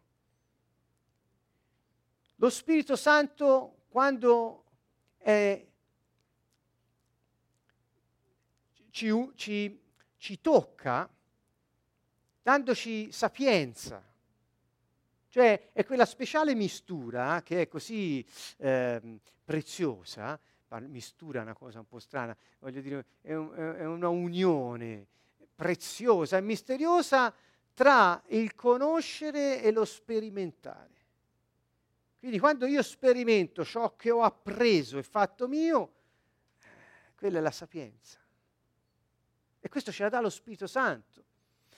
Lo 2.36 2.50
Spirito 2.50 2.94
Santo, 2.94 3.78
quando 3.88 4.64
è 5.18 5.66
ci, 8.90 9.32
ci, 9.34 9.82
ci 10.18 10.40
tocca 10.40 11.10
dandoci 12.42 13.10
sapienza. 13.10 14.00
Cioè 15.30 15.72
è 15.72 15.84
quella 15.84 16.06
speciale 16.06 16.54
mistura 16.54 17.42
che 17.42 17.62
è 17.62 17.68
così 17.68 18.24
eh, 18.58 19.18
preziosa, 19.44 20.38
mistura 20.82 21.40
è 21.40 21.42
una 21.42 21.54
cosa 21.54 21.80
un 21.80 21.88
po' 21.88 21.98
strana, 21.98 22.36
voglio 22.60 22.80
dire, 22.80 23.04
è, 23.20 23.34
un, 23.34 23.52
è 23.52 23.84
una 23.84 24.10
unione 24.10 25.08
preziosa 25.56 26.36
e 26.36 26.42
misteriosa 26.42 27.34
tra 27.76 28.22
il 28.28 28.54
conoscere 28.54 29.62
e 29.62 29.70
lo 29.70 29.84
sperimentare. 29.84 30.94
Quindi 32.18 32.38
quando 32.38 32.64
io 32.64 32.82
sperimento 32.82 33.66
ciò 33.66 33.94
che 33.96 34.10
ho 34.10 34.22
appreso 34.22 34.96
e 34.96 35.02
fatto 35.02 35.46
mio, 35.46 35.92
quella 37.14 37.36
è 37.36 37.42
la 37.42 37.50
sapienza. 37.50 38.18
E 39.60 39.68
questo 39.68 39.92
ce 39.92 40.04
la 40.04 40.08
dà 40.08 40.20
lo 40.20 40.30
Spirito 40.30 40.66
Santo. 40.66 41.22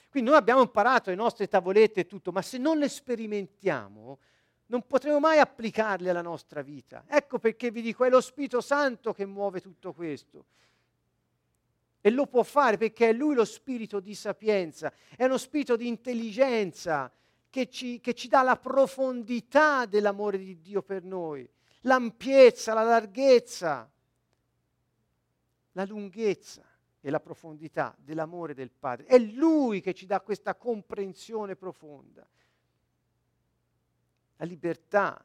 Quindi 0.08 0.30
noi 0.30 0.38
abbiamo 0.38 0.60
imparato 0.60 1.10
le 1.10 1.16
nostre 1.16 1.48
tavolette 1.48 2.02
e 2.02 2.06
tutto, 2.06 2.30
ma 2.30 2.42
se 2.42 2.58
non 2.58 2.78
le 2.78 2.88
sperimentiamo, 2.88 4.20
non 4.66 4.86
potremo 4.86 5.18
mai 5.18 5.40
applicarle 5.40 6.10
alla 6.10 6.22
nostra 6.22 6.62
vita. 6.62 7.06
Ecco 7.08 7.40
perché 7.40 7.72
vi 7.72 7.82
dico, 7.82 8.04
è 8.04 8.08
lo 8.08 8.20
Spirito 8.20 8.60
Santo 8.60 9.12
che 9.12 9.26
muove 9.26 9.60
tutto 9.60 9.92
questo. 9.92 10.44
E 12.00 12.10
lo 12.10 12.26
può 12.26 12.42
fare 12.42 12.76
perché 12.76 13.08
è 13.08 13.12
lui 13.12 13.34
lo 13.34 13.44
spirito 13.44 14.00
di 14.00 14.14
sapienza, 14.14 14.92
è 15.16 15.24
uno 15.24 15.36
spirito 15.36 15.76
di 15.76 15.88
intelligenza 15.88 17.12
che 17.50 17.68
ci, 17.68 18.00
che 18.00 18.14
ci 18.14 18.28
dà 18.28 18.42
la 18.42 18.56
profondità 18.56 19.86
dell'amore 19.86 20.38
di 20.38 20.60
Dio 20.60 20.82
per 20.82 21.02
noi, 21.02 21.48
l'ampiezza, 21.82 22.74
la 22.74 22.82
larghezza, 22.82 23.90
la 25.72 25.84
lunghezza 25.84 26.62
e 27.00 27.10
la 27.10 27.20
profondità 27.20 27.94
dell'amore 27.98 28.54
del 28.54 28.70
Padre. 28.70 29.06
È 29.06 29.18
Lui 29.18 29.80
che 29.80 29.94
ci 29.94 30.06
dà 30.06 30.20
questa 30.20 30.54
comprensione 30.54 31.56
profonda. 31.56 32.26
La 34.36 34.44
libertà. 34.44 35.24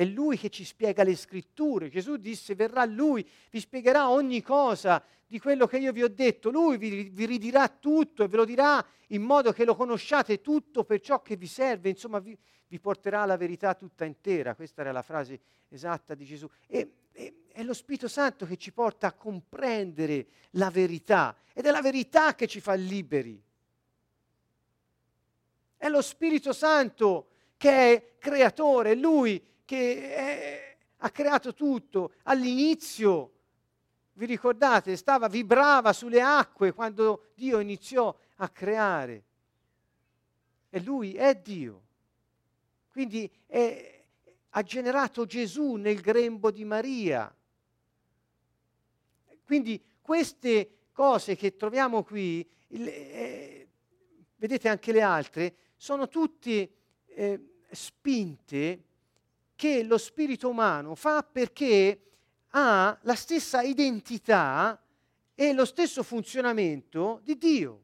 È 0.00 0.04
Lui 0.06 0.38
che 0.38 0.48
ci 0.48 0.64
spiega 0.64 1.02
le 1.02 1.14
scritture. 1.14 1.90
Gesù 1.90 2.16
disse, 2.16 2.54
verrà 2.54 2.86
Lui, 2.86 3.22
vi 3.50 3.60
spiegherà 3.60 4.08
ogni 4.08 4.40
cosa 4.40 5.04
di 5.26 5.38
quello 5.38 5.66
che 5.66 5.76
io 5.76 5.92
vi 5.92 6.02
ho 6.02 6.08
detto. 6.08 6.48
Lui 6.48 6.78
vi, 6.78 7.10
vi 7.10 7.26
ridirà 7.26 7.68
tutto 7.68 8.24
e 8.24 8.28
ve 8.28 8.38
lo 8.38 8.46
dirà 8.46 8.82
in 9.08 9.20
modo 9.20 9.52
che 9.52 9.66
lo 9.66 9.76
conosciate 9.76 10.40
tutto 10.40 10.84
per 10.84 11.00
ciò 11.00 11.20
che 11.20 11.36
vi 11.36 11.46
serve. 11.46 11.90
Insomma, 11.90 12.18
vi, 12.18 12.34
vi 12.68 12.80
porterà 12.80 13.26
la 13.26 13.36
verità 13.36 13.74
tutta 13.74 14.06
intera. 14.06 14.54
Questa 14.54 14.80
era 14.80 14.90
la 14.90 15.02
frase 15.02 15.38
esatta 15.68 16.14
di 16.14 16.24
Gesù. 16.24 16.48
E 16.66 16.92
è 17.52 17.62
lo 17.62 17.74
Spirito 17.74 18.08
Santo 18.08 18.46
che 18.46 18.56
ci 18.56 18.72
porta 18.72 19.08
a 19.08 19.12
comprendere 19.12 20.28
la 20.52 20.70
verità 20.70 21.36
ed 21.52 21.66
è 21.66 21.70
la 21.70 21.82
verità 21.82 22.34
che 22.34 22.46
ci 22.46 22.62
fa 22.62 22.72
liberi. 22.72 23.38
È 25.76 25.88
lo 25.90 26.00
Spirito 26.00 26.54
Santo 26.54 27.26
che 27.58 27.92
è 27.92 28.12
creatore, 28.18 28.94
lui 28.94 29.48
che 29.70 30.14
è, 30.14 30.76
ha 30.98 31.10
creato 31.10 31.54
tutto. 31.54 32.14
All'inizio, 32.24 33.32
vi 34.14 34.26
ricordate, 34.26 34.96
stava, 34.96 35.28
vibrava 35.28 35.92
sulle 35.92 36.20
acque 36.20 36.72
quando 36.72 37.30
Dio 37.34 37.60
iniziò 37.60 38.14
a 38.36 38.48
creare. 38.48 39.24
E 40.70 40.80
lui 40.80 41.14
è 41.14 41.34
Dio. 41.36 41.82
Quindi 42.90 43.30
è, 43.46 44.04
ha 44.50 44.62
generato 44.62 45.24
Gesù 45.26 45.74
nel 45.74 46.00
grembo 46.00 46.50
di 46.50 46.64
Maria 46.64 47.32
quindi 49.50 49.82
queste 50.00 50.90
cose 50.92 51.34
che 51.34 51.56
troviamo 51.56 52.04
qui, 52.04 52.48
eh, 52.68 53.68
vedete 54.36 54.68
anche 54.68 54.92
le 54.92 55.02
altre, 55.02 55.56
sono 55.74 56.06
tutte 56.06 56.70
eh, 57.06 57.40
spinte 57.68 58.84
che 59.60 59.82
lo 59.82 59.98
spirito 59.98 60.48
umano 60.48 60.94
fa 60.94 61.22
perché 61.22 62.00
ha 62.52 62.98
la 63.02 63.14
stessa 63.14 63.60
identità 63.60 64.82
e 65.34 65.52
lo 65.52 65.66
stesso 65.66 66.02
funzionamento 66.02 67.20
di 67.24 67.36
Dio. 67.36 67.80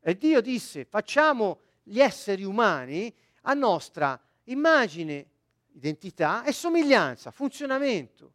E 0.00 0.16
Dio 0.16 0.40
disse, 0.40 0.84
facciamo 0.84 1.60
gli 1.84 2.00
esseri 2.00 2.42
umani 2.42 3.14
a 3.42 3.54
nostra 3.54 4.20
immagine, 4.46 5.28
identità 5.74 6.42
e 6.42 6.50
somiglianza, 6.50 7.30
funzionamento. 7.30 8.32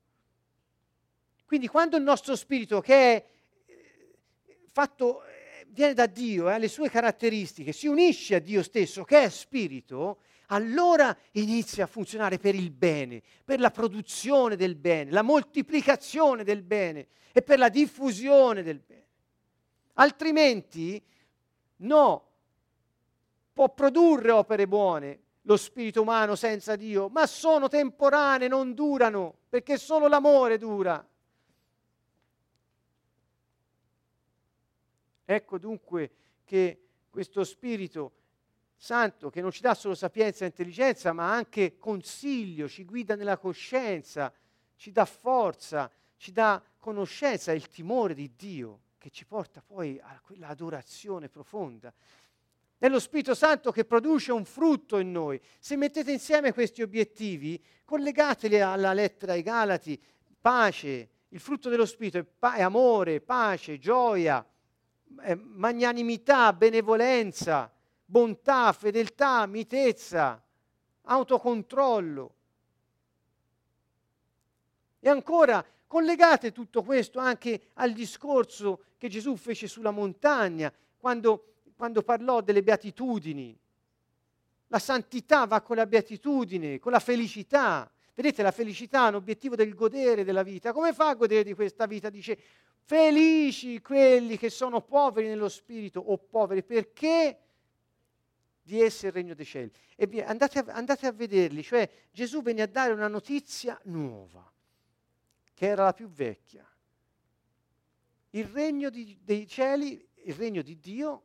Quindi 1.45 1.67
quando 1.67 1.97
il 1.97 2.03
nostro 2.03 2.37
spirito 2.37 2.79
che 2.79 2.93
è 2.93 3.25
eh, 3.65 4.59
fatto, 4.71 5.25
eh, 5.25 5.67
viene 5.71 5.93
da 5.93 6.05
Dio, 6.05 6.47
ha 6.47 6.55
eh, 6.55 6.59
le 6.59 6.69
sue 6.69 6.89
caratteristiche, 6.89 7.73
si 7.73 7.87
unisce 7.87 8.35
a 8.35 8.39
Dio 8.39 8.63
stesso, 8.63 9.03
che 9.03 9.23
è 9.23 9.29
spirito, 9.29 10.19
allora 10.47 11.15
inizia 11.31 11.85
a 11.85 11.87
funzionare 11.87 12.37
per 12.37 12.55
il 12.55 12.71
bene, 12.71 13.21
per 13.43 13.59
la 13.59 13.71
produzione 13.71 14.55
del 14.55 14.75
bene, 14.75 15.11
la 15.11 15.21
moltiplicazione 15.21 16.43
del 16.43 16.63
bene 16.63 17.07
e 17.31 17.41
per 17.41 17.59
la 17.59 17.69
diffusione 17.69 18.63
del 18.63 18.79
bene. 18.79 19.05
Altrimenti 19.93 21.01
no, 21.77 22.27
può 23.53 23.73
produrre 23.73 24.31
opere 24.31 24.67
buone 24.67 25.21
lo 25.47 25.55
spirito 25.55 26.01
umano 26.01 26.35
senza 26.35 26.75
Dio, 26.75 27.07
ma 27.07 27.25
sono 27.25 27.69
temporanee, 27.69 28.49
non 28.49 28.73
durano, 28.73 29.33
perché 29.47 29.77
solo 29.77 30.07
l'amore 30.07 30.57
dura. 30.57 31.05
Ecco 35.29 35.57
dunque 35.57 36.11
che 36.43 36.87
questo 37.09 37.45
Spirito 37.45 38.11
Santo, 38.77 39.31
che 39.31 39.41
non 39.41 39.51
ci 39.51 39.61
dà 39.61 39.73
solo 39.73 39.95
sapienza 39.95 40.43
e 40.43 40.47
intelligenza, 40.47 41.11
ma 41.11 41.33
anche 41.33 41.77
consiglio, 41.79 42.69
ci 42.69 42.85
guida 42.85 43.15
nella 43.15 43.37
coscienza, 43.37 44.31
ci 44.75 44.91
dà 44.91 45.03
forza, 45.05 45.91
ci 46.15 46.31
dà 46.31 46.63
conoscenza 46.77 47.51
il 47.51 47.67
timore 47.67 48.13
di 48.13 48.31
Dio 48.35 48.81
che 48.97 49.09
ci 49.09 49.25
porta 49.25 49.63
poi 49.65 49.99
a 50.01 50.19
quella 50.23 50.47
adorazione 50.47 51.27
profonda. 51.27 51.93
È 52.77 52.87
lo 52.87 52.99
Spirito 52.99 53.33
Santo 53.33 53.71
che 53.71 53.85
produce 53.85 54.31
un 54.31 54.45
frutto 54.45 54.99
in 54.99 55.11
noi. 55.11 55.41
Se 55.59 55.75
mettete 55.75 56.11
insieme 56.11 56.53
questi 56.53 56.83
obiettivi, 56.83 57.61
collegateli 57.83 58.59
alla 58.59 58.93
lettera 58.93 59.33
ai 59.33 59.41
Galati, 59.41 59.99
pace, 60.39 61.09
il 61.29 61.39
frutto 61.39 61.69
dello 61.69 61.85
Spirito 61.85 62.19
è, 62.19 62.23
pa- 62.23 62.53
è 62.53 62.61
amore, 62.61 63.21
pace, 63.21 63.79
gioia, 63.79 64.45
è 65.21 65.33
magnanimità, 65.33 66.53
benevolenza, 66.53 67.71
bontà, 68.09 68.71
fedeltà, 68.71 69.45
mitezza, 69.45 70.41
autocontrollo. 71.03 72.33
E 74.99 75.09
ancora 75.09 75.63
collegate 75.85 76.51
tutto 76.51 76.83
questo 76.83 77.19
anche 77.19 77.69
al 77.75 77.91
discorso 77.93 78.83
che 78.97 79.09
Gesù 79.09 79.35
fece 79.35 79.67
sulla 79.67 79.91
montagna, 79.91 80.73
quando, 80.97 81.53
quando 81.75 82.01
parlò 82.01 82.41
delle 82.41 82.63
beatitudini. 82.63 83.57
La 84.67 84.79
santità 84.79 85.45
va 85.45 85.61
con 85.61 85.75
la 85.75 85.85
beatitudine, 85.85 86.79
con 86.79 86.91
la 86.91 86.99
felicità. 86.99 87.89
Vedete, 88.13 88.41
la 88.41 88.51
felicità 88.51 89.05
è 89.05 89.09
un 89.09 89.15
obiettivo 89.15 89.55
del 89.55 89.75
godere 89.75 90.23
della 90.23 90.43
vita. 90.43 90.73
Come 90.73 90.93
fa 90.93 91.09
a 91.09 91.15
godere 91.15 91.43
di 91.43 91.53
questa 91.53 91.85
vita? 91.85 92.09
Dice, 92.09 92.37
felici 92.83 93.81
quelli 93.81 94.37
che 94.37 94.49
sono 94.49 94.81
poveri 94.81 95.27
nello 95.27 95.49
spirito 95.49 95.99
o 95.99 96.17
poveri, 96.17 96.63
perché 96.63 97.46
di 98.67 98.81
esse 98.81 99.07
il 99.07 99.13
regno 99.13 99.33
dei 99.33 99.45
cieli. 99.45 99.71
E 99.95 100.07
via, 100.07 100.27
andate, 100.27 100.59
a, 100.59 100.65
andate 100.73 101.07
a 101.07 101.13
vederli, 101.13 101.63
cioè 101.63 101.89
Gesù 102.11 102.41
venne 102.41 102.63
a 102.63 102.67
dare 102.67 102.91
una 102.91 103.07
notizia 103.07 103.79
nuova, 103.85 104.51
che 105.53 105.65
era 105.65 105.85
la 105.85 105.93
più 105.93 106.09
vecchia. 106.09 106.69
Il 108.31 108.45
regno 108.45 108.89
di, 108.89 109.17
dei 109.23 109.47
cieli, 109.47 110.05
il 110.25 110.33
regno 110.33 110.61
di 110.61 110.77
Dio 110.79 111.23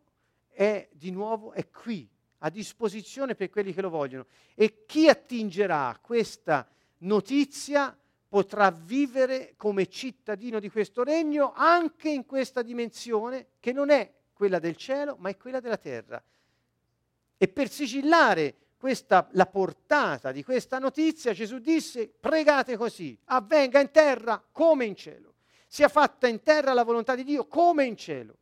è 0.49 0.89
di 0.93 1.11
nuovo, 1.11 1.53
è 1.53 1.69
qui, 1.69 2.09
a 2.39 2.49
disposizione 2.49 3.35
per 3.35 3.51
quelli 3.51 3.75
che 3.75 3.83
lo 3.83 3.91
vogliono. 3.91 4.27
E 4.55 4.87
chi 4.87 5.09
attingerà 5.09 5.99
questa 6.01 6.69
notizia 6.99 7.97
potrà 8.29 8.71
vivere 8.71 9.55
come 9.57 9.89
cittadino 9.89 10.61
di 10.61 10.71
questo 10.71 11.03
regno 11.03 11.53
anche 11.55 12.09
in 12.09 12.25
questa 12.25 12.63
dimensione 12.63 13.49
che 13.59 13.73
non 13.73 13.91
è 13.91 14.11
quella 14.33 14.61
del 14.61 14.77
cielo, 14.77 15.17
ma 15.19 15.29
è 15.29 15.37
quella 15.37 15.59
della 15.59 15.77
terra. 15.77 16.23
E 17.43 17.49
per 17.49 17.69
sigillare 17.69 18.55
questa, 18.77 19.27
la 19.33 19.47
portata 19.47 20.31
di 20.31 20.45
questa 20.45 20.79
notizia, 20.79 21.33
Gesù 21.33 21.59
disse, 21.59 22.09
pregate 22.09 22.77
così, 22.77 23.19
avvenga 23.25 23.81
in 23.81 23.91
terra 23.91 24.41
come 24.53 24.85
in 24.85 24.95
cielo. 24.95 25.35
Sia 25.67 25.89
fatta 25.89 26.29
in 26.29 26.45
terra 26.45 26.73
la 26.73 26.85
volontà 26.85 27.17
di 27.17 27.25
Dio 27.25 27.47
come 27.47 27.85
in 27.85 27.97
cielo. 27.97 28.37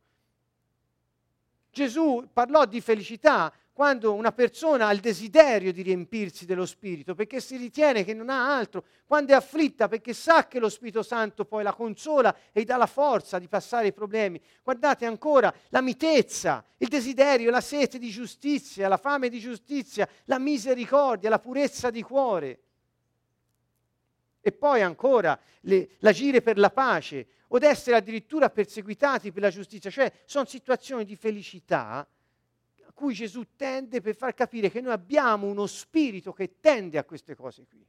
Gesù 1.71 2.29
parlò 2.31 2.65
di 2.65 2.79
felicità 2.79 3.51
quando 3.81 4.13
una 4.13 4.31
persona 4.31 4.85
ha 4.85 4.93
il 4.93 4.99
desiderio 4.99 5.73
di 5.73 5.81
riempirsi 5.81 6.45
dello 6.45 6.67
Spirito, 6.67 7.15
perché 7.15 7.41
si 7.41 7.57
ritiene 7.57 8.03
che 8.03 8.13
non 8.13 8.29
ha 8.29 8.55
altro, 8.55 8.83
quando 9.07 9.31
è 9.31 9.35
afflitta 9.35 9.87
perché 9.87 10.13
sa 10.13 10.47
che 10.47 10.59
lo 10.59 10.69
Spirito 10.69 11.01
Santo 11.01 11.45
poi 11.45 11.63
la 11.63 11.73
consola 11.73 12.35
e 12.51 12.63
dà 12.63 12.77
la 12.77 12.85
forza 12.85 13.39
di 13.39 13.47
passare 13.47 13.87
i 13.87 13.91
problemi. 13.91 14.39
Guardate 14.61 15.07
ancora 15.07 15.51
la 15.69 15.81
mitezza, 15.81 16.63
il 16.77 16.89
desiderio, 16.89 17.49
la 17.49 17.59
sete 17.59 17.97
di 17.97 18.11
giustizia, 18.11 18.87
la 18.87 18.97
fame 18.97 19.29
di 19.29 19.39
giustizia, 19.39 20.07
la 20.25 20.37
misericordia, 20.37 21.31
la 21.31 21.39
purezza 21.39 21.89
di 21.89 22.03
cuore. 22.03 22.59
E 24.41 24.51
poi 24.51 24.83
ancora 24.83 25.39
le, 25.61 25.95
l'agire 26.01 26.43
per 26.43 26.59
la 26.59 26.69
pace 26.69 27.29
o 27.47 27.57
essere 27.59 27.95
addirittura 27.95 28.51
perseguitati 28.51 29.31
per 29.31 29.41
la 29.41 29.49
giustizia, 29.49 29.89
cioè 29.89 30.13
sono 30.25 30.45
situazioni 30.45 31.03
di 31.03 31.15
felicità 31.15 32.07
cui 32.93 33.13
Gesù 33.13 33.55
tende 33.55 34.01
per 34.01 34.15
far 34.15 34.33
capire 34.33 34.69
che 34.69 34.81
noi 34.81 34.93
abbiamo 34.93 35.47
uno 35.47 35.67
spirito 35.67 36.33
che 36.33 36.59
tende 36.59 36.97
a 36.97 37.03
queste 37.03 37.35
cose 37.35 37.65
qui. 37.65 37.85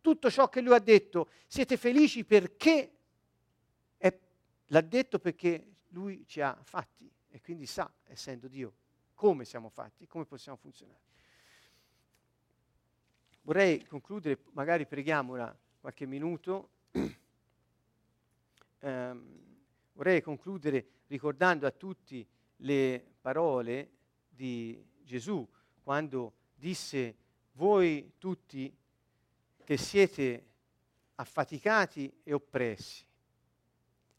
Tutto 0.00 0.30
ciò 0.30 0.48
che 0.48 0.60
lui 0.60 0.74
ha 0.74 0.78
detto, 0.80 1.30
siete 1.46 1.76
felici 1.76 2.24
perché 2.24 2.92
è, 3.96 4.18
l'ha 4.66 4.80
detto 4.80 5.18
perché 5.18 5.66
lui 5.88 6.24
ci 6.26 6.40
ha 6.40 6.58
fatti 6.62 7.10
e 7.30 7.40
quindi 7.40 7.66
sa, 7.66 7.90
essendo 8.04 8.48
Dio, 8.48 8.74
come 9.14 9.44
siamo 9.44 9.68
fatti, 9.68 10.06
come 10.06 10.24
possiamo 10.24 10.56
funzionare. 10.56 11.00
Vorrei 13.42 13.84
concludere, 13.86 14.38
magari 14.52 14.86
preghiamo 14.86 15.32
ora 15.32 15.56
qualche 15.80 16.06
minuto. 16.06 16.70
Eh, 18.84 19.16
vorrei 19.94 20.20
concludere 20.20 20.86
ricordando 21.06 21.66
a 21.66 21.70
tutti 21.70 22.26
le 22.56 23.04
parole 23.20 23.90
di 24.28 24.82
Gesù 25.02 25.46
quando 25.82 26.32
disse 26.54 27.16
voi 27.52 28.14
tutti 28.18 28.74
che 29.64 29.76
siete 29.76 30.46
affaticati 31.16 32.12
e 32.22 32.32
oppressi. 32.32 33.04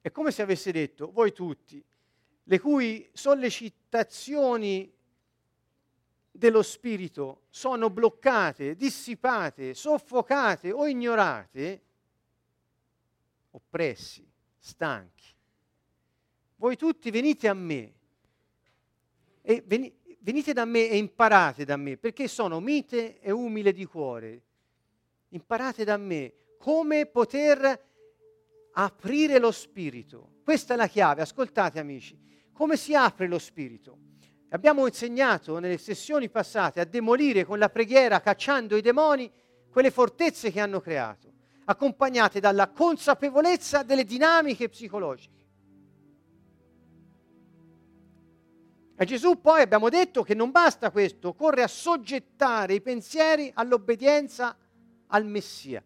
È 0.02 0.12
come 0.12 0.32
se 0.32 0.42
avesse 0.42 0.72
detto 0.72 1.12
voi 1.12 1.34
tutti, 1.34 1.84
le 2.44 2.60
cui 2.60 3.10
sollecitazioni 3.14 4.94
dello 6.32 6.62
spirito 6.62 7.46
sono 7.50 7.90
bloccate, 7.90 8.76
dissipate, 8.76 9.74
soffocate 9.74 10.72
o 10.72 10.86
ignorate, 10.88 11.82
oppressi, 13.52 14.30
stanchi. 14.58 15.34
Voi 16.58 16.76
tutti 16.76 17.10
venite 17.10 17.48
a 17.48 17.54
me 17.54 17.95
e 19.46 19.64
venite 20.20 20.54
da 20.54 20.66
me 20.66 20.90
e 20.90 20.98
imparate 20.98 21.66
da 21.66 21.78
me, 21.78 21.98
perché 21.98 22.28
sono 22.28 22.60
mite 22.60 23.20
e 23.20 23.30
umile 23.30 23.72
di 23.72 23.86
cuore. 23.86 24.42
Imparate 25.30 25.84
da 25.84 25.98
me 25.98 26.34
come 26.58 27.06
poter 27.06 27.84
aprire 28.74 29.38
lo 29.38 29.52
spirito. 29.52 30.38
Questa 30.44 30.74
è 30.74 30.78
la 30.78 30.88
chiave, 30.88 31.22
ascoltate 31.22 31.80
amici, 31.80 32.20
come 32.52 32.76
si 32.76 32.96
apre 32.96 33.28
lo 33.28 33.38
spirito? 33.38 34.00
Abbiamo 34.50 34.88
insegnato 34.88 35.60
nelle 35.60 35.78
sessioni 35.78 36.30
passate 36.30 36.80
a 36.80 36.86
demolire 36.86 37.46
con 37.46 37.60
la 37.60 37.70
preghiera, 37.70 38.22
cacciando 38.22 38.76
i 38.76 38.82
demoni, 38.82 39.32
quelle 39.70 39.92
fortezze 39.92 40.52
che 40.52 40.60
hanno 40.60 40.80
creato, 40.80 41.34
accompagnate 41.66 42.40
dalla 42.40 42.70
consapevolezza 42.70 43.84
delle 43.84 44.06
dinamiche 44.06 44.70
psicologiche. 44.70 45.45
A 48.98 49.04
Gesù 49.04 49.42
poi 49.42 49.62
abbiamo 49.62 49.90
detto 49.90 50.24
che 50.24 50.34
non 50.34 50.52
basta 50.52 50.90
questo, 50.90 51.30
occorre 51.30 51.64
assoggettare 51.64 52.76
i 52.76 52.82
pensieri 52.82 53.52
all'obbedienza 53.54 54.58
al 55.08 55.26
Messia. 55.26 55.84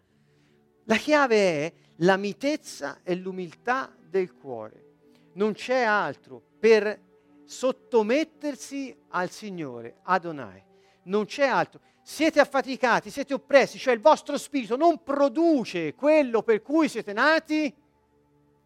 La 0.84 0.96
chiave 0.96 1.36
è 1.38 1.74
la 1.98 2.18
mitezza 2.18 3.00
e 3.04 3.16
l'umiltà 3.16 3.92
del 4.00 4.36
cuore. 4.36 4.86
Non 5.34 5.54
c'è 5.54 5.82
altro 5.82 6.42
per 6.60 7.08
sottomettersi 7.46 8.96
al 9.10 9.32
Signore, 9.32 9.98
Adonai. 10.04 10.64
non 11.04 11.26
c'è 11.26 11.48
altro. 11.48 11.82
Siete 12.04 12.40
affaticati, 12.40 13.10
siete 13.10 13.34
oppressi, 13.34 13.80
cioè 13.80 13.94
il 13.94 14.02
vostro 14.02 14.38
spirito 14.38 14.76
non 14.76 15.02
produce 15.02 15.96
quello 15.96 16.44
per 16.44 16.62
cui 16.62 16.88
siete 16.88 17.14
nati. 17.14 17.74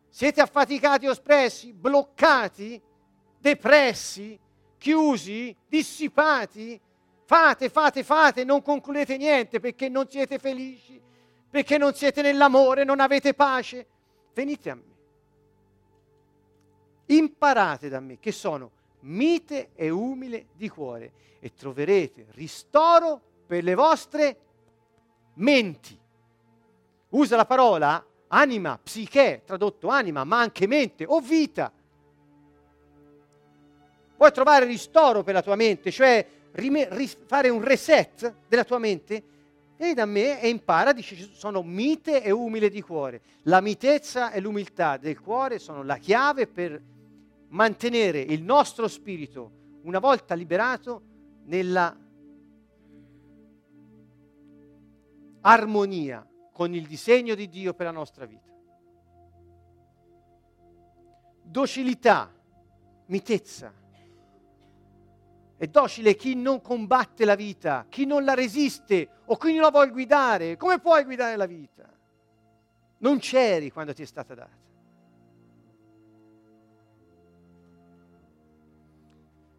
Siete 0.10 0.42
affaticati, 0.42 1.08
oppressi, 1.08 1.74
bloccati, 1.74 2.82
depressi, 3.44 4.40
chiusi, 4.78 5.54
dissipati. 5.68 6.80
Fate, 7.26 7.70
fate, 7.70 8.04
fate, 8.04 8.44
non 8.46 8.62
concludete 8.62 9.18
niente 9.18 9.60
perché 9.60 9.90
non 9.90 10.10
siete 10.10 10.40
felici, 10.40 11.00
perché 11.50 11.78
non 11.78 11.94
siete 11.94 12.22
nell'amore, 12.22 12.86
non 12.86 13.02
avete 13.02 13.34
pace. 13.34 13.86
Venite 14.34 14.70
a 14.70 14.76
me. 14.76 14.92
Imparate 17.08 17.90
da 17.90 18.00
me 18.00 18.18
che 18.18 18.32
sono 18.32 18.72
mite 19.02 19.72
e 19.76 19.90
umile 19.90 20.48
di 20.56 20.70
cuore 20.70 21.12
e 21.40 21.54
troverete 21.54 22.28
ristoro 22.32 23.20
per 23.46 23.62
le 23.62 23.76
vostre 23.76 24.38
menti. 25.36 26.00
Usa 27.10 27.36
la 27.36 27.46
parola 27.46 28.06
anima, 28.28 28.80
psiche, 28.82 29.42
tradotto 29.46 29.90
anima, 29.90 30.24
ma 30.24 30.40
anche 30.40 30.66
mente 30.66 31.04
o 31.06 31.20
vita. 31.20 31.72
Puoi 34.24 34.36
trovare 34.36 34.64
ristoro 34.64 35.22
per 35.22 35.34
la 35.34 35.42
tua 35.42 35.58
mente, 35.58 35.92
cioè 35.92 36.26
rime, 36.54 36.88
ris, 36.92 37.18
fare 37.26 37.50
un 37.50 37.62
reset 37.62 38.34
della 38.48 38.64
tua 38.64 38.80
mente? 38.80 39.22
Vieni 39.76 39.94
da 39.94 40.06
me 40.06 40.40
e 40.40 40.48
impara, 40.48 40.94
dice, 40.94 41.32
sono 41.34 41.62
mite 41.62 42.24
e 42.24 42.32
umile 42.32 42.70
di 42.70 42.80
cuore. 42.80 43.22
La 43.42 43.60
mitezza 43.60 44.32
e 44.32 44.40
l'umiltà 44.40 44.96
del 44.96 45.20
cuore 45.20 45.60
sono 45.60 45.84
la 45.84 45.98
chiave 45.98 46.48
per 46.48 46.82
mantenere 47.50 48.22
il 48.22 48.42
nostro 48.42 48.88
spirito, 48.88 49.52
una 49.82 50.00
volta 50.00 50.36
liberato, 50.36 51.02
nella 51.44 51.94
armonia 55.42 56.26
con 56.54 56.74
il 56.74 56.88
disegno 56.88 57.36
di 57.36 57.50
Dio 57.50 57.74
per 57.74 57.88
la 57.88 57.92
nostra 57.92 58.24
vita. 58.24 58.54
Docilità, 61.42 62.32
mitezza. 63.08 63.82
È 65.64 65.68
docile 65.68 66.16
chi 66.16 66.36
non 66.36 66.62
combatte 66.62 67.24
la 67.24 67.36
vita, 67.36 67.86
chi 67.88 68.06
non 68.06 68.26
la 68.26 68.34
resiste 68.34 69.22
o 69.24 69.38
chi 69.38 69.54
non 69.54 69.62
la 69.62 69.72
vuole 69.72 69.92
guidare. 69.92 70.58
Come 70.58 70.80
puoi 70.80 71.06
guidare 71.06 71.38
la 71.38 71.46
vita? 71.46 71.90
Non 72.98 73.18
c'eri 73.20 73.72
quando 73.72 73.94
ti 73.94 74.02
è 74.02 74.06
stata 74.06 74.36
data. 74.36 74.52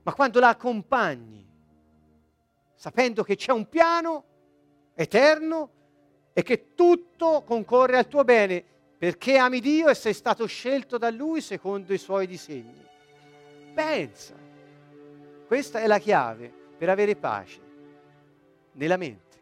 Ma 0.03 0.13
quando 0.13 0.41
la 0.41 0.51
accompagni, 0.51 1.49
sapendo 2.75 3.23
che 3.23 3.37
c'è 3.37 3.53
un 3.53 3.67
piano 3.71 4.25
eterno 4.93 5.71
e 6.35 6.43
che 6.43 6.75
tutto 6.75 7.45
concorre 7.45 7.97
al 7.97 8.09
tuo 8.09 8.25
bene, 8.25 8.63
perché 8.99 9.39
ami 9.39 9.59
Dio 9.61 9.89
e 9.89 9.95
sei 9.95 10.13
stato 10.13 10.45
scelto 10.45 10.99
da 10.99 11.09
Lui 11.09 11.41
secondo 11.41 11.95
i 11.95 11.99
suoi 11.99 12.27
disegni. 12.27 12.87
Pensa, 13.73 14.44
questa 15.55 15.79
è 15.79 15.87
la 15.87 15.99
chiave 15.99 16.53
per 16.77 16.89
avere 16.89 17.15
pace 17.15 17.61
nella 18.73 18.97
mente. 18.97 19.39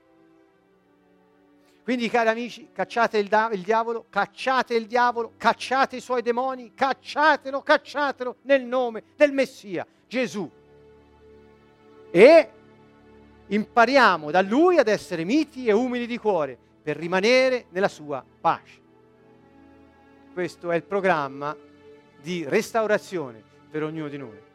Quindi, 1.83 2.11
cari 2.11 2.29
amici, 2.29 2.69
cacciate 2.71 3.17
il, 3.17 3.29
da- 3.29 3.49
il, 3.51 3.63
diavolo, 3.63 4.05
cacciate 4.11 4.75
il 4.75 4.87
diavolo, 4.87 5.33
cacciate 5.39 5.97
i 5.97 6.01
suoi 6.01 6.21
demoni, 6.21 6.75
cacciatelo, 6.75 7.63
cacciatelo 7.63 8.37
nel 8.43 8.63
nome 8.63 9.05
del 9.17 9.33
Messia, 9.33 9.87
Gesù. 10.07 10.51
E 12.11 12.51
impariamo 13.47 14.31
da 14.31 14.43
lui 14.43 14.77
ad 14.77 14.89
essere 14.89 15.25
miti 15.25 15.67
e 15.67 15.73
umili 15.73 16.07
di 16.07 16.19
cuore 16.19 16.59
per 16.83 16.99
rimanere 16.99 17.69
nella 17.71 17.89
sua 17.89 18.23
pace. 18.39 18.81
Questo 20.35 20.71
è 20.71 20.77
il 20.77 20.85
programma 20.85 21.57
di 22.21 22.45
restaurazione 22.47 23.43
per 23.71 23.83
ognuno 23.83 24.09
di 24.09 24.19
noi. 24.19 24.51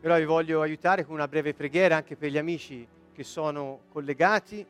Però 0.00 0.16
vi 0.16 0.24
voglio 0.24 0.62
aiutare 0.62 1.04
con 1.04 1.12
una 1.14 1.28
breve 1.28 1.52
preghiera 1.52 1.96
anche 1.96 2.16
per 2.16 2.30
gli 2.30 2.38
amici 2.38 2.88
che 3.12 3.22
sono 3.22 3.80
collegati. 3.90 4.64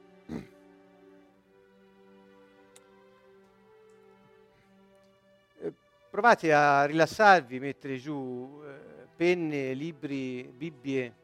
Eh, 5.60 5.72
provate 6.10 6.52
a 6.52 6.84
rilassarvi, 6.84 7.60
mettere 7.60 7.96
giù 7.98 8.60
eh, 8.64 9.06
penne, 9.14 9.72
libri, 9.72 10.52
Bibbie, 10.52 11.14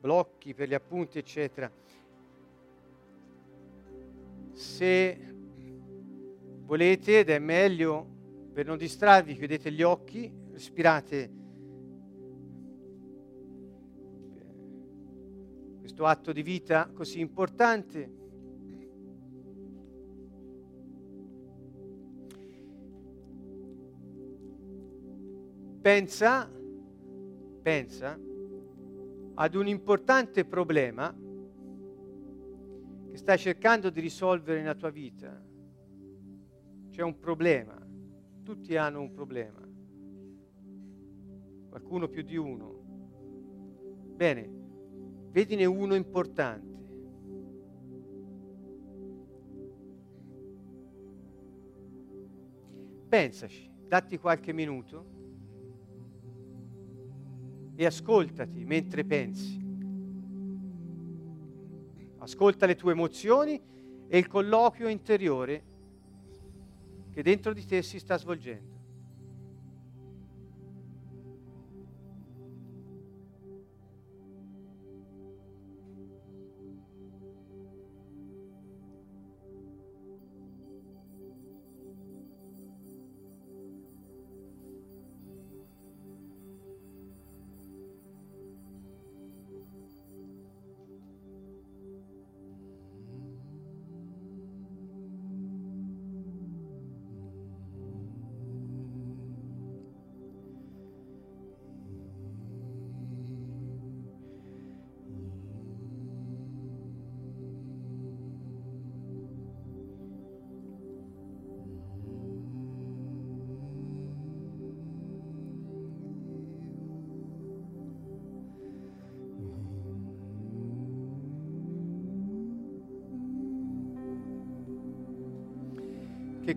blocchi 0.00 0.54
per 0.54 0.68
gli 0.68 0.74
appunti, 0.74 1.18
eccetera. 1.18 1.70
Se 4.52 5.34
volete, 6.64 7.18
ed 7.18 7.28
è 7.28 7.38
meglio, 7.38 8.06
per 8.54 8.64
non 8.64 8.78
distrarvi, 8.78 9.36
chiudete 9.36 9.70
gli 9.70 9.82
occhi, 9.82 10.32
respirate 10.52 11.36
questo 15.98 16.06
atto 16.06 16.32
di 16.32 16.42
vita 16.42 16.88
così 16.94 17.18
importante. 17.18 18.08
Pensa, 25.80 26.48
pensa 27.62 28.16
ad 29.34 29.54
un 29.56 29.66
importante 29.66 30.44
problema 30.44 31.12
che 33.10 33.16
stai 33.16 33.38
cercando 33.38 33.90
di 33.90 34.00
risolvere 34.00 34.60
nella 34.60 34.76
tua 34.76 34.90
vita. 34.90 35.44
C'è 36.90 37.02
un 37.02 37.18
problema, 37.18 37.76
tutti 38.44 38.76
hanno 38.76 39.00
un 39.00 39.10
problema, 39.10 39.66
qualcuno 41.68 42.06
più 42.06 42.22
di 42.22 42.36
uno. 42.36 42.86
Bene, 44.14 44.57
vedine 45.30 45.64
uno 45.64 45.94
importante. 45.94 46.76
Pensaci, 53.08 53.70
datti 53.86 54.18
qualche 54.18 54.52
minuto 54.52 55.06
e 57.74 57.86
ascoltati 57.86 58.64
mentre 58.64 59.04
pensi. 59.04 59.66
Ascolta 62.18 62.66
le 62.66 62.74
tue 62.74 62.92
emozioni 62.92 63.62
e 64.08 64.18
il 64.18 64.26
colloquio 64.26 64.88
interiore 64.88 65.64
che 67.10 67.22
dentro 67.22 67.52
di 67.52 67.64
te 67.64 67.82
si 67.82 67.98
sta 67.98 68.18
svolgendo. 68.18 68.77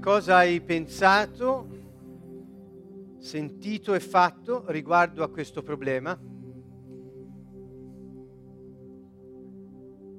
Cosa 0.02 0.38
hai 0.38 0.60
pensato, 0.62 1.68
sentito 3.20 3.94
e 3.94 4.00
fatto 4.00 4.66
riguardo 4.72 5.24
a 5.24 5.30
questo 5.30 5.62
problema? 5.62 6.20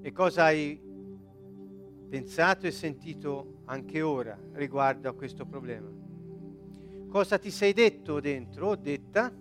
E 0.01 0.13
cosa 0.13 0.45
hai 0.45 0.81
pensato 2.09 2.69
e 2.69 2.71
sentito 2.71 3.63
anche 3.65 4.03
ora 4.03 4.39
riguardo 4.53 5.09
a 5.09 5.15
questo 5.15 5.45
problema? 5.47 5.91
Cosa 7.09 7.39
ti 7.39 7.51
sei 7.51 7.73
detto 7.73 8.21
dentro 8.21 8.69
o 8.69 8.77
detta? 8.77 9.35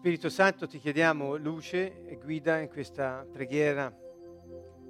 Spirito 0.00 0.30
Santo, 0.30 0.66
ti 0.66 0.78
chiediamo 0.78 1.36
luce 1.36 2.06
e 2.06 2.16
guida 2.16 2.58
in 2.58 2.68
questa 2.68 3.26
preghiera. 3.30 3.94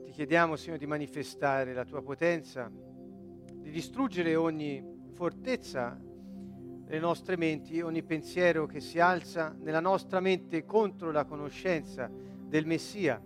Ti 0.04 0.10
chiediamo, 0.12 0.54
Signore, 0.54 0.78
di 0.78 0.86
manifestare 0.86 1.74
la 1.74 1.84
tua 1.84 2.00
potenza, 2.00 2.70
di 2.70 3.70
distruggere 3.70 4.36
ogni 4.36 4.80
fortezza 5.14 6.00
nelle 6.00 7.00
nostre 7.00 7.36
menti, 7.36 7.80
ogni 7.80 8.04
pensiero 8.04 8.66
che 8.66 8.78
si 8.78 9.00
alza 9.00 9.52
nella 9.58 9.80
nostra 9.80 10.20
mente 10.20 10.64
contro 10.64 11.10
la 11.10 11.24
conoscenza 11.24 12.08
del 12.08 12.64
Messia. 12.64 13.20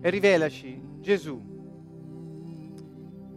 E 0.00 0.08
rivelaci 0.08 0.80
Gesù 1.00 1.42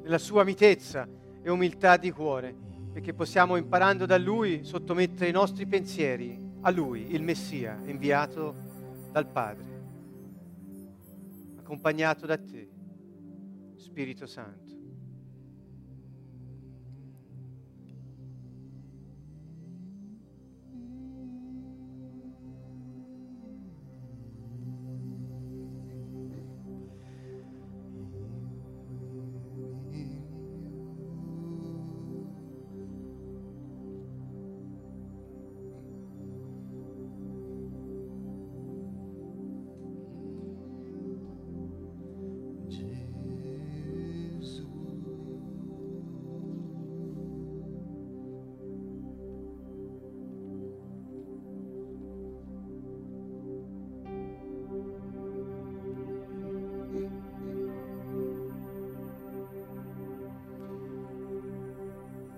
nella 0.03 0.19
sua 0.19 0.43
mitezza 0.43 1.09
e 1.41 1.49
umiltà 1.49 1.97
di 1.97 2.11
cuore 2.11 2.65
perché 2.91 3.13
possiamo 3.13 3.55
imparando 3.55 4.05
da 4.05 4.17
Lui 4.17 4.63
sottomettere 4.63 5.29
i 5.29 5.33
nostri 5.33 5.65
pensieri 5.65 6.37
a 6.61 6.69
Lui, 6.71 7.13
il 7.13 7.21
Messia, 7.21 7.79
inviato 7.85 8.55
dal 9.11 9.27
Padre, 9.27 9.65
accompagnato 11.57 12.25
da 12.25 12.37
te, 12.37 12.69
Spirito 13.75 14.25
Santo. 14.25 14.66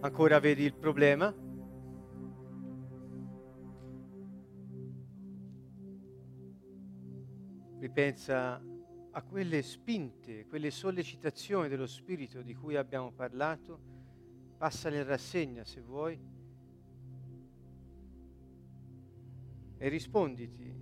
Ancora 0.09 0.39
vedi 0.39 0.63
il 0.63 0.73
problema? 0.73 1.31
Ripensa 7.77 8.59
a 9.11 9.21
quelle 9.21 9.61
spinte, 9.61 10.47
quelle 10.47 10.71
sollecitazioni 10.71 11.69
dello 11.69 11.85
Spirito 11.85 12.41
di 12.41 12.55
cui 12.55 12.75
abbiamo 12.75 13.11
parlato, 13.11 13.79
passale 14.57 14.97
in 14.97 15.05
rassegna 15.05 15.63
se 15.63 15.79
vuoi 15.79 16.19
e 19.77 19.89
risponditi. 19.89 20.75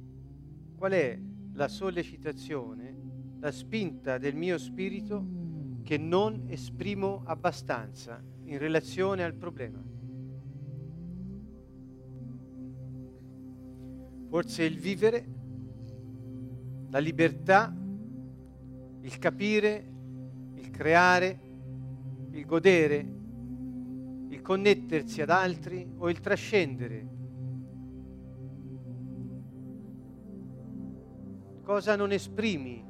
Qual 0.78 0.94
è 0.94 1.20
la 1.52 1.68
sollecitazione, 1.68 2.96
la 3.40 3.52
spinta 3.52 4.18
del 4.18 4.36
mio 4.36 4.58
spirito 4.58 5.82
che 5.84 5.98
non 5.98 6.46
esprimo 6.48 7.24
abbastanza 7.26 8.36
in 8.48 8.58
relazione 8.58 9.24
al 9.24 9.34
problema. 9.34 9.84
Forse 14.30 14.64
il 14.64 14.78
vivere, 14.78 15.26
la 16.90 17.00
libertà, 17.00 17.74
il 19.02 19.18
capire, 19.20 19.94
il 20.56 20.70
creare, 20.70 21.40
il 22.32 22.46
godere, 22.46 23.16
il 24.30 24.42
connettersi 24.42 25.22
ad 25.22 25.30
altri 25.30 25.90
o 25.98 26.10
il 26.10 26.20
trascendere. 26.20 27.16
Cosa 31.64 31.98
non 31.98 32.12
esprimi 32.12 32.84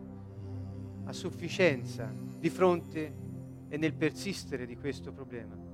a 1.05 1.13
sufficienza 1.13 2.11
di 2.39 2.49
fronte 2.49 3.05
a 3.05 3.26
e 3.69 3.77
nel 3.77 3.93
persistere 3.93 4.65
di 4.65 4.77
questo 4.77 5.11
problema. 5.11 5.66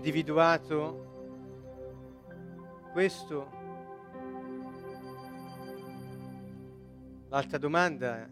Individuato 0.00 1.08
questo, 2.90 3.50
l'altra 7.28 7.58
domanda 7.58 8.24
è 8.24 8.30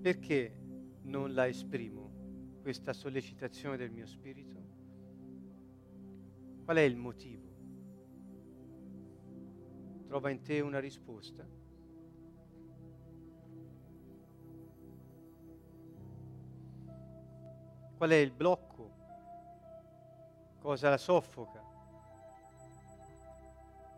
perché 0.00 0.56
non 1.02 1.34
la 1.34 1.48
esprimo, 1.48 2.60
questa 2.62 2.92
sollecitazione 2.92 3.76
del 3.76 3.90
mio 3.90 4.06
spirito? 4.06 4.56
Qual 6.62 6.76
è 6.76 6.82
il 6.82 6.96
motivo? 6.96 7.48
Trova 10.06 10.30
in 10.30 10.40
te 10.42 10.60
una 10.60 10.78
risposta? 10.78 11.44
Qual 17.96 18.10
è 18.10 18.16
il 18.16 18.30
blocco 18.30 18.97
cosa 20.58 20.90
la 20.90 20.98
soffoca, 20.98 21.62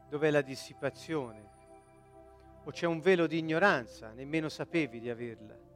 dov'è 0.09 0.31
la 0.31 0.43
dissipazione, 0.43 1.49
o 2.65 2.71
c'è 2.71 2.87
un 2.87 3.01
velo 3.01 3.27
di 3.27 3.39
ignoranza, 3.39 4.13
nemmeno 4.13 4.49
sapevi 4.49 5.01
di 5.01 5.09
averla. 5.09 5.70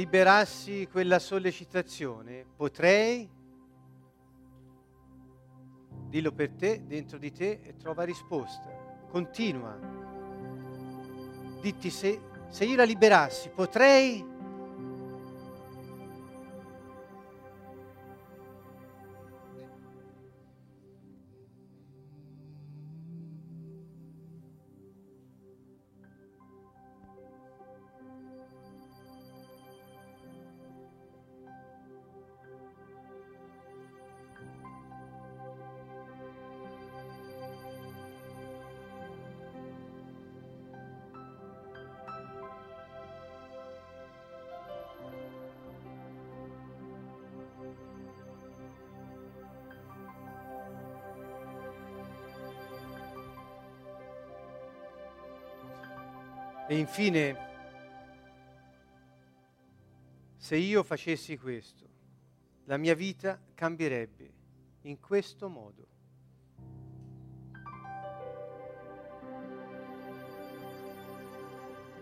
Liberassi 0.00 0.88
quella 0.90 1.18
sollecitazione, 1.18 2.46
potrei, 2.56 3.28
dillo 6.08 6.32
per 6.32 6.52
te, 6.52 6.86
dentro 6.86 7.18
di 7.18 7.30
te 7.30 7.60
e 7.62 7.76
trova 7.76 8.04
risposta. 8.04 9.04
Continua. 9.10 9.78
Ditti 11.60 11.90
se, 11.90 12.18
se 12.48 12.64
io 12.64 12.76
la 12.76 12.84
liberassi, 12.84 13.50
potrei... 13.50 14.38
infine, 56.80 57.48
se 60.36 60.56
io 60.56 60.82
facessi 60.82 61.36
questo, 61.36 61.88
la 62.64 62.76
mia 62.76 62.94
vita 62.94 63.38
cambierebbe 63.54 64.32
in 64.82 64.98
questo 64.98 65.48
modo. 65.48 65.86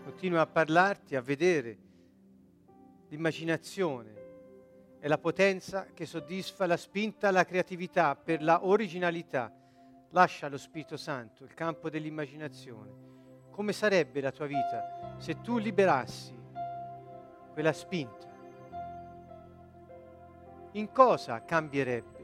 Continua 0.03 0.41
a 0.41 0.47
parlarti, 0.47 1.15
a 1.15 1.21
vedere 1.21 1.77
l'immaginazione 3.09 4.17
è 4.99 5.07
la 5.07 5.17
potenza 5.17 5.87
che 5.93 6.05
soddisfa 6.05 6.65
la 6.65 6.77
spinta 6.77 7.29
alla 7.29 7.45
creatività 7.45 8.15
per 8.15 8.41
la 8.41 8.65
originalità. 8.65 9.53
Lascia 10.11 10.47
allo 10.47 10.57
Spirito 10.57 10.97
Santo 10.97 11.43
il 11.43 11.53
campo 11.53 11.89
dell'immaginazione. 11.89 13.08
Come 13.59 13.73
sarebbe 13.73 14.21
la 14.21 14.31
tua 14.31 14.45
vita 14.45 15.15
se 15.17 15.41
tu 15.41 15.57
liberassi 15.57 16.33
quella 17.51 17.73
spinta? 17.73 18.25
In 20.71 20.89
cosa 20.93 21.43
cambierebbe? 21.43 22.18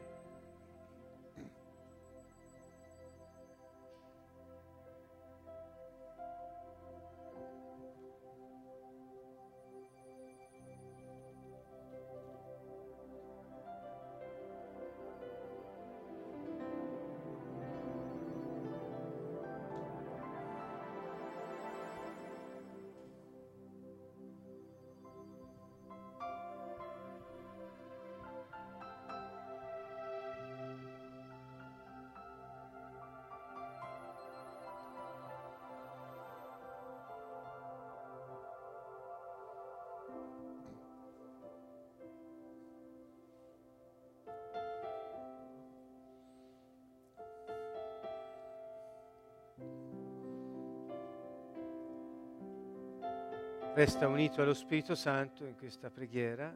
Resta 53.85 54.07
unito 54.07 54.41
allo 54.41 54.55
Spirito 54.55 54.95
Santo 54.95 55.45
in 55.45 55.55
questa 55.55 55.91
preghiera. 55.91 56.51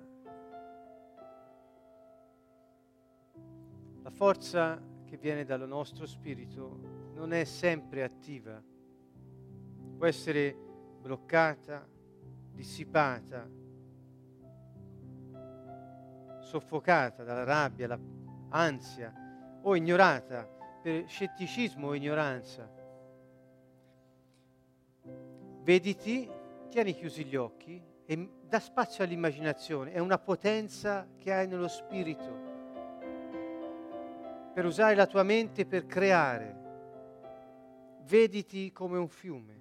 La 4.01 4.09
forza 4.09 4.81
che 5.05 5.15
viene 5.15 5.45
dal 5.45 5.67
nostro 5.67 6.07
spirito 6.07 7.11
non 7.13 7.31
è 7.31 7.43
sempre 7.43 8.01
attiva, 8.01 8.59
può 9.95 10.07
essere 10.07 10.55
bloccata, 10.99 11.87
dissipata, 12.51 13.47
soffocata 16.39 17.23
dalla 17.23 17.43
rabbia, 17.43 17.95
l'ansia 18.49 19.13
o 19.61 19.75
ignorata 19.75 20.49
per 20.81 21.07
scetticismo 21.07 21.89
o 21.89 21.93
ignoranza. 21.93 22.67
Vediti 25.61 26.37
tieni 26.69 26.93
chiusi 26.93 27.25
gli 27.25 27.35
occhi 27.35 27.81
e 28.05 28.29
dà 28.47 28.59
spazio 28.59 29.03
all'immaginazione, 29.03 29.91
è 29.91 29.99
una 29.99 30.17
potenza 30.17 31.07
che 31.17 31.33
hai 31.33 31.47
nello 31.47 31.67
spirito 31.67 32.47
per 34.53 34.65
usare 34.65 34.95
la 34.95 35.05
tua 35.05 35.23
mente 35.23 35.65
per 35.65 35.85
creare. 35.85 36.57
Vediti 38.03 38.71
come 38.71 38.97
un 38.97 39.07
fiume. 39.07 39.57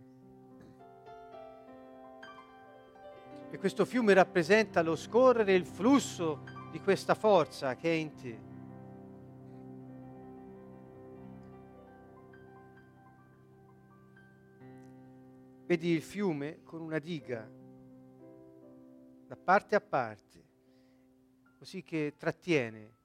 E 3.50 3.58
questo 3.58 3.84
fiume 3.84 4.14
rappresenta 4.14 4.82
lo 4.82 4.96
scorrere, 4.96 5.54
il 5.54 5.66
flusso 5.66 6.42
di 6.70 6.80
questa 6.80 7.14
forza 7.14 7.76
che 7.76 7.90
è 7.90 7.94
in 7.94 8.14
te. 8.14 8.47
Vedi 15.68 15.90
il 15.90 16.00
fiume 16.00 16.62
con 16.62 16.80
una 16.80 16.98
diga 16.98 17.46
da 19.26 19.36
parte 19.36 19.74
a 19.74 19.80
parte, 19.82 20.42
così 21.58 21.82
che 21.82 22.14
trattiene 22.16 22.96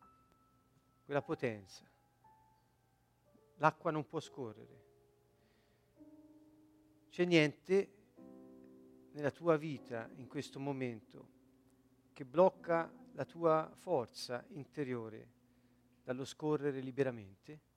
quella 1.03 1.22
potenza. 1.22 1.84
L'acqua 3.57 3.91
non 3.91 4.07
può 4.07 4.22
scorrere. 4.22 4.82
C'è 7.09 7.26
niente 7.26 7.91
nella 9.11 9.32
tua 9.32 9.57
vita 9.57 10.09
in 10.16 10.30
questo 10.30 10.57
momento 10.57 11.28
che 12.14 12.24
blocca 12.24 12.89
la 13.11 13.26
tua 13.26 13.70
forza 13.76 14.42
interiore 14.51 15.32
dallo 16.01 16.24
scorrere 16.24 16.79
liberamente? 16.79 17.72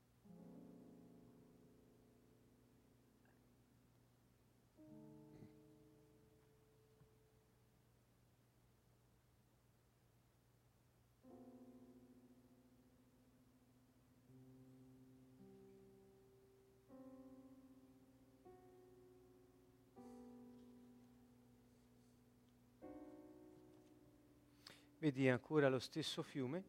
Vedi 25.06 25.28
ancora 25.28 25.68
lo 25.68 25.78
stesso 25.78 26.20
fiume, 26.20 26.64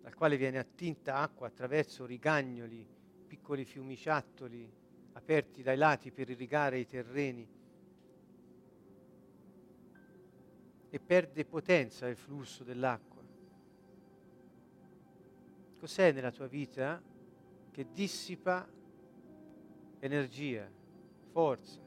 dal 0.00 0.14
quale 0.14 0.36
viene 0.36 0.58
attinta 0.58 1.16
acqua 1.16 1.48
attraverso 1.48 2.06
rigagnoli, 2.06 2.86
piccoli 3.26 3.64
fiumiciattoli 3.64 4.72
aperti 5.14 5.64
dai 5.64 5.76
lati 5.76 6.12
per 6.12 6.30
irrigare 6.30 6.78
i 6.78 6.86
terreni 6.86 7.48
e 10.88 11.00
perde 11.00 11.44
potenza 11.44 12.06
il 12.06 12.16
flusso 12.16 12.62
dell'acqua. 12.62 13.24
Cos'è 15.80 16.12
nella 16.12 16.30
tua 16.30 16.46
vita 16.46 17.02
che 17.72 17.86
dissipa 17.92 18.64
energia, 19.98 20.70
forza? 21.32 21.85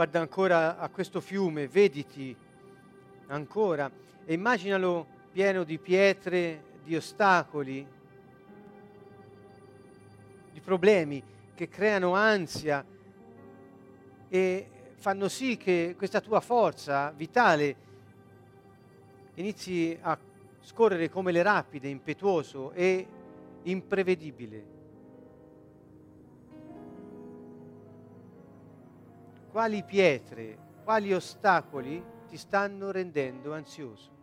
Guarda 0.00 0.20
ancora 0.20 0.78
a 0.78 0.88
questo 0.88 1.20
fiume, 1.20 1.68
vediti 1.68 2.34
ancora 3.26 3.90
e 4.24 4.32
immaginalo 4.32 5.06
pieno 5.30 5.62
di 5.62 5.78
pietre, 5.78 6.78
di 6.82 6.96
ostacoli, 6.96 7.86
di 10.52 10.60
problemi 10.60 11.22
che 11.54 11.68
creano 11.68 12.14
ansia 12.14 12.82
e 14.30 14.70
fanno 14.94 15.28
sì 15.28 15.58
che 15.58 15.94
questa 15.98 16.22
tua 16.22 16.40
forza 16.40 17.10
vitale 17.10 17.76
inizi 19.34 19.98
a 20.00 20.18
scorrere 20.62 21.10
come 21.10 21.30
le 21.30 21.42
rapide, 21.42 21.88
impetuoso 21.88 22.72
e 22.72 23.06
imprevedibile. 23.64 24.79
quali 29.50 29.82
pietre, 29.82 30.58
quali 30.84 31.12
ostacoli 31.12 32.02
ti 32.28 32.36
stanno 32.36 32.92
rendendo 32.92 33.52
ansioso. 33.52 34.18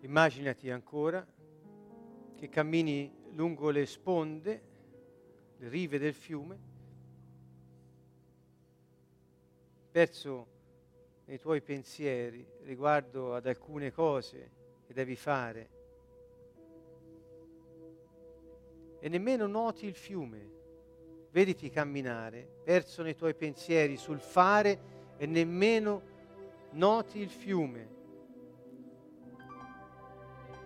Immaginati 0.00 0.68
ancora 0.70 1.24
che 2.40 2.48
cammini 2.48 3.12
lungo 3.32 3.68
le 3.68 3.84
sponde, 3.84 4.62
le 5.58 5.68
rive 5.68 5.98
del 5.98 6.14
fiume, 6.14 6.58
perso 9.90 10.46
nei 11.26 11.38
tuoi 11.38 11.60
pensieri 11.60 12.46
riguardo 12.62 13.34
ad 13.34 13.46
alcune 13.46 13.92
cose 13.92 14.50
che 14.86 14.94
devi 14.94 15.16
fare 15.16 15.68
e 19.00 19.08
nemmeno 19.10 19.46
noti 19.46 19.84
il 19.84 19.94
fiume. 19.94 20.58
Vediti 21.30 21.68
camminare, 21.68 22.48
perso 22.64 23.02
nei 23.02 23.14
tuoi 23.14 23.34
pensieri 23.34 23.98
sul 23.98 24.18
fare 24.18 24.78
e 25.18 25.26
nemmeno 25.26 26.02
noti 26.70 27.18
il 27.18 27.28
fiume. 27.28 27.98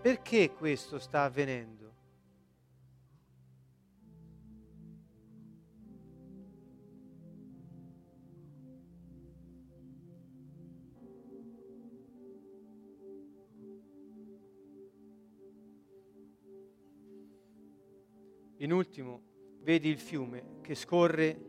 Perché 0.04 0.52
questo 0.52 0.98
sta 0.98 1.22
avvenendo? 1.22 1.94
In 18.58 18.72
ultimo, 18.72 19.22
vedi 19.62 19.88
il 19.88 19.98
fiume 19.98 20.58
che 20.60 20.74
scorre 20.74 21.40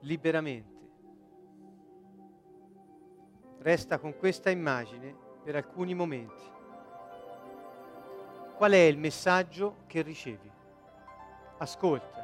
liberamente. 0.00 0.90
Resta 3.60 3.98
con 3.98 4.14
questa 4.18 4.50
immagine 4.50 5.28
per 5.42 5.56
alcuni 5.56 5.94
momenti. 5.94 6.48
Qual 8.56 8.72
è 8.72 8.76
il 8.76 8.98
messaggio 8.98 9.76
che 9.86 10.02
ricevi? 10.02 10.50
Ascolta. 11.58 12.20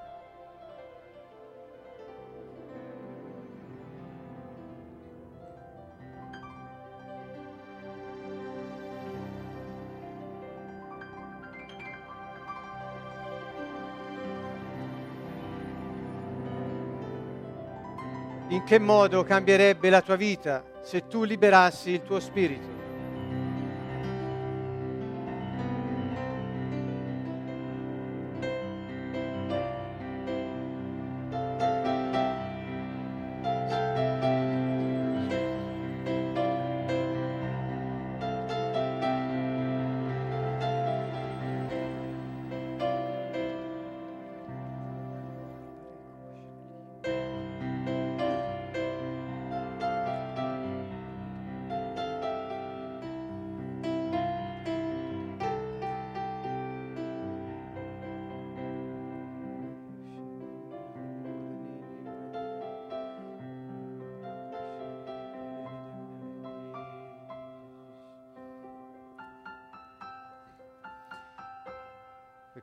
In 18.48 18.62
che 18.62 18.78
modo 18.78 19.24
cambierebbe 19.24 19.90
la 19.90 20.00
tua 20.02 20.16
vita 20.16 20.62
se 20.82 21.08
tu 21.08 21.24
liberassi 21.24 21.90
il 21.90 22.02
tuo 22.02 22.20
spirito? 22.20 22.75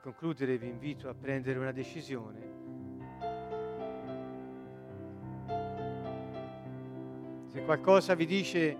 Concludere 0.03 0.57
vi 0.57 0.67
invito 0.67 1.07
a 1.07 1.13
prendere 1.13 1.57
una 1.57 1.71
decisione. 1.71 2.51
Se 7.47 7.63
qualcosa 7.63 8.13
vi 8.13 8.25
dice 8.25 8.77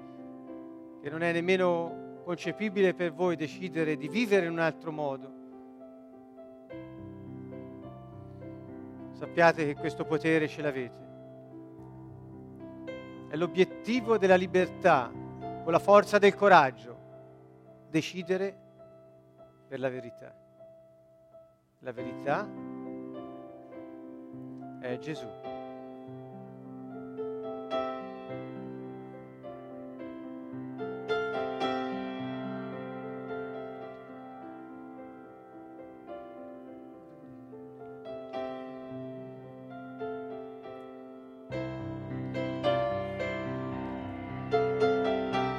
che 1.02 1.10
non 1.10 1.24
è 1.24 1.32
nemmeno 1.32 2.20
concepibile 2.26 2.94
per 2.94 3.14
voi 3.14 3.38
decidere 3.38 3.96
di 3.96 4.10
vivere 4.10 4.48
in 4.48 4.52
un 4.52 4.60
altro 4.60 4.92
modo, 4.92 5.32
sappiate 9.14 9.66
che 9.66 9.76
questo 9.76 10.04
potere 10.04 10.50
ce 10.50 10.62
l'avete. 10.62 11.08
È 13.30 13.38
l'obiettivo 13.38 14.18
della 14.18 14.36
libertà, 14.36 15.10
con 15.10 15.72
la 15.72 15.80
forza 15.80 16.18
del 16.18 16.36
coraggio, 16.36 16.98
decidere 17.90 18.54
per 19.70 19.80
la 19.80 19.88
verità. 19.88 20.43
La 21.84 21.92
verità 21.92 22.48
è 24.80 24.98
Gesù. 25.00 25.28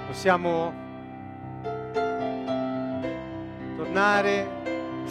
Possiamo 0.07 0.73
tornare 3.77 4.64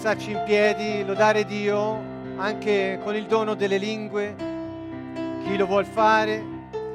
alzarci 0.04 0.32
in 0.32 0.44
piedi, 0.44 1.06
lodare 1.06 1.46
Dio 1.46 2.12
anche 2.36 3.00
con 3.02 3.16
il 3.16 3.26
dono 3.26 3.54
delle 3.54 3.78
lingue. 3.78 4.36
Chi 5.46 5.56
lo 5.56 5.66
vuol 5.66 5.86
fare, 5.86 6.44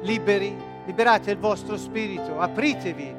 liberi, 0.01 0.55
liberate 0.85 1.31
il 1.31 1.39
vostro 1.39 1.75
spirito, 1.75 2.39
apritevi 2.39 3.15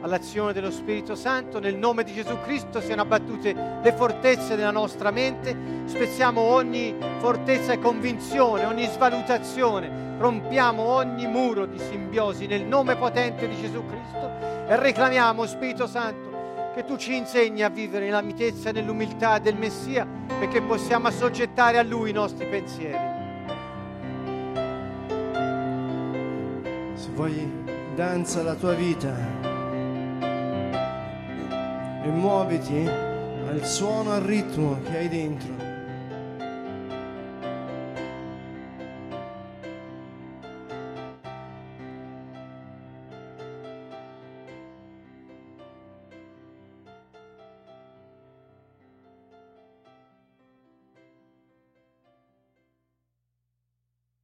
all'azione 0.00 0.54
dello 0.54 0.70
Spirito 0.70 1.14
Santo. 1.14 1.60
Nel 1.60 1.76
nome 1.76 2.04
di 2.04 2.14
Gesù 2.14 2.38
Cristo 2.42 2.80
siano 2.80 3.02
abbattute 3.02 3.54
le 3.82 3.92
fortezze 3.92 4.56
della 4.56 4.70
nostra 4.70 5.10
mente, 5.10 5.54
spezziamo 5.84 6.40
ogni 6.40 6.94
fortezza 7.18 7.74
e 7.74 7.78
convinzione, 7.78 8.64
ogni 8.64 8.86
svalutazione, 8.86 10.16
rompiamo 10.16 10.82
ogni 10.82 11.26
muro 11.26 11.66
di 11.66 11.78
simbiosi 11.78 12.46
nel 12.46 12.62
nome 12.62 12.96
potente 12.96 13.46
di 13.46 13.60
Gesù 13.60 13.84
Cristo 13.84 14.30
e 14.66 14.74
reclamiamo 14.76 15.44
Spirito 15.44 15.86
Santo 15.86 16.23
che 16.74 16.84
tu 16.84 16.96
ci 16.96 17.14
insegni 17.14 17.62
a 17.62 17.68
vivere 17.68 18.06
nella 18.06 18.20
mitezza 18.20 18.70
e 18.70 18.72
nell'umiltà 18.72 19.38
del 19.38 19.56
Messia 19.56 20.04
perché 20.26 20.60
possiamo 20.60 21.06
assoggettare 21.06 21.78
a 21.78 21.82
Lui 21.82 22.10
i 22.10 22.12
nostri 22.12 22.46
pensieri. 22.46 23.12
Se 26.94 27.08
vuoi 27.14 27.64
danza 27.94 28.42
la 28.42 28.54
tua 28.54 28.72
vita 28.72 29.14
e 32.02 32.08
muoviti 32.08 32.84
al 33.46 33.64
suono, 33.64 34.10
al 34.10 34.22
ritmo 34.22 34.80
che 34.82 34.96
hai 34.96 35.08
dentro. 35.08 35.63